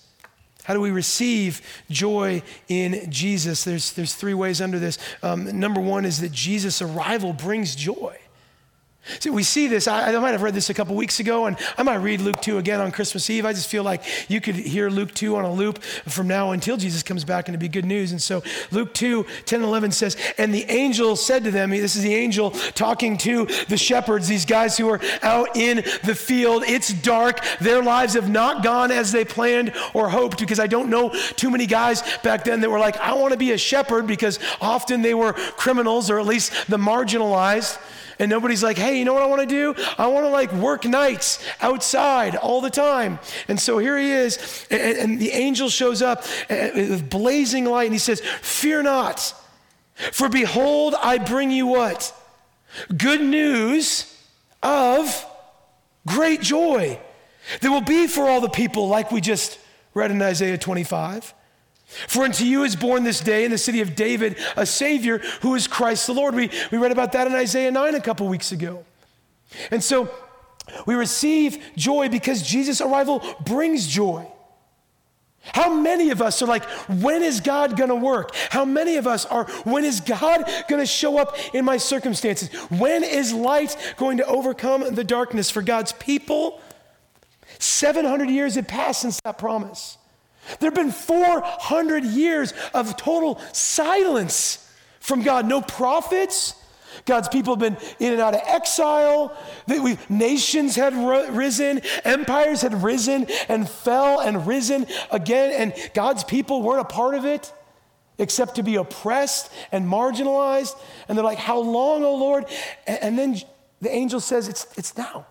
How 0.63 0.75
do 0.75 0.81
we 0.81 0.93
receive 0.93 1.63
joy 1.91 2.43
in 2.69 3.11
Jesus? 3.11 3.65
There's, 3.65 3.93
there's 3.95 4.15
three 4.15 4.35
ways 4.35 4.61
under 4.61 4.79
this. 4.79 4.99
Um, 5.21 5.59
number 5.59 5.81
one 5.81 6.05
is 6.05 6.21
that 6.21 6.31
Jesus' 6.31 6.81
arrival 6.81 7.33
brings 7.33 7.75
joy. 7.75 8.20
We 9.31 9.43
see 9.43 9.67
this. 9.67 9.89
I, 9.89 10.15
I, 10.15 10.19
might 10.19 10.33
have 10.33 10.43
read 10.43 10.55
this 10.55 10.71
a 10.71 10.75
couple 10.75 10.95
weeks 10.95 11.21
ago, 11.21 11.47
and 11.47 11.57
I 11.77 11.83
might 11.83 11.97
read 11.97 12.21
Luke 12.21 12.41
2 12.41 12.59
again 12.59 12.81
on 12.81 12.91
Christmas 12.93 13.29
Eve. 13.31 13.45
I 13.45 13.53
just 13.53 13.69
feel 13.69 13.83
like 13.83 14.03
you 14.31 14.41
could 14.41 14.55
hear 14.55 14.91
Luke 14.91 15.15
2 15.15 15.37
on 15.37 15.45
a 15.45 15.53
loop 15.53 15.83
from 15.83 16.27
now 16.27 16.53
until 16.53 16.77
Jesus 16.77 17.03
comes 17.03 17.25
back, 17.25 17.49
and 17.49 17.55
it'd 17.55 17.61
be 17.61 17.69
good 17.69 17.85
news. 17.85 18.13
And 18.13 18.21
so 18.21 18.43
Luke 18.71 18.95
2, 18.95 19.25
10 19.47 19.61
and 19.61 19.69
11 19.69 19.93
says, 19.93 20.17
And 20.39 20.55
the 20.55 20.65
angel 20.71 21.17
said 21.17 21.45
to 21.45 21.51
them, 21.51 21.71
This 21.71 21.97
is 21.97 22.03
the 22.03 22.15
angel 22.15 22.51
talking 22.51 23.17
to 23.19 23.47
the 23.69 23.77
shepherds, 23.77 24.29
these 24.29 24.47
guys 24.47 24.77
who 24.77 24.89
are 24.89 25.01
out 25.23 25.57
in 25.57 25.77
the 26.05 26.15
field. 26.15 26.65
It's 26.67 26.93
dark. 26.93 27.41
Their 27.61 27.83
lives 27.83 28.15
have 28.15 28.29
not 28.29 28.63
gone 28.63 28.91
as 28.91 29.13
they 29.13 29.25
planned 29.25 29.73
or 29.95 30.09
hoped, 30.09 30.39
because 30.39 30.61
I 30.61 30.67
don't 30.67 30.91
know 30.91 31.11
too 31.37 31.51
many 31.51 31.67
guys 31.67 32.03
back 32.23 32.45
then 32.45 32.61
that 32.61 32.71
were 32.71 32.79
like, 32.79 32.97
I 32.99 33.15
want 33.15 33.33
to 33.33 33.39
be 33.39 33.53
a 33.53 33.59
shepherd, 33.59 34.07
because 34.07 34.39
often 34.61 35.03
they 35.03 35.15
were 35.15 35.33
criminals, 35.33 36.11
or 36.11 36.19
at 36.19 36.27
least 36.27 36.69
the 36.69 36.79
marginalized 36.79 37.79
and 38.21 38.29
nobody's 38.29 38.63
like, 38.63 38.77
hey, 38.77 38.99
you 38.99 39.05
know 39.05 39.15
what 39.15 39.23
I 39.23 39.27
want 39.27 39.41
to 39.41 39.47
do? 39.47 39.75
I 39.97 40.07
want 40.07 40.27
to 40.27 40.29
like 40.29 40.53
work 40.53 40.85
nights 40.85 41.45
outside 41.61 42.37
all 42.37 42.61
the 42.61 42.71
time. 42.71 43.19
And 43.49 43.59
so 43.59 43.79
here 43.79 43.99
he 43.99 44.11
is, 44.13 44.67
and, 44.71 44.99
and 44.99 45.19
the 45.19 45.31
angel 45.31 45.71
shows 45.71 46.03
up 46.03 46.25
with 46.49 47.09
blazing 47.09 47.65
light, 47.65 47.85
and 47.85 47.95
he 47.95 47.99
says, 47.99 48.21
Fear 48.43 48.83
not, 48.83 49.35
for 50.13 50.29
behold, 50.29 50.95
I 51.01 51.17
bring 51.17 51.51
you 51.51 51.67
what? 51.67 52.15
Good 52.95 53.23
news 53.23 54.07
of 54.63 55.27
great 56.07 56.43
joy 56.43 57.01
that 57.63 57.71
will 57.71 57.81
be 57.81 58.07
for 58.07 58.29
all 58.29 58.43
the 58.43 58.51
people, 58.51 58.87
like 58.87 59.11
we 59.11 59.23
just 59.23 59.59
read 59.95 60.11
in 60.11 60.21
Isaiah 60.21 60.59
25. 60.59 61.35
For 62.07 62.23
unto 62.23 62.45
you 62.45 62.63
is 62.63 62.77
born 62.77 63.03
this 63.03 63.21
day 63.21 63.45
in 63.45 63.51
the 63.51 63.59
city 63.59 63.81
of 63.81 63.97
David 63.97 64.39
a 64.57 64.65
Savior 64.65 65.19
who 65.43 65.55
is 65.55 65.67
Christ 65.67 66.07
the 66.07 66.15
Lord. 66.15 66.35
We, 66.35 66.51
we 66.71 66.79
read 66.79 66.93
about 66.93 67.13
that 67.13 67.27
in 67.27 67.35
Isaiah 67.35 67.71
9 67.71 67.95
a 67.95 68.01
couple 68.01 68.29
weeks 68.29 68.53
ago. 68.53 68.85
And 69.73 69.83
so 69.83 70.09
we 70.87 70.95
receive 70.95 71.59
joy 71.77 72.09
because 72.09 72.43
Jesus' 72.43 72.81
arrival 72.81 73.25
brings 73.45 73.87
joy. 73.89 74.31
How 75.43 75.73
many 75.73 76.11
of 76.11 76.21
us 76.21 76.43
are 76.43 76.47
like, 76.47 76.65
when 76.89 77.23
is 77.23 77.41
God 77.41 77.77
gonna 77.77 77.95
work? 77.95 78.35
How 78.51 78.65
many 78.65 78.97
of 78.97 79.07
us 79.07 79.25
are, 79.27 79.47
when 79.65 79.85
is 79.85 80.01
God 80.01 80.45
gonna 80.69 80.87
show 80.87 81.19
up 81.19 81.37
in 81.55 81.65
my 81.65 81.79
circumstances? 81.79 82.51
When 82.71 83.03
is 83.03 83.33
light 83.33 83.77
going 83.97 84.19
to 84.19 84.27
overcome 84.27 84.95
the 84.95 85.03
darkness 85.03 85.51
for 85.51 85.63
God's 85.63 85.93
people? 85.93 86.61
700 87.59 88.29
years 88.29 88.55
had 88.55 88.69
passed 88.69 89.01
since 89.01 89.21
that 89.23 89.39
promise. 89.39 89.97
There 90.59 90.69
have 90.69 90.75
been 90.75 90.91
400 90.91 92.05
years 92.05 92.53
of 92.75 92.97
total 92.97 93.41
silence 93.53 94.67
from 95.01 95.23
God. 95.23 95.47
No 95.47 95.61
prophets. 95.63 96.55
God's 97.07 97.29
people 97.29 97.55
have 97.55 97.61
been 97.61 97.77
in 97.99 98.13
and 98.13 98.21
out 98.21 98.35
of 98.35 98.41
exile. 98.45 99.37
We, 99.69 99.99
nations 100.09 100.77
had 100.77 100.95
risen, 101.35 101.81
empires 102.05 102.63
had 102.63 102.83
risen 102.83 103.27
and 103.49 103.69
fell 103.69 104.21
and 104.21 104.47
risen 104.47 104.87
again, 105.11 105.53
and 105.53 105.91
God's 105.95 106.25
people 106.25 106.63
weren't 106.63 106.81
a 106.81 106.85
part 106.85 107.15
of 107.15 107.25
it. 107.25 107.53
except 108.19 108.57
to 108.57 108.63
be 108.63 108.77
oppressed 108.77 109.51
and 109.73 109.87
marginalized. 109.87 110.79
And 111.09 111.17
they're 111.17 111.25
like, 111.25 111.39
How 111.39 111.59
long, 111.59 112.05
O 112.05 112.15
Lord? 112.17 112.45
And 112.87 113.19
then 113.19 113.41
the 113.81 113.91
angel 113.91 114.21
says, 114.21 114.47
It's, 114.47 114.67
it's 114.77 114.97
now. 114.97 115.27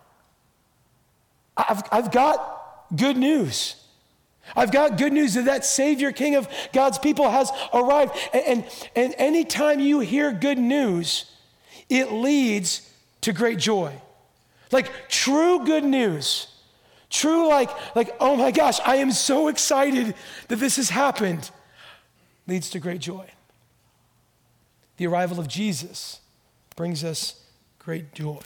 I've, 1.56 1.84
I've 1.92 2.12
got 2.12 2.88
good 2.96 3.16
news. 3.16 3.76
I've 4.56 4.72
got 4.72 4.98
good 4.98 5.14
news 5.14 5.34
that 5.36 5.46
that 5.46 5.66
Savior 5.66 6.12
King 6.12 6.36
of 6.36 6.48
God's 6.74 6.98
people 6.98 7.30
has 7.30 7.52
arrived. 7.74 8.16
And, 8.34 8.44
and, 8.46 8.66
and 8.96 9.16
anytime 9.18 9.80
you 9.80 10.00
hear 10.00 10.32
good 10.32 10.58
news, 10.58 11.26
it 11.90 12.12
leads 12.12 12.92
to 13.22 13.34
great 13.34 13.60
joy. 13.60 13.94
Like 14.72 15.10
true 15.10 15.66
good 15.66 15.84
news. 15.84 16.48
True, 17.10 17.50
like, 17.50 17.72
like, 17.96 18.16
oh 18.20 18.36
my 18.36 18.52
gosh, 18.52 18.80
I 18.86 18.98
am 18.98 19.12
so 19.12 19.48
excited 19.48 20.14
that 20.48 20.58
this 20.58 20.76
has 20.76 20.92
happened, 20.92 21.50
leads 22.46 22.70
to 22.70 22.80
great 22.80 23.02
joy. 23.02 23.28
The 24.98 25.08
arrival 25.08 25.40
of 25.40 25.48
Jesus 25.48 26.20
brings 26.76 27.04
us 27.04 27.44
great 27.80 28.14
joy. 28.14 28.42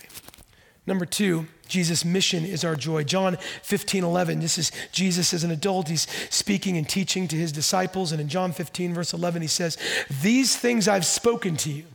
Number 0.86 1.06
two, 1.06 1.48
Jesus' 1.68 2.04
mission 2.04 2.44
is 2.44 2.66
our 2.66 2.76
joy. 2.76 3.04
John 3.04 3.38
15, 3.64 4.04
11. 4.04 4.40
This 4.42 4.58
is 4.58 4.72
Jesus 4.92 5.34
as 5.34 5.44
an 5.44 5.52
adult. 5.52 5.88
He's 5.88 6.08
speaking 6.30 6.78
and 6.78 6.88
teaching 6.88 7.28
to 7.30 7.36
his 7.36 7.52
disciples. 7.52 8.12
And 8.12 8.20
in 8.20 8.28
John 8.28 8.52
15, 8.52 8.94
verse 8.94 9.14
11, 9.14 9.42
he 9.42 9.48
says, 9.48 9.78
These 10.22 10.58
things 10.58 10.88
I've 10.88 11.06
spoken 11.06 11.56
to 11.58 11.72
you, 11.72 11.86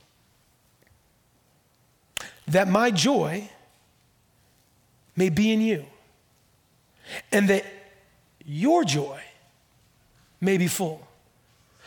that 2.46 2.66
my 2.66 2.90
joy 2.90 3.50
may 5.16 5.28
be 5.28 5.52
in 5.52 5.60
you, 5.60 5.84
and 7.30 7.48
that 7.48 7.66
your 8.46 8.84
joy 8.84 9.20
may 10.40 10.56
be 10.56 10.66
full. 10.66 11.07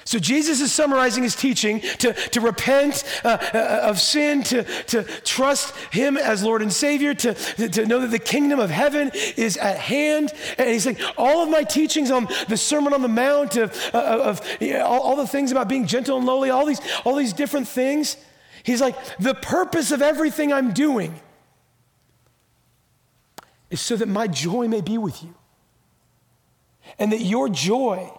So 0.03 0.19
Jesus 0.19 0.61
is 0.61 0.73
summarizing 0.73 1.23
his 1.23 1.35
teaching 1.35 1.79
to, 1.99 2.13
to 2.13 2.41
repent 2.41 3.03
uh, 3.23 3.37
uh, 3.53 3.81
of 3.83 3.99
sin, 3.99 4.43
to, 4.43 4.63
to 4.63 5.03
trust 5.03 5.75
him 5.93 6.17
as 6.17 6.43
Lord 6.43 6.61
and 6.61 6.73
Savior, 6.73 7.13
to, 7.13 7.33
to 7.33 7.85
know 7.85 7.99
that 7.99 8.11
the 8.11 8.19
kingdom 8.19 8.59
of 8.59 8.69
heaven 8.69 9.11
is 9.37 9.57
at 9.57 9.77
hand. 9.77 10.33
And 10.57 10.69
he's 10.69 10.83
saying, 10.83 10.97
all 11.17 11.43
of 11.43 11.49
my 11.49 11.63
teachings 11.63 12.09
on 12.09 12.27
the 12.47 12.57
Sermon 12.57 12.93
on 12.93 13.01
the 13.01 13.07
Mount, 13.07 13.57
of, 13.57 13.71
uh, 13.93 13.97
of 13.97 14.61
know, 14.61 14.85
all, 14.85 15.01
all 15.01 15.15
the 15.15 15.27
things 15.27 15.51
about 15.51 15.67
being 15.67 15.85
gentle 15.85 16.17
and 16.17 16.25
lowly, 16.25 16.49
all 16.49 16.65
these, 16.65 16.81
all 17.05 17.15
these 17.15 17.33
different 17.33 17.67
things, 17.67 18.17
he's 18.63 18.81
like, 18.81 18.95
the 19.17 19.35
purpose 19.35 19.91
of 19.91 20.01
everything 20.01 20.51
I'm 20.51 20.73
doing 20.73 21.19
is 23.69 23.81
so 23.81 23.95
that 23.95 24.07
my 24.07 24.27
joy 24.27 24.67
may 24.67 24.81
be 24.81 24.97
with 24.97 25.23
you. 25.23 25.35
And 26.99 27.11
that 27.11 27.21
your 27.21 27.47
joy 27.47 28.11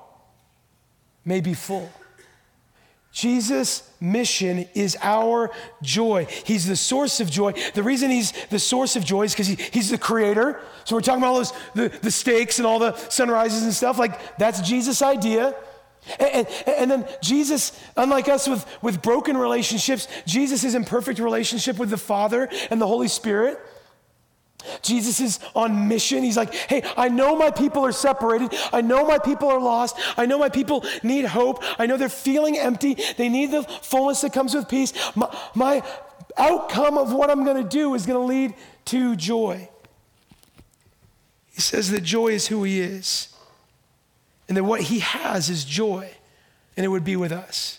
may 1.25 1.41
be 1.41 1.55
full. 1.55 1.91
Jesus' 3.13 3.91
mission 4.01 4.67
is 4.75 4.97
our 5.03 5.51
joy. 5.83 6.27
He's 6.45 6.67
the 6.67 6.77
source 6.77 7.21
of 7.21 7.31
joy. 7.31 7.53
The 7.75 7.83
reason 7.83 8.11
he's 8.11 8.33
the 8.49 8.59
source 8.59 8.97
of 8.97 9.05
joy 9.05 9.25
is 9.25 9.35
because 9.35 9.49
he, 9.49 9.57
he's 9.57 9.91
the 9.91 9.99
creator. 9.99 10.61
So 10.85 10.97
we're 10.97 11.03
talking 11.03 11.23
about 11.23 11.29
all 11.29 11.37
those 11.37 11.53
the, 11.75 11.89
the 12.01 12.11
steaks 12.11 12.59
and 12.59 12.67
all 12.67 12.79
the 12.79 12.97
sunrises 13.11 13.65
and 13.65 13.75
stuff. 13.75 13.99
Like 13.99 14.39
that's 14.39 14.63
Jesus' 14.63 15.03
idea. 15.03 15.55
And, 16.19 16.49
and, 16.67 16.77
and, 16.77 16.91
then 16.91 17.09
Jesus, 17.21 17.79
unlike 17.97 18.29
us 18.29 18.49
with, 18.49 18.67
with 18.83 19.03
broken 19.03 19.37
relationships, 19.37 20.09
Jesus 20.27 20.65
is 20.65 20.75
in 20.75 20.85
perfect 20.85 21.21
relationship 21.21 21.79
with 21.79 21.91
the 21.91 21.97
Father 21.97 22.49
and 22.71 22.81
the 22.81 22.89
Holy 22.89 23.07
Spirit. 23.07 23.61
Jesus 24.83 25.21
is 25.21 25.41
on 25.55 25.89
mission. 25.89 26.23
He's 26.23 26.37
like, 26.37 26.53
hey, 26.55 26.83
I 26.97 27.09
know 27.09 27.37
my 27.37 27.51
people 27.51 27.85
are 27.85 27.93
separated. 27.93 28.55
I 28.73 28.81
know 28.81 29.07
my 29.07 29.19
people 29.19 29.49
are 29.49 29.61
lost. 29.61 29.97
I 30.17 30.27
know 30.27 30.39
my 30.39 30.49
people 30.49 30.85
need 31.03 31.25
hope. 31.25 31.63
I 31.79 31.87
know 31.87 31.97
they're 31.97 32.09
feeling 32.09 32.59
empty. 32.59 32.97
They 33.17 33.29
need 33.29 33.51
the 33.51 33.63
fullness 33.63 34.21
that 34.23 34.33
comes 34.33 34.55
with 34.55 34.69
peace. 34.69 34.93
My, 35.15 35.35
my 35.55 35.83
outcome 36.37 36.99
of 36.99 37.13
what 37.13 37.31
I'm 37.31 37.45
going 37.45 37.63
to 37.63 37.69
do 37.69 37.95
is 37.95 38.07
going 38.07 38.19
to 38.19 38.27
lead 38.27 38.55
to 38.87 39.17
joy. 39.17 39.69
He 41.53 41.61
says 41.61 41.91
that 41.91 42.03
joy 42.03 42.29
is 42.29 42.47
who 42.47 42.65
he 42.65 42.81
is, 42.81 43.29
and 44.49 44.57
that 44.57 44.65
what 44.65 44.81
he 44.81 45.01
has 45.01 45.51
is 45.51 45.65
joy, 45.65 46.11
and 46.77 46.85
it 46.85 46.89
would 46.89 47.05
be 47.05 47.17
with 47.17 47.33
us. 47.33 47.79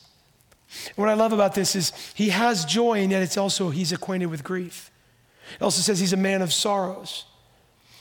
And 0.88 0.98
what 0.98 1.10
I 1.10 1.14
love 1.14 1.34
about 1.34 1.56
this 1.56 1.76
is 1.76 1.92
he 2.14 2.30
has 2.30 2.66
joy, 2.66 3.00
and 3.00 3.12
yet 3.12 3.24
it's 3.24 3.38
also 3.38 3.70
he's 3.72 3.92
acquainted 3.92 4.28
with 4.28 4.44
grief. 4.44 4.92
It 5.56 5.62
also 5.62 5.82
says 5.82 6.00
he's 6.00 6.14
a 6.14 6.18
man 6.18 6.42
of 6.42 6.54
sorrows. 6.54 7.26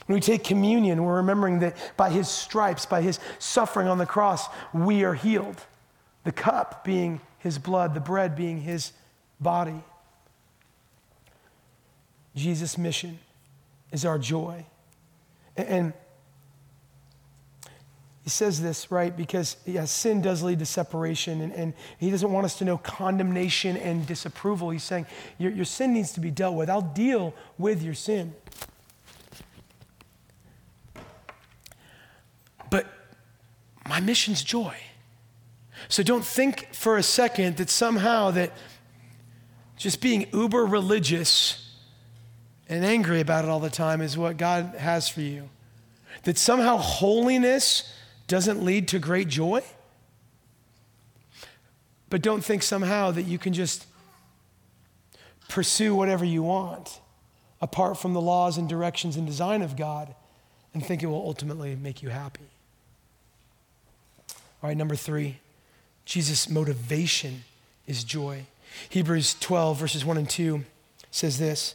When 0.07 0.15
we 0.15 0.21
take 0.21 0.45
communion, 0.45 1.05
we're 1.05 1.17
remembering 1.17 1.61
that 1.61 1.77
by 1.97 2.11
his 2.11 2.29
stripes, 2.29 2.87
by 2.87 3.03
his 3.03 3.21
suffering 3.39 3.89
on 3.89 3.99
the 3.99 4.07
cross, 4.07 4.49
we 4.73 5.05
are 5.05 5.15
healed. 5.15 5.61
The 6.25 6.33
cup 6.33 6.85
being 6.85 7.21
his 7.39 7.59
blood, 7.59 7.95
the 7.95 8.01
bread 8.01 8.37
being 8.37 8.61
his 8.61 8.93
body. 9.41 9.83
Jesus' 12.35 12.79
mission 12.79 13.19
is 13.91 14.05
our 14.05 14.19
joy. 14.19 14.65
And 15.57 15.93
he 18.23 18.31
says 18.31 18.63
this, 18.63 18.91
right? 18.93 19.17
Because 19.17 19.57
yeah, 19.67 19.85
sin 19.85 20.23
does 20.23 20.43
lead 20.43 20.61
to 20.61 20.67
separation, 20.67 21.41
and, 21.41 21.53
and 21.53 21.75
he 21.99 22.11
doesn't 22.11 22.31
want 22.31 22.45
us 22.45 22.57
to 22.59 22.65
know 22.65 22.79
condemnation 22.79 23.77
and 23.77 24.07
disapproval. 24.07 24.71
He's 24.71 24.85
saying, 24.85 25.07
your, 25.39 25.51
your 25.51 25.65
sin 25.65 25.93
needs 25.93 26.13
to 26.13 26.21
be 26.21 26.31
dealt 26.31 26.55
with. 26.55 26.71
I'll 26.71 26.83
deal 26.83 27.35
with 27.59 27.83
your 27.83 27.95
sin. 27.95 28.33
But 32.71 32.87
my 33.89 33.99
mission's 33.99 34.45
joy. 34.45 34.77
So 35.89 36.05
don't 36.05 36.25
think 36.25 36.73
for 36.73 36.97
a 36.97 37.03
second 37.03 37.57
that 37.57 37.71
somehow 37.71 38.31
that 38.31 38.53
just 39.77 40.01
being 40.01 40.29
uber 40.33 40.65
religious 40.65 41.77
and 42.69 42.85
angry 42.85 43.21
about 43.21 43.45
it 43.45 43.51
all 43.51 43.59
the 43.59 43.69
time 43.69 44.01
is 44.01 44.17
what 44.17 44.37
God 44.37 44.77
has 44.79 45.09
for 45.09 45.23
you. 45.23 45.49
That 46.23 46.39
somehow 46.39 46.77
holiness 46.77 47.93
doesn't 48.33 48.65
lead 48.65 48.89
to 48.89 48.99
great 48.99 49.29
joy. 49.29 49.63
But 52.09 52.23
don't 52.23 52.43
think 52.43 52.63
somehow 52.63 53.11
that 53.11 53.25
you 53.25 53.37
can 53.37 53.53
just 53.53 53.85
pursue 55.51 55.95
whatever 55.95 56.25
you 56.25 56.43
want 56.43 56.99
apart 57.61 57.99
from 57.99 58.15
the 58.15 58.23
laws 58.23 58.57
and 58.57 58.67
directions 58.67 59.19
and 59.19 59.27
design 59.27 59.61
of 59.61 59.77
God 59.77 60.15
and 60.73 60.83
think 60.83 61.03
it 61.03 61.09
will 61.09 61.23
ultimately 61.27 61.77
make 61.77 62.03
you 62.03 62.09
happy. 62.09 62.49
All 64.63 64.71
right, 64.71 64.79
number 64.79 64.97
three, 64.97 65.41
Jesus' 66.07 66.49
motivation 66.49 67.45
is 67.87 68.03
joy. 68.03 68.47
Hebrews 68.89 69.37
12, 69.41 69.79
verses 69.79 70.07
1 70.07 70.17
and 70.17 70.31
2 70.31 70.65
says 71.11 71.39
this 71.39 71.75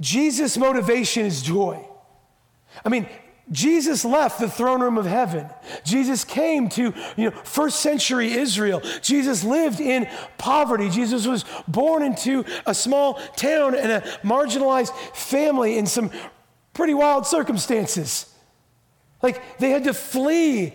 Jesus' 0.00 0.56
motivation 0.56 1.26
is 1.26 1.42
joy. 1.42 1.86
I 2.84 2.88
mean, 2.88 3.08
Jesus 3.50 4.04
left 4.04 4.40
the 4.40 4.48
throne 4.48 4.82
room 4.82 4.98
of 4.98 5.06
heaven. 5.06 5.48
Jesus 5.82 6.24
came 6.24 6.68
to, 6.70 6.92
you 7.16 7.30
know, 7.30 7.36
first 7.44 7.80
century 7.80 8.32
Israel. 8.32 8.82
Jesus 9.00 9.42
lived 9.42 9.80
in 9.80 10.06
poverty. 10.36 10.90
Jesus 10.90 11.26
was 11.26 11.44
born 11.66 12.02
into 12.02 12.44
a 12.66 12.74
small 12.74 13.14
town 13.36 13.74
and 13.74 13.90
a 13.90 14.00
marginalized 14.22 14.94
family 15.16 15.78
in 15.78 15.86
some 15.86 16.10
pretty 16.74 16.94
wild 16.94 17.26
circumstances. 17.26 18.32
Like 19.22 19.58
they 19.58 19.70
had 19.70 19.84
to 19.84 19.94
flee 19.94 20.74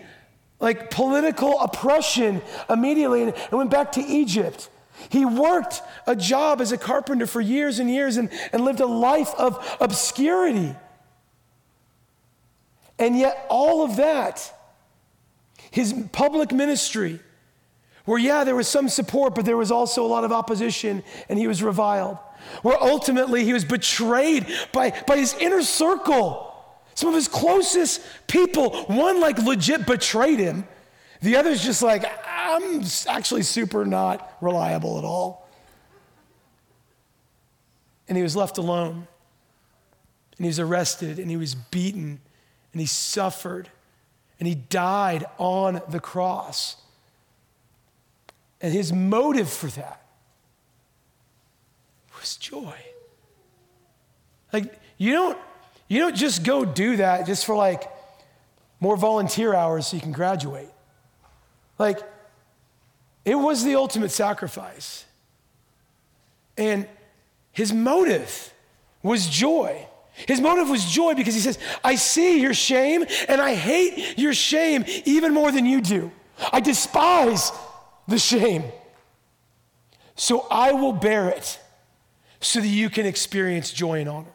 like 0.58 0.90
political 0.90 1.60
oppression 1.60 2.42
immediately 2.68 3.22
and, 3.22 3.34
and 3.34 3.52
went 3.52 3.70
back 3.70 3.92
to 3.92 4.00
Egypt. 4.00 4.68
He 5.08 5.24
worked 5.24 5.82
a 6.06 6.16
job 6.16 6.60
as 6.60 6.72
a 6.72 6.78
carpenter 6.78 7.26
for 7.26 7.40
years 7.40 7.78
and 7.78 7.90
years 7.90 8.16
and, 8.16 8.30
and 8.52 8.64
lived 8.64 8.80
a 8.80 8.86
life 8.86 9.34
of 9.36 9.76
obscurity. 9.80 10.74
And 12.98 13.18
yet, 13.18 13.46
all 13.48 13.84
of 13.84 13.96
that, 13.96 14.52
his 15.70 15.92
public 16.12 16.52
ministry, 16.52 17.20
where, 18.04 18.18
yeah, 18.18 18.44
there 18.44 18.54
was 18.54 18.68
some 18.68 18.88
support, 18.88 19.34
but 19.34 19.44
there 19.44 19.56
was 19.56 19.70
also 19.70 20.04
a 20.04 20.06
lot 20.06 20.24
of 20.24 20.32
opposition, 20.32 21.02
and 21.28 21.38
he 21.38 21.46
was 21.46 21.62
reviled. 21.62 22.18
Where 22.62 22.80
ultimately 22.80 23.44
he 23.44 23.52
was 23.52 23.64
betrayed 23.64 24.46
by, 24.72 24.90
by 25.06 25.16
his 25.16 25.34
inner 25.34 25.62
circle. 25.62 26.50
Some 26.94 27.08
of 27.08 27.14
his 27.14 27.26
closest 27.26 28.02
people, 28.26 28.84
one 28.84 29.20
like 29.20 29.38
legit 29.38 29.86
betrayed 29.86 30.38
him, 30.38 30.68
the 31.22 31.36
other's 31.36 31.64
just 31.64 31.82
like, 31.82 32.04
I'm 32.44 32.84
actually 33.08 33.42
super 33.42 33.84
not 33.86 34.36
reliable 34.40 34.98
at 34.98 35.04
all. 35.04 35.48
And 38.06 38.16
he 38.16 38.22
was 38.22 38.36
left 38.36 38.58
alone. 38.58 39.08
And 40.36 40.44
he 40.44 40.48
was 40.48 40.60
arrested 40.60 41.18
and 41.18 41.30
he 41.30 41.36
was 41.36 41.54
beaten 41.54 42.20
and 42.72 42.80
he 42.80 42.86
suffered 42.86 43.68
and 44.38 44.48
he 44.48 44.54
died 44.54 45.24
on 45.38 45.80
the 45.88 46.00
cross. 46.00 46.76
And 48.60 48.72
his 48.72 48.92
motive 48.92 49.48
for 49.48 49.68
that 49.68 50.04
was 52.18 52.36
joy. 52.36 52.74
Like, 54.52 54.78
you 54.98 55.12
don't, 55.12 55.38
you 55.88 56.00
don't 56.00 56.16
just 56.16 56.44
go 56.44 56.64
do 56.64 56.96
that 56.96 57.26
just 57.26 57.46
for 57.46 57.54
like 57.54 57.84
more 58.80 58.96
volunteer 58.96 59.54
hours 59.54 59.86
so 59.86 59.96
you 59.96 60.02
can 60.02 60.12
graduate. 60.12 60.68
Like, 61.78 62.00
it 63.24 63.34
was 63.34 63.64
the 63.64 63.76
ultimate 63.76 64.10
sacrifice. 64.10 65.04
And 66.56 66.86
his 67.52 67.72
motive 67.72 68.52
was 69.02 69.26
joy. 69.26 69.86
His 70.26 70.40
motive 70.40 70.68
was 70.68 70.84
joy 70.84 71.14
because 71.14 71.34
he 71.34 71.40
says, 71.40 71.58
I 71.82 71.96
see 71.96 72.40
your 72.40 72.54
shame 72.54 73.04
and 73.28 73.40
I 73.40 73.54
hate 73.54 74.18
your 74.18 74.32
shame 74.32 74.84
even 75.04 75.34
more 75.34 75.50
than 75.50 75.66
you 75.66 75.80
do. 75.80 76.12
I 76.52 76.60
despise 76.60 77.50
the 78.06 78.18
shame. 78.18 78.64
So 80.14 80.46
I 80.50 80.72
will 80.72 80.92
bear 80.92 81.28
it 81.28 81.58
so 82.40 82.60
that 82.60 82.68
you 82.68 82.90
can 82.90 83.06
experience 83.06 83.72
joy 83.72 84.00
and 84.00 84.08
honor. 84.08 84.32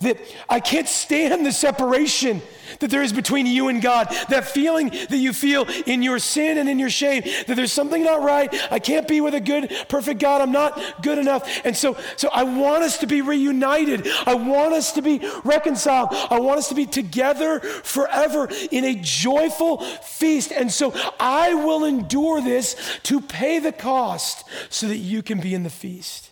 That 0.00 0.18
I 0.48 0.60
can't 0.60 0.88
stand 0.88 1.44
the 1.44 1.52
separation 1.52 2.42
that 2.80 2.90
there 2.90 3.02
is 3.02 3.12
between 3.12 3.46
you 3.46 3.68
and 3.68 3.80
God. 3.82 4.08
That 4.28 4.44
feeling 4.44 4.90
that 4.90 5.16
you 5.16 5.32
feel 5.32 5.66
in 5.86 6.02
your 6.02 6.18
sin 6.18 6.58
and 6.58 6.68
in 6.68 6.78
your 6.78 6.90
shame, 6.90 7.22
that 7.46 7.54
there's 7.54 7.72
something 7.72 8.02
not 8.02 8.22
right. 8.22 8.54
I 8.70 8.78
can't 8.78 9.08
be 9.08 9.20
with 9.20 9.34
a 9.34 9.40
good, 9.40 9.72
perfect 9.88 10.20
God. 10.20 10.40
I'm 10.40 10.52
not 10.52 11.02
good 11.02 11.18
enough. 11.18 11.64
And 11.64 11.76
so, 11.76 11.96
so 12.16 12.28
I 12.32 12.44
want 12.44 12.84
us 12.84 12.98
to 12.98 13.06
be 13.06 13.22
reunited. 13.22 14.08
I 14.26 14.34
want 14.34 14.74
us 14.74 14.92
to 14.92 15.02
be 15.02 15.20
reconciled. 15.44 16.10
I 16.12 16.40
want 16.40 16.58
us 16.58 16.68
to 16.68 16.74
be 16.74 16.86
together 16.86 17.60
forever 17.60 18.48
in 18.70 18.84
a 18.84 18.94
joyful 18.94 19.78
feast. 19.80 20.52
And 20.52 20.70
so 20.70 20.94
I 21.18 21.54
will 21.54 21.84
endure 21.84 22.40
this 22.40 22.76
to 23.04 23.20
pay 23.20 23.58
the 23.58 23.72
cost 23.72 24.44
so 24.70 24.88
that 24.88 24.98
you 24.98 25.22
can 25.22 25.40
be 25.40 25.54
in 25.54 25.62
the 25.62 25.70
feast. 25.70 26.30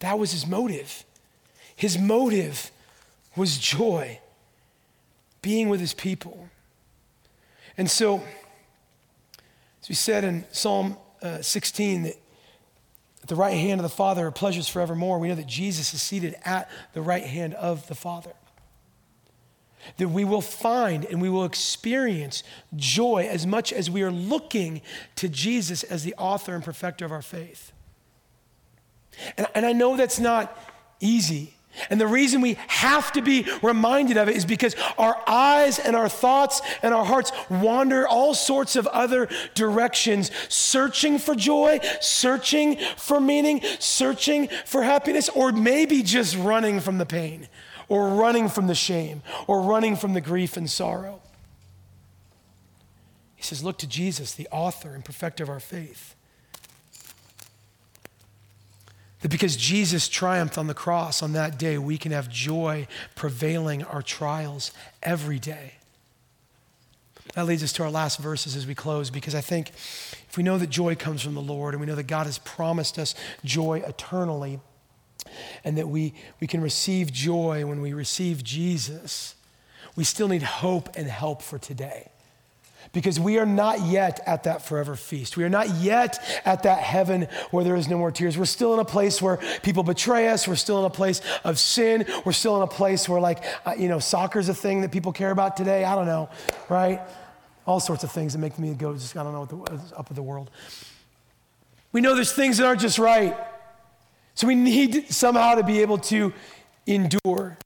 That 0.00 0.18
was 0.18 0.30
his 0.30 0.46
motive. 0.46 1.04
His 1.78 1.96
motive 1.96 2.72
was 3.36 3.56
joy, 3.56 4.18
being 5.42 5.68
with 5.68 5.78
his 5.78 5.94
people. 5.94 6.48
And 7.76 7.88
so, 7.88 8.16
as 9.80 9.88
we 9.88 9.94
said 9.94 10.24
in 10.24 10.44
Psalm 10.50 10.96
uh, 11.22 11.40
16, 11.40 12.02
that 12.02 12.16
at 13.22 13.28
the 13.28 13.36
right 13.36 13.54
hand 13.54 13.78
of 13.78 13.84
the 13.84 13.94
Father 13.94 14.26
are 14.26 14.32
pleasures 14.32 14.68
forevermore, 14.68 15.20
we 15.20 15.28
know 15.28 15.36
that 15.36 15.46
Jesus 15.46 15.94
is 15.94 16.02
seated 16.02 16.34
at 16.44 16.68
the 16.94 17.00
right 17.00 17.22
hand 17.22 17.54
of 17.54 17.86
the 17.86 17.94
Father. 17.94 18.32
That 19.98 20.08
we 20.08 20.24
will 20.24 20.40
find 20.40 21.04
and 21.04 21.22
we 21.22 21.30
will 21.30 21.44
experience 21.44 22.42
joy 22.74 23.28
as 23.30 23.46
much 23.46 23.72
as 23.72 23.88
we 23.88 24.02
are 24.02 24.10
looking 24.10 24.82
to 25.14 25.28
Jesus 25.28 25.84
as 25.84 26.02
the 26.02 26.16
author 26.18 26.56
and 26.56 26.64
perfecter 26.64 27.04
of 27.04 27.12
our 27.12 27.22
faith. 27.22 27.70
And, 29.36 29.46
and 29.54 29.64
I 29.64 29.72
know 29.72 29.96
that's 29.96 30.18
not 30.18 30.58
easy. 30.98 31.54
And 31.90 32.00
the 32.00 32.06
reason 32.06 32.40
we 32.40 32.58
have 32.66 33.12
to 33.12 33.22
be 33.22 33.46
reminded 33.62 34.16
of 34.16 34.28
it 34.28 34.36
is 34.36 34.44
because 34.44 34.74
our 34.96 35.16
eyes 35.26 35.78
and 35.78 35.94
our 35.94 36.08
thoughts 36.08 36.60
and 36.82 36.92
our 36.92 37.04
hearts 37.04 37.30
wander 37.48 38.06
all 38.06 38.34
sorts 38.34 38.74
of 38.74 38.86
other 38.88 39.28
directions, 39.54 40.30
searching 40.48 41.18
for 41.18 41.34
joy, 41.34 41.78
searching 42.00 42.78
for 42.96 43.20
meaning, 43.20 43.60
searching 43.78 44.48
for 44.64 44.82
happiness, 44.82 45.28
or 45.28 45.52
maybe 45.52 46.02
just 46.02 46.36
running 46.36 46.80
from 46.80 46.98
the 46.98 47.06
pain, 47.06 47.48
or 47.88 48.08
running 48.08 48.48
from 48.48 48.66
the 48.66 48.74
shame, 48.74 49.22
or 49.46 49.62
running 49.62 49.94
from 49.94 50.14
the 50.14 50.20
grief 50.20 50.56
and 50.56 50.68
sorrow. 50.68 51.20
He 53.36 53.44
says, 53.44 53.62
Look 53.62 53.78
to 53.78 53.86
Jesus, 53.86 54.32
the 54.32 54.48
author 54.50 54.94
and 54.94 55.04
perfecter 55.04 55.44
of 55.44 55.50
our 55.50 55.60
faith. 55.60 56.16
That 59.20 59.30
because 59.30 59.56
Jesus 59.56 60.08
triumphed 60.08 60.58
on 60.58 60.68
the 60.68 60.74
cross 60.74 61.22
on 61.22 61.32
that 61.32 61.58
day, 61.58 61.76
we 61.76 61.98
can 61.98 62.12
have 62.12 62.28
joy 62.28 62.86
prevailing 63.16 63.82
our 63.82 64.02
trials 64.02 64.72
every 65.02 65.38
day. 65.38 65.74
That 67.34 67.46
leads 67.46 67.62
us 67.62 67.72
to 67.74 67.82
our 67.82 67.90
last 67.90 68.18
verses 68.20 68.56
as 68.56 68.66
we 68.66 68.74
close, 68.74 69.10
because 69.10 69.34
I 69.34 69.40
think 69.40 69.70
if 69.70 70.36
we 70.36 70.42
know 70.42 70.56
that 70.58 70.70
joy 70.70 70.94
comes 70.94 71.22
from 71.22 71.34
the 71.34 71.42
Lord 71.42 71.74
and 71.74 71.80
we 71.80 71.86
know 71.86 71.96
that 71.96 72.06
God 72.06 72.26
has 72.26 72.38
promised 72.38 72.98
us 72.98 73.14
joy 73.44 73.82
eternally, 73.86 74.60
and 75.62 75.76
that 75.76 75.88
we, 75.88 76.14
we 76.40 76.46
can 76.46 76.60
receive 76.60 77.12
joy 77.12 77.66
when 77.66 77.80
we 77.80 77.92
receive 77.92 78.42
Jesus, 78.42 79.34
we 79.94 80.04
still 80.04 80.28
need 80.28 80.42
hope 80.42 80.88
and 80.96 81.06
help 81.06 81.42
for 81.42 81.58
today 81.58 82.10
because 82.92 83.20
we 83.20 83.38
are 83.38 83.46
not 83.46 83.80
yet 83.82 84.20
at 84.26 84.44
that 84.44 84.62
forever 84.62 84.96
feast. 84.96 85.36
We 85.36 85.44
are 85.44 85.48
not 85.48 85.68
yet 85.76 86.22
at 86.44 86.62
that 86.62 86.82
heaven 86.82 87.28
where 87.50 87.64
there 87.64 87.76
is 87.76 87.88
no 87.88 87.98
more 87.98 88.10
tears. 88.10 88.38
We're 88.38 88.46
still 88.46 88.74
in 88.74 88.80
a 88.80 88.84
place 88.84 89.20
where 89.20 89.38
people 89.62 89.82
betray 89.82 90.28
us. 90.28 90.48
We're 90.48 90.56
still 90.56 90.78
in 90.80 90.84
a 90.84 90.90
place 90.90 91.20
of 91.44 91.58
sin. 91.58 92.06
We're 92.24 92.32
still 92.32 92.56
in 92.56 92.62
a 92.62 92.66
place 92.66 93.08
where, 93.08 93.20
like, 93.20 93.44
uh, 93.66 93.74
you 93.78 93.88
know, 93.88 93.98
soccer's 93.98 94.48
a 94.48 94.54
thing 94.54 94.80
that 94.82 94.92
people 94.92 95.12
care 95.12 95.30
about 95.30 95.56
today. 95.56 95.84
I 95.84 95.94
don't 95.94 96.06
know, 96.06 96.30
right? 96.68 97.00
All 97.66 97.80
sorts 97.80 98.04
of 98.04 98.10
things 98.10 98.32
that 98.32 98.38
make 98.38 98.58
me 98.58 98.72
go, 98.74 98.94
just, 98.94 99.16
I 99.16 99.22
don't 99.22 99.32
know 99.32 99.56
what's 99.56 99.92
up 99.92 100.08
with 100.08 100.16
the 100.16 100.22
world. 100.22 100.50
We 101.92 102.00
know 102.00 102.14
there's 102.14 102.32
things 102.32 102.58
that 102.58 102.66
aren't 102.66 102.80
just 102.80 102.98
right. 102.98 103.36
So 104.34 104.46
we 104.46 104.54
need 104.54 105.12
somehow 105.12 105.56
to 105.56 105.64
be 105.64 105.80
able 105.80 105.98
to 105.98 106.32
endure. 106.86 107.58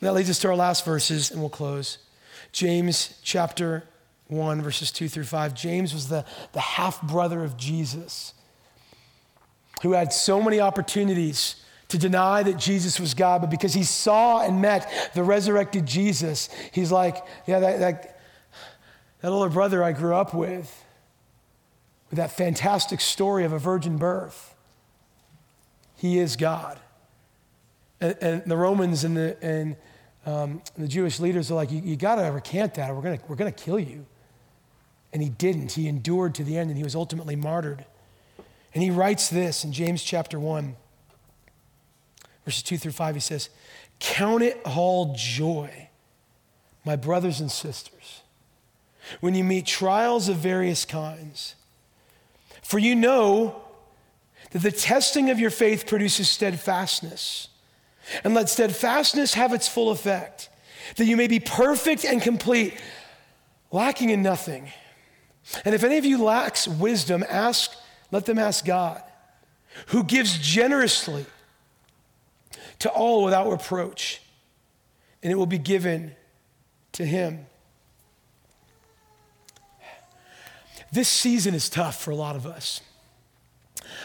And 0.00 0.06
that 0.06 0.14
leads 0.14 0.30
us 0.30 0.38
to 0.40 0.48
our 0.48 0.56
last 0.56 0.84
verses, 0.84 1.30
and 1.30 1.40
we'll 1.40 1.50
close. 1.50 1.98
James 2.52 3.18
chapter 3.22 3.84
1, 4.28 4.62
verses 4.62 4.92
2 4.92 5.08
through 5.08 5.24
5. 5.24 5.54
James 5.54 5.92
was 5.92 6.08
the, 6.08 6.24
the 6.52 6.60
half 6.60 7.02
brother 7.02 7.42
of 7.42 7.56
Jesus 7.56 8.34
who 9.82 9.92
had 9.92 10.12
so 10.12 10.42
many 10.42 10.60
opportunities 10.60 11.56
to 11.88 11.98
deny 11.98 12.42
that 12.42 12.58
Jesus 12.58 13.00
was 13.00 13.14
God, 13.14 13.40
but 13.40 13.50
because 13.50 13.72
he 13.72 13.82
saw 13.82 14.42
and 14.44 14.60
met 14.60 15.10
the 15.14 15.22
resurrected 15.22 15.86
Jesus, 15.86 16.50
he's 16.72 16.92
like, 16.92 17.16
yeah, 17.46 17.60
that, 17.60 17.78
that, 17.80 18.20
that 19.22 19.32
older 19.32 19.48
brother 19.48 19.82
I 19.82 19.92
grew 19.92 20.14
up 20.14 20.34
with, 20.34 20.84
with 22.10 22.18
that 22.18 22.30
fantastic 22.30 23.00
story 23.00 23.44
of 23.44 23.52
a 23.52 23.58
virgin 23.58 23.96
birth, 23.96 24.54
he 25.96 26.18
is 26.18 26.36
God. 26.36 26.78
And, 28.00 28.16
and 28.20 28.42
the 28.44 28.56
Romans 28.56 29.04
and 29.04 29.16
the, 29.16 29.36
and, 29.42 29.76
um, 30.26 30.62
the 30.76 30.88
Jewish 30.88 31.20
leaders 31.20 31.50
are 31.50 31.54
like, 31.54 31.70
you, 31.70 31.80
you 31.80 31.96
got 31.96 32.16
to 32.16 32.24
recant 32.24 32.74
that 32.74 32.90
or 32.90 32.94
we're 32.94 33.02
going 33.02 33.20
we're 33.28 33.36
to 33.36 33.50
kill 33.50 33.78
you. 33.78 34.04
And 35.12 35.22
he 35.22 35.28
didn't. 35.28 35.72
He 35.72 35.88
endured 35.88 36.34
to 36.36 36.44
the 36.44 36.58
end 36.58 36.70
and 36.70 36.76
he 36.76 36.84
was 36.84 36.94
ultimately 36.94 37.36
martyred. 37.36 37.84
And 38.74 38.82
he 38.82 38.90
writes 38.90 39.28
this 39.28 39.64
in 39.64 39.72
James 39.72 40.02
chapter 40.02 40.38
1, 40.38 40.76
verses 42.44 42.62
2 42.62 42.78
through 42.78 42.92
5. 42.92 43.14
He 43.14 43.20
says, 43.20 43.48
Count 43.98 44.42
it 44.42 44.60
all 44.64 45.14
joy, 45.16 45.88
my 46.84 46.94
brothers 46.94 47.40
and 47.40 47.50
sisters, 47.50 48.22
when 49.20 49.34
you 49.34 49.42
meet 49.42 49.66
trials 49.66 50.28
of 50.28 50.36
various 50.36 50.84
kinds. 50.84 51.54
For 52.62 52.78
you 52.78 52.94
know 52.94 53.62
that 54.50 54.62
the 54.62 54.72
testing 54.72 55.30
of 55.30 55.40
your 55.40 55.50
faith 55.50 55.86
produces 55.86 56.28
steadfastness. 56.28 57.48
And 58.24 58.34
let 58.34 58.48
steadfastness 58.48 59.34
have 59.34 59.52
its 59.52 59.68
full 59.68 59.90
effect, 59.90 60.48
that 60.96 61.04
you 61.04 61.16
may 61.16 61.26
be 61.26 61.40
perfect 61.40 62.04
and 62.04 62.22
complete, 62.22 62.80
lacking 63.70 64.10
in 64.10 64.22
nothing. 64.22 64.70
And 65.64 65.74
if 65.74 65.84
any 65.84 65.98
of 65.98 66.04
you 66.04 66.22
lacks 66.22 66.68
wisdom, 66.68 67.24
ask, 67.28 67.72
let 68.10 68.26
them 68.26 68.38
ask 68.38 68.64
God, 68.64 69.02
who 69.88 70.04
gives 70.04 70.38
generously 70.38 71.26
to 72.80 72.90
all 72.90 73.24
without 73.24 73.50
reproach, 73.50 74.20
and 75.22 75.32
it 75.32 75.36
will 75.36 75.46
be 75.46 75.58
given 75.58 76.14
to 76.92 77.04
him. 77.04 77.46
This 80.92 81.08
season 81.08 81.54
is 81.54 81.68
tough 81.68 82.00
for 82.00 82.10
a 82.10 82.16
lot 82.16 82.36
of 82.36 82.46
us. 82.46 82.80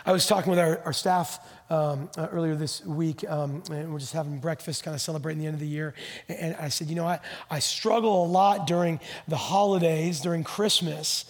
I 0.05 0.11
was 0.11 0.27
talking 0.27 0.49
with 0.49 0.59
our, 0.59 0.81
our 0.83 0.91
staff 0.91 1.39
um, 1.69 2.09
uh, 2.17 2.27
earlier 2.31 2.55
this 2.55 2.85
week, 2.85 3.23
um, 3.29 3.63
and 3.71 3.91
we're 3.91 3.99
just 3.99 4.11
having 4.11 4.37
breakfast, 4.37 4.83
kind 4.83 4.93
of 4.93 4.99
celebrating 4.99 5.39
the 5.39 5.47
end 5.47 5.53
of 5.53 5.61
the 5.61 5.67
year. 5.67 5.93
And 6.27 6.57
I 6.57 6.67
said, 6.67 6.87
you 6.87 6.95
know, 6.95 7.07
I, 7.07 7.19
I 7.49 7.59
struggle 7.59 8.25
a 8.25 8.27
lot 8.27 8.67
during 8.67 8.99
the 9.29 9.37
holidays, 9.37 10.19
during 10.19 10.43
Christmas, 10.43 11.23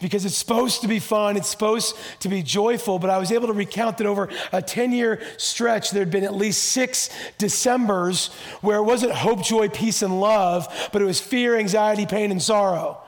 because 0.00 0.24
it's 0.24 0.38
supposed 0.38 0.80
to 0.80 0.88
be 0.88 1.00
fun, 1.00 1.36
it's 1.36 1.50
supposed 1.50 1.96
to 2.20 2.30
be 2.30 2.42
joyful, 2.42 2.98
but 2.98 3.10
I 3.10 3.18
was 3.18 3.30
able 3.30 3.48
to 3.48 3.52
recount 3.52 3.98
that 3.98 4.06
over 4.06 4.30
a 4.52 4.62
10 4.62 4.92
year 4.92 5.20
stretch, 5.36 5.90
there 5.90 6.00
had 6.00 6.10
been 6.10 6.24
at 6.24 6.34
least 6.34 6.62
six 6.62 7.10
Decembers 7.36 8.32
where 8.62 8.78
it 8.78 8.84
wasn't 8.84 9.12
hope, 9.12 9.42
joy, 9.42 9.68
peace, 9.68 10.00
and 10.00 10.18
love, 10.18 10.88
but 10.92 11.02
it 11.02 11.04
was 11.04 11.20
fear, 11.20 11.58
anxiety, 11.58 12.06
pain, 12.06 12.30
and 12.30 12.42
sorrow. 12.42 13.02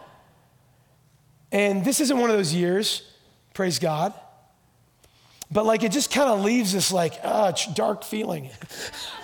And 1.51 1.87
this 1.87 2.01
isn't 2.01 2.19
one 2.19 2.29
of 2.29 2.37
those 2.37 2.53
years, 2.53 3.03
praise 3.55 3.79
God. 3.79 4.13
But 5.51 5.65
like 5.65 5.83
it 5.83 5.93
just 5.93 6.11
kind 6.11 6.29
of 6.29 6.43
leaves 6.43 6.73
this 6.73 6.93
like 6.93 7.15
uh, 7.23 7.53
dark 7.75 8.05
feeling. 8.05 8.51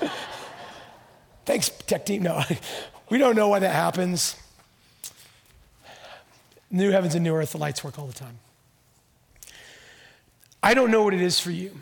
Thanks, 1.45 1.71
tech 1.71 2.07
team. 2.07 2.23
No, 2.23 2.43
we 3.11 3.19
don't 3.19 3.35
know 3.35 3.49
why 3.49 3.59
that 3.59 3.75
happens. 3.75 4.37
New 6.71 6.91
heavens 6.91 7.15
and 7.15 7.25
new 7.25 7.35
earth, 7.35 7.53
the 7.53 7.59
lights 7.59 7.85
work 7.85 7.99
all 7.99 8.07
the 8.07 8.13
time. 8.13 8.39
I 10.63 10.75
don't 10.75 10.91
know 10.91 11.03
what 11.03 11.13
it 11.13 11.21
is 11.21 11.41
for 11.41 11.51
you. 11.51 11.73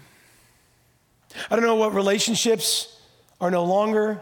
I 1.50 1.54
don't 1.54 1.64
know 1.64 1.76
what 1.76 1.94
relationships 1.94 2.98
are 3.40 3.50
no 3.50 3.64
longer. 3.64 4.20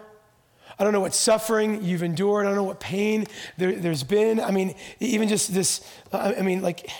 I 0.79 0.85
don't 0.85 0.93
know 0.93 1.01
what 1.01 1.15
suffering 1.15 1.83
you've 1.83 2.03
endured. 2.03 2.45
I 2.45 2.51
don't 2.51 2.57
know 2.57 2.65
what 2.65 2.81
pain 2.81 3.27
there, 3.57 3.73
has 3.73 4.05
been. 4.05 4.41
I 4.41 4.51
mean, 4.51 4.75
even 5.01 5.29
just 5.29 5.53
this, 5.53 5.89
I 6.13 6.43
mean, 6.43 6.63
like, 6.63 6.91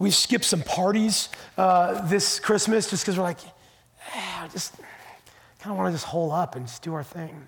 we've 0.00 0.14
skipped 0.14 0.46
some 0.46 0.62
parties 0.62 1.28
uh, 1.56 2.04
this 2.08 2.40
Christmas 2.40 2.90
just 2.90 3.04
because 3.04 3.16
we're 3.16 3.22
like, 3.22 3.38
ah, 4.12 4.48
just 4.50 4.74
kind 5.60 5.70
of 5.70 5.76
want 5.76 5.88
to 5.88 5.92
just 5.92 6.06
hole 6.06 6.32
up 6.32 6.56
and 6.56 6.66
just 6.66 6.82
do 6.82 6.92
our 6.94 7.04
thing. 7.04 7.46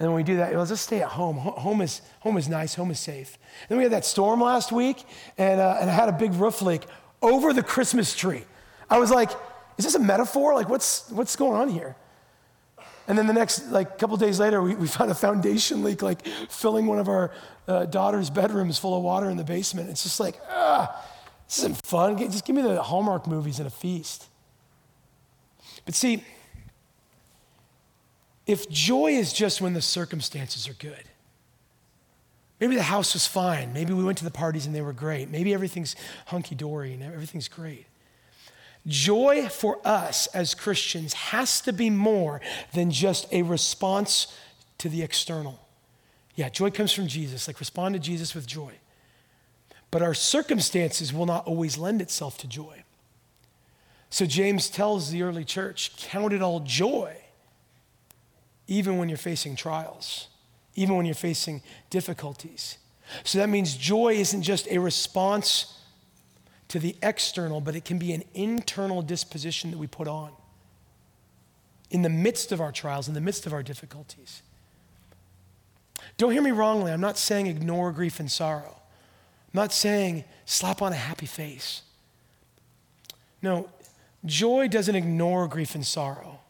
And 0.00 0.08
when 0.08 0.16
we 0.16 0.24
do 0.24 0.38
that, 0.38 0.56
let's 0.56 0.70
just 0.70 0.84
stay 0.84 1.02
at 1.02 1.08
home. 1.08 1.36
Home 1.36 1.80
is, 1.80 2.00
home 2.20 2.36
is 2.36 2.48
nice, 2.48 2.74
home 2.74 2.90
is 2.90 2.98
safe. 2.98 3.38
And 3.62 3.68
then 3.68 3.78
we 3.78 3.84
had 3.84 3.92
that 3.92 4.04
storm 4.04 4.40
last 4.40 4.72
week, 4.72 5.04
and, 5.38 5.60
uh, 5.60 5.76
and 5.80 5.88
I 5.88 5.92
had 5.92 6.08
a 6.08 6.12
big 6.12 6.34
roof 6.34 6.60
leak 6.60 6.82
over 7.20 7.52
the 7.52 7.62
Christmas 7.62 8.16
tree. 8.16 8.42
I 8.90 8.98
was 8.98 9.12
like, 9.12 9.30
is 9.78 9.84
this 9.84 9.94
a 9.94 10.00
metaphor? 10.00 10.54
Like, 10.54 10.68
what's, 10.68 11.08
what's 11.10 11.36
going 11.36 11.60
on 11.60 11.68
here? 11.68 11.94
And 13.08 13.18
then 13.18 13.26
the 13.26 13.32
next, 13.32 13.70
like, 13.70 13.98
couple 13.98 14.16
days 14.16 14.38
later, 14.38 14.62
we, 14.62 14.74
we 14.74 14.86
found 14.86 15.10
a 15.10 15.14
foundation 15.14 15.82
leak, 15.82 16.02
like, 16.02 16.24
filling 16.48 16.86
one 16.86 16.98
of 16.98 17.08
our 17.08 17.32
uh, 17.66 17.86
daughter's 17.86 18.30
bedrooms 18.30 18.78
full 18.78 18.96
of 18.96 19.02
water 19.02 19.28
in 19.28 19.36
the 19.36 19.44
basement. 19.44 19.90
It's 19.90 20.04
just 20.04 20.20
like, 20.20 20.38
ah, 20.50 21.04
this 21.48 21.58
isn't 21.58 21.84
fun. 21.84 22.16
Just 22.16 22.44
give 22.44 22.54
me 22.54 22.62
the 22.62 22.82
Hallmark 22.82 23.26
movies 23.26 23.58
and 23.58 23.66
a 23.66 23.70
feast. 23.70 24.28
But 25.84 25.94
see, 25.94 26.22
if 28.46 28.68
joy 28.68 29.12
is 29.12 29.32
just 29.32 29.60
when 29.60 29.72
the 29.72 29.82
circumstances 29.82 30.68
are 30.68 30.74
good, 30.74 31.04
maybe 32.60 32.76
the 32.76 32.82
house 32.82 33.14
was 33.14 33.26
fine. 33.26 33.72
Maybe 33.72 33.92
we 33.92 34.04
went 34.04 34.18
to 34.18 34.24
the 34.24 34.30
parties 34.30 34.66
and 34.66 34.74
they 34.74 34.82
were 34.82 34.92
great. 34.92 35.28
Maybe 35.28 35.52
everything's 35.52 35.96
hunky 36.26 36.54
dory 36.54 36.92
and 36.94 37.02
everything's 37.02 37.48
great. 37.48 37.86
Joy 38.86 39.48
for 39.48 39.78
us 39.84 40.26
as 40.28 40.54
Christians 40.54 41.12
has 41.12 41.60
to 41.62 41.72
be 41.72 41.88
more 41.88 42.40
than 42.74 42.90
just 42.90 43.32
a 43.32 43.42
response 43.42 44.36
to 44.78 44.88
the 44.88 45.02
external. 45.02 45.60
Yeah, 46.34 46.48
joy 46.48 46.70
comes 46.70 46.92
from 46.92 47.06
Jesus, 47.06 47.46
like 47.46 47.60
respond 47.60 47.94
to 47.94 48.00
Jesus 48.00 48.34
with 48.34 48.46
joy. 48.46 48.72
But 49.90 50.02
our 50.02 50.14
circumstances 50.14 51.12
will 51.12 51.26
not 51.26 51.46
always 51.46 51.78
lend 51.78 52.00
itself 52.02 52.38
to 52.38 52.48
joy. 52.48 52.82
So 54.10 54.26
James 54.26 54.68
tells 54.68 55.10
the 55.10 55.22
early 55.22 55.44
church 55.44 55.96
count 55.96 56.32
it 56.32 56.42
all 56.42 56.60
joy, 56.60 57.16
even 58.66 58.98
when 58.98 59.08
you're 59.08 59.18
facing 59.18 59.54
trials, 59.54 60.28
even 60.74 60.96
when 60.96 61.06
you're 61.06 61.14
facing 61.14 61.62
difficulties. 61.90 62.78
So 63.24 63.38
that 63.38 63.48
means 63.48 63.76
joy 63.76 64.14
isn't 64.14 64.42
just 64.42 64.66
a 64.68 64.78
response 64.78 65.78
to 66.72 66.78
the 66.78 66.96
external, 67.02 67.60
but 67.60 67.76
it 67.76 67.84
can 67.84 67.98
be 67.98 68.14
an 68.14 68.24
internal 68.32 69.02
disposition 69.02 69.70
that 69.70 69.76
we 69.76 69.86
put 69.86 70.08
on 70.08 70.32
in 71.90 72.00
the 72.00 72.08
midst 72.08 72.50
of 72.50 72.62
our 72.62 72.72
trials, 72.72 73.08
in 73.08 73.12
the 73.12 73.20
midst 73.20 73.44
of 73.44 73.52
our 73.52 73.62
difficulties. 73.62 74.42
Don't 76.16 76.32
hear 76.32 76.40
me 76.40 76.50
wrongly. 76.50 76.90
I'm 76.90 77.02
not 77.02 77.18
saying 77.18 77.46
ignore 77.46 77.92
grief 77.92 78.20
and 78.20 78.32
sorrow. 78.32 78.74
I'm 78.74 79.58
not 79.60 79.74
saying 79.74 80.24
slap 80.46 80.80
on 80.80 80.94
a 80.94 80.96
happy 80.96 81.26
face. 81.26 81.82
No, 83.42 83.68
joy 84.24 84.66
doesn't 84.66 84.94
ignore 84.94 85.48
grief 85.48 85.74
and 85.74 85.86
sorrow. 85.86 86.40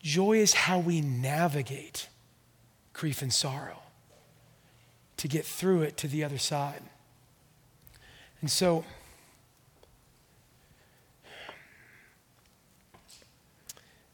Joy 0.00 0.38
is 0.38 0.54
how 0.54 0.78
we 0.78 1.02
navigate 1.02 2.08
grief 2.94 3.20
and 3.20 3.30
sorrow 3.30 3.82
to 5.18 5.28
get 5.28 5.44
through 5.44 5.82
it 5.82 5.98
to 5.98 6.08
the 6.08 6.24
other 6.24 6.38
side. 6.38 6.80
And 8.46 8.50
so, 8.52 8.84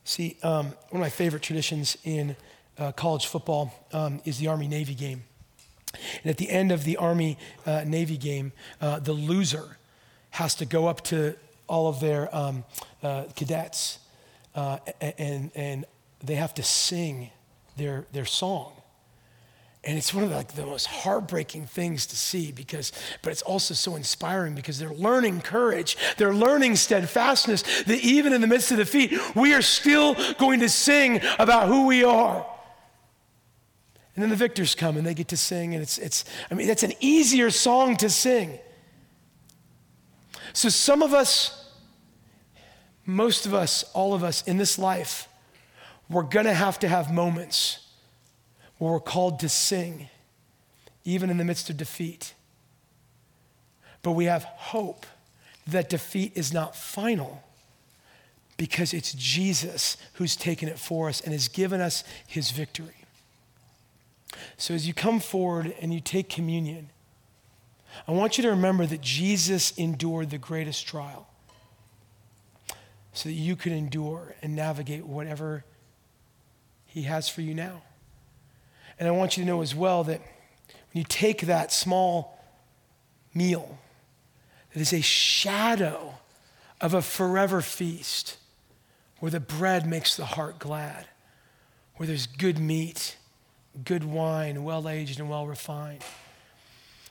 see, 0.04 0.38
um, 0.42 0.68
one 0.68 0.74
of 0.94 1.00
my 1.00 1.10
favorite 1.10 1.42
traditions 1.42 1.98
in 2.02 2.34
uh, 2.78 2.92
college 2.92 3.26
football 3.26 3.74
um, 3.92 4.22
is 4.24 4.38
the 4.38 4.46
Army 4.46 4.68
Navy 4.68 4.94
game. 4.94 5.24
And 6.22 6.30
at 6.30 6.38
the 6.38 6.48
end 6.48 6.72
of 6.72 6.84
the 6.84 6.96
Army 6.96 7.36
uh, 7.66 7.84
Navy 7.86 8.16
game, 8.16 8.52
uh, 8.80 9.00
the 9.00 9.12
loser 9.12 9.76
has 10.30 10.54
to 10.54 10.64
go 10.64 10.86
up 10.86 11.02
to 11.02 11.36
all 11.68 11.88
of 11.88 12.00
their 12.00 12.34
um, 12.34 12.64
uh, 13.02 13.24
cadets 13.36 13.98
uh, 14.54 14.78
and, 15.18 15.50
and 15.54 15.84
they 16.24 16.36
have 16.36 16.54
to 16.54 16.62
sing 16.62 17.28
their, 17.76 18.06
their 18.12 18.24
song. 18.24 18.72
And 19.84 19.98
it's 19.98 20.14
one 20.14 20.22
of 20.22 20.30
the, 20.30 20.36
like, 20.36 20.52
the 20.52 20.64
most 20.64 20.86
heartbreaking 20.86 21.66
things 21.66 22.06
to 22.06 22.16
see 22.16 22.52
because, 22.52 22.92
but 23.20 23.32
it's 23.32 23.42
also 23.42 23.74
so 23.74 23.96
inspiring 23.96 24.54
because 24.54 24.78
they're 24.78 24.94
learning 24.94 25.40
courage. 25.40 25.96
They're 26.18 26.34
learning 26.34 26.76
steadfastness 26.76 27.62
that 27.84 27.98
even 27.98 28.32
in 28.32 28.40
the 28.40 28.46
midst 28.46 28.70
of 28.70 28.76
defeat, 28.76 29.12
we 29.34 29.54
are 29.54 29.62
still 29.62 30.14
going 30.34 30.60
to 30.60 30.68
sing 30.68 31.20
about 31.38 31.66
who 31.66 31.86
we 31.86 32.04
are. 32.04 32.46
And 34.14 34.22
then 34.22 34.30
the 34.30 34.36
victors 34.36 34.74
come 34.76 34.96
and 34.96 35.06
they 35.06 35.14
get 35.14 35.28
to 35.28 35.36
sing, 35.36 35.74
and 35.74 35.82
it's, 35.82 35.98
it's 35.98 36.24
I 36.50 36.54
mean, 36.54 36.68
that's 36.68 36.82
an 36.82 36.92
easier 37.00 37.50
song 37.50 37.96
to 37.96 38.10
sing. 38.10 38.58
So 40.52 40.68
some 40.68 41.02
of 41.02 41.14
us, 41.14 41.70
most 43.06 43.46
of 43.46 43.54
us, 43.54 43.84
all 43.94 44.12
of 44.14 44.22
us 44.22 44.42
in 44.42 44.58
this 44.58 44.78
life, 44.78 45.28
we're 46.10 46.24
gonna 46.24 46.52
have 46.52 46.78
to 46.80 46.88
have 46.88 47.12
moments 47.12 47.78
where 48.82 48.94
we're 48.94 48.98
called 48.98 49.38
to 49.38 49.48
sing, 49.48 50.08
even 51.04 51.30
in 51.30 51.36
the 51.36 51.44
midst 51.44 51.70
of 51.70 51.76
defeat. 51.76 52.34
But 54.02 54.10
we 54.12 54.24
have 54.24 54.42
hope 54.42 55.06
that 55.68 55.88
defeat 55.88 56.32
is 56.34 56.52
not 56.52 56.74
final 56.74 57.44
because 58.56 58.92
it's 58.92 59.12
Jesus 59.12 59.96
who's 60.14 60.34
taken 60.34 60.68
it 60.68 60.80
for 60.80 61.08
us 61.08 61.20
and 61.20 61.32
has 61.32 61.46
given 61.46 61.80
us 61.80 62.02
his 62.26 62.50
victory. 62.50 63.04
So 64.56 64.74
as 64.74 64.84
you 64.84 64.94
come 64.94 65.20
forward 65.20 65.72
and 65.80 65.94
you 65.94 66.00
take 66.00 66.28
communion, 66.28 66.90
I 68.08 68.10
want 68.10 68.36
you 68.36 68.42
to 68.42 68.50
remember 68.50 68.84
that 68.86 69.00
Jesus 69.00 69.70
endured 69.78 70.30
the 70.30 70.38
greatest 70.38 70.88
trial 70.88 71.28
so 73.12 73.28
that 73.28 73.36
you 73.36 73.54
could 73.54 73.70
endure 73.70 74.34
and 74.42 74.56
navigate 74.56 75.06
whatever 75.06 75.64
he 76.84 77.02
has 77.02 77.28
for 77.28 77.42
you 77.42 77.54
now. 77.54 77.82
And 79.02 79.08
I 79.08 79.10
want 79.10 79.36
you 79.36 79.42
to 79.42 79.46
know 79.48 79.62
as 79.62 79.74
well 79.74 80.04
that 80.04 80.20
when 80.20 81.00
you 81.00 81.02
take 81.02 81.40
that 81.40 81.72
small 81.72 82.38
meal, 83.34 83.76
it 84.72 84.80
is 84.80 84.92
a 84.92 85.00
shadow 85.00 86.14
of 86.80 86.94
a 86.94 87.02
forever 87.02 87.60
feast 87.62 88.36
where 89.18 89.32
the 89.32 89.40
bread 89.40 89.88
makes 89.88 90.16
the 90.16 90.24
heart 90.24 90.60
glad, 90.60 91.08
where 91.96 92.06
there's 92.06 92.28
good 92.28 92.60
meat, 92.60 93.16
good 93.84 94.04
wine, 94.04 94.62
well 94.62 94.88
aged 94.88 95.18
and 95.18 95.28
well 95.28 95.48
refined. 95.48 96.04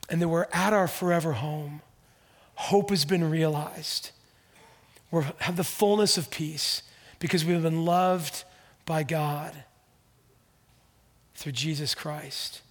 And 0.08 0.22
that 0.22 0.30
we're 0.30 0.48
at 0.54 0.72
our 0.72 0.88
forever 0.88 1.34
home. 1.34 1.82
Hope 2.56 2.90
has 2.92 3.04
been 3.04 3.30
realized. 3.30 4.12
We 5.12 5.24
have 5.40 5.58
the 5.58 5.66
fullness 5.66 6.18
of 6.18 6.32
peace 6.32 6.84
because 7.20 7.44
we've 7.44 7.62
been 7.62 7.84
loved 7.84 8.46
by 8.86 9.04
God 9.04 9.66
through 11.42 11.54
Jesus 11.54 11.96
Christ. 11.96 12.62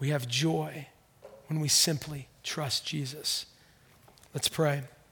We 0.00 0.08
have 0.08 0.26
joy 0.26 0.88
when 1.46 1.60
we 1.60 1.68
simply 1.68 2.26
trust 2.42 2.84
Jesus. 2.84 3.46
Let's 4.34 4.48
pray. 4.48 4.82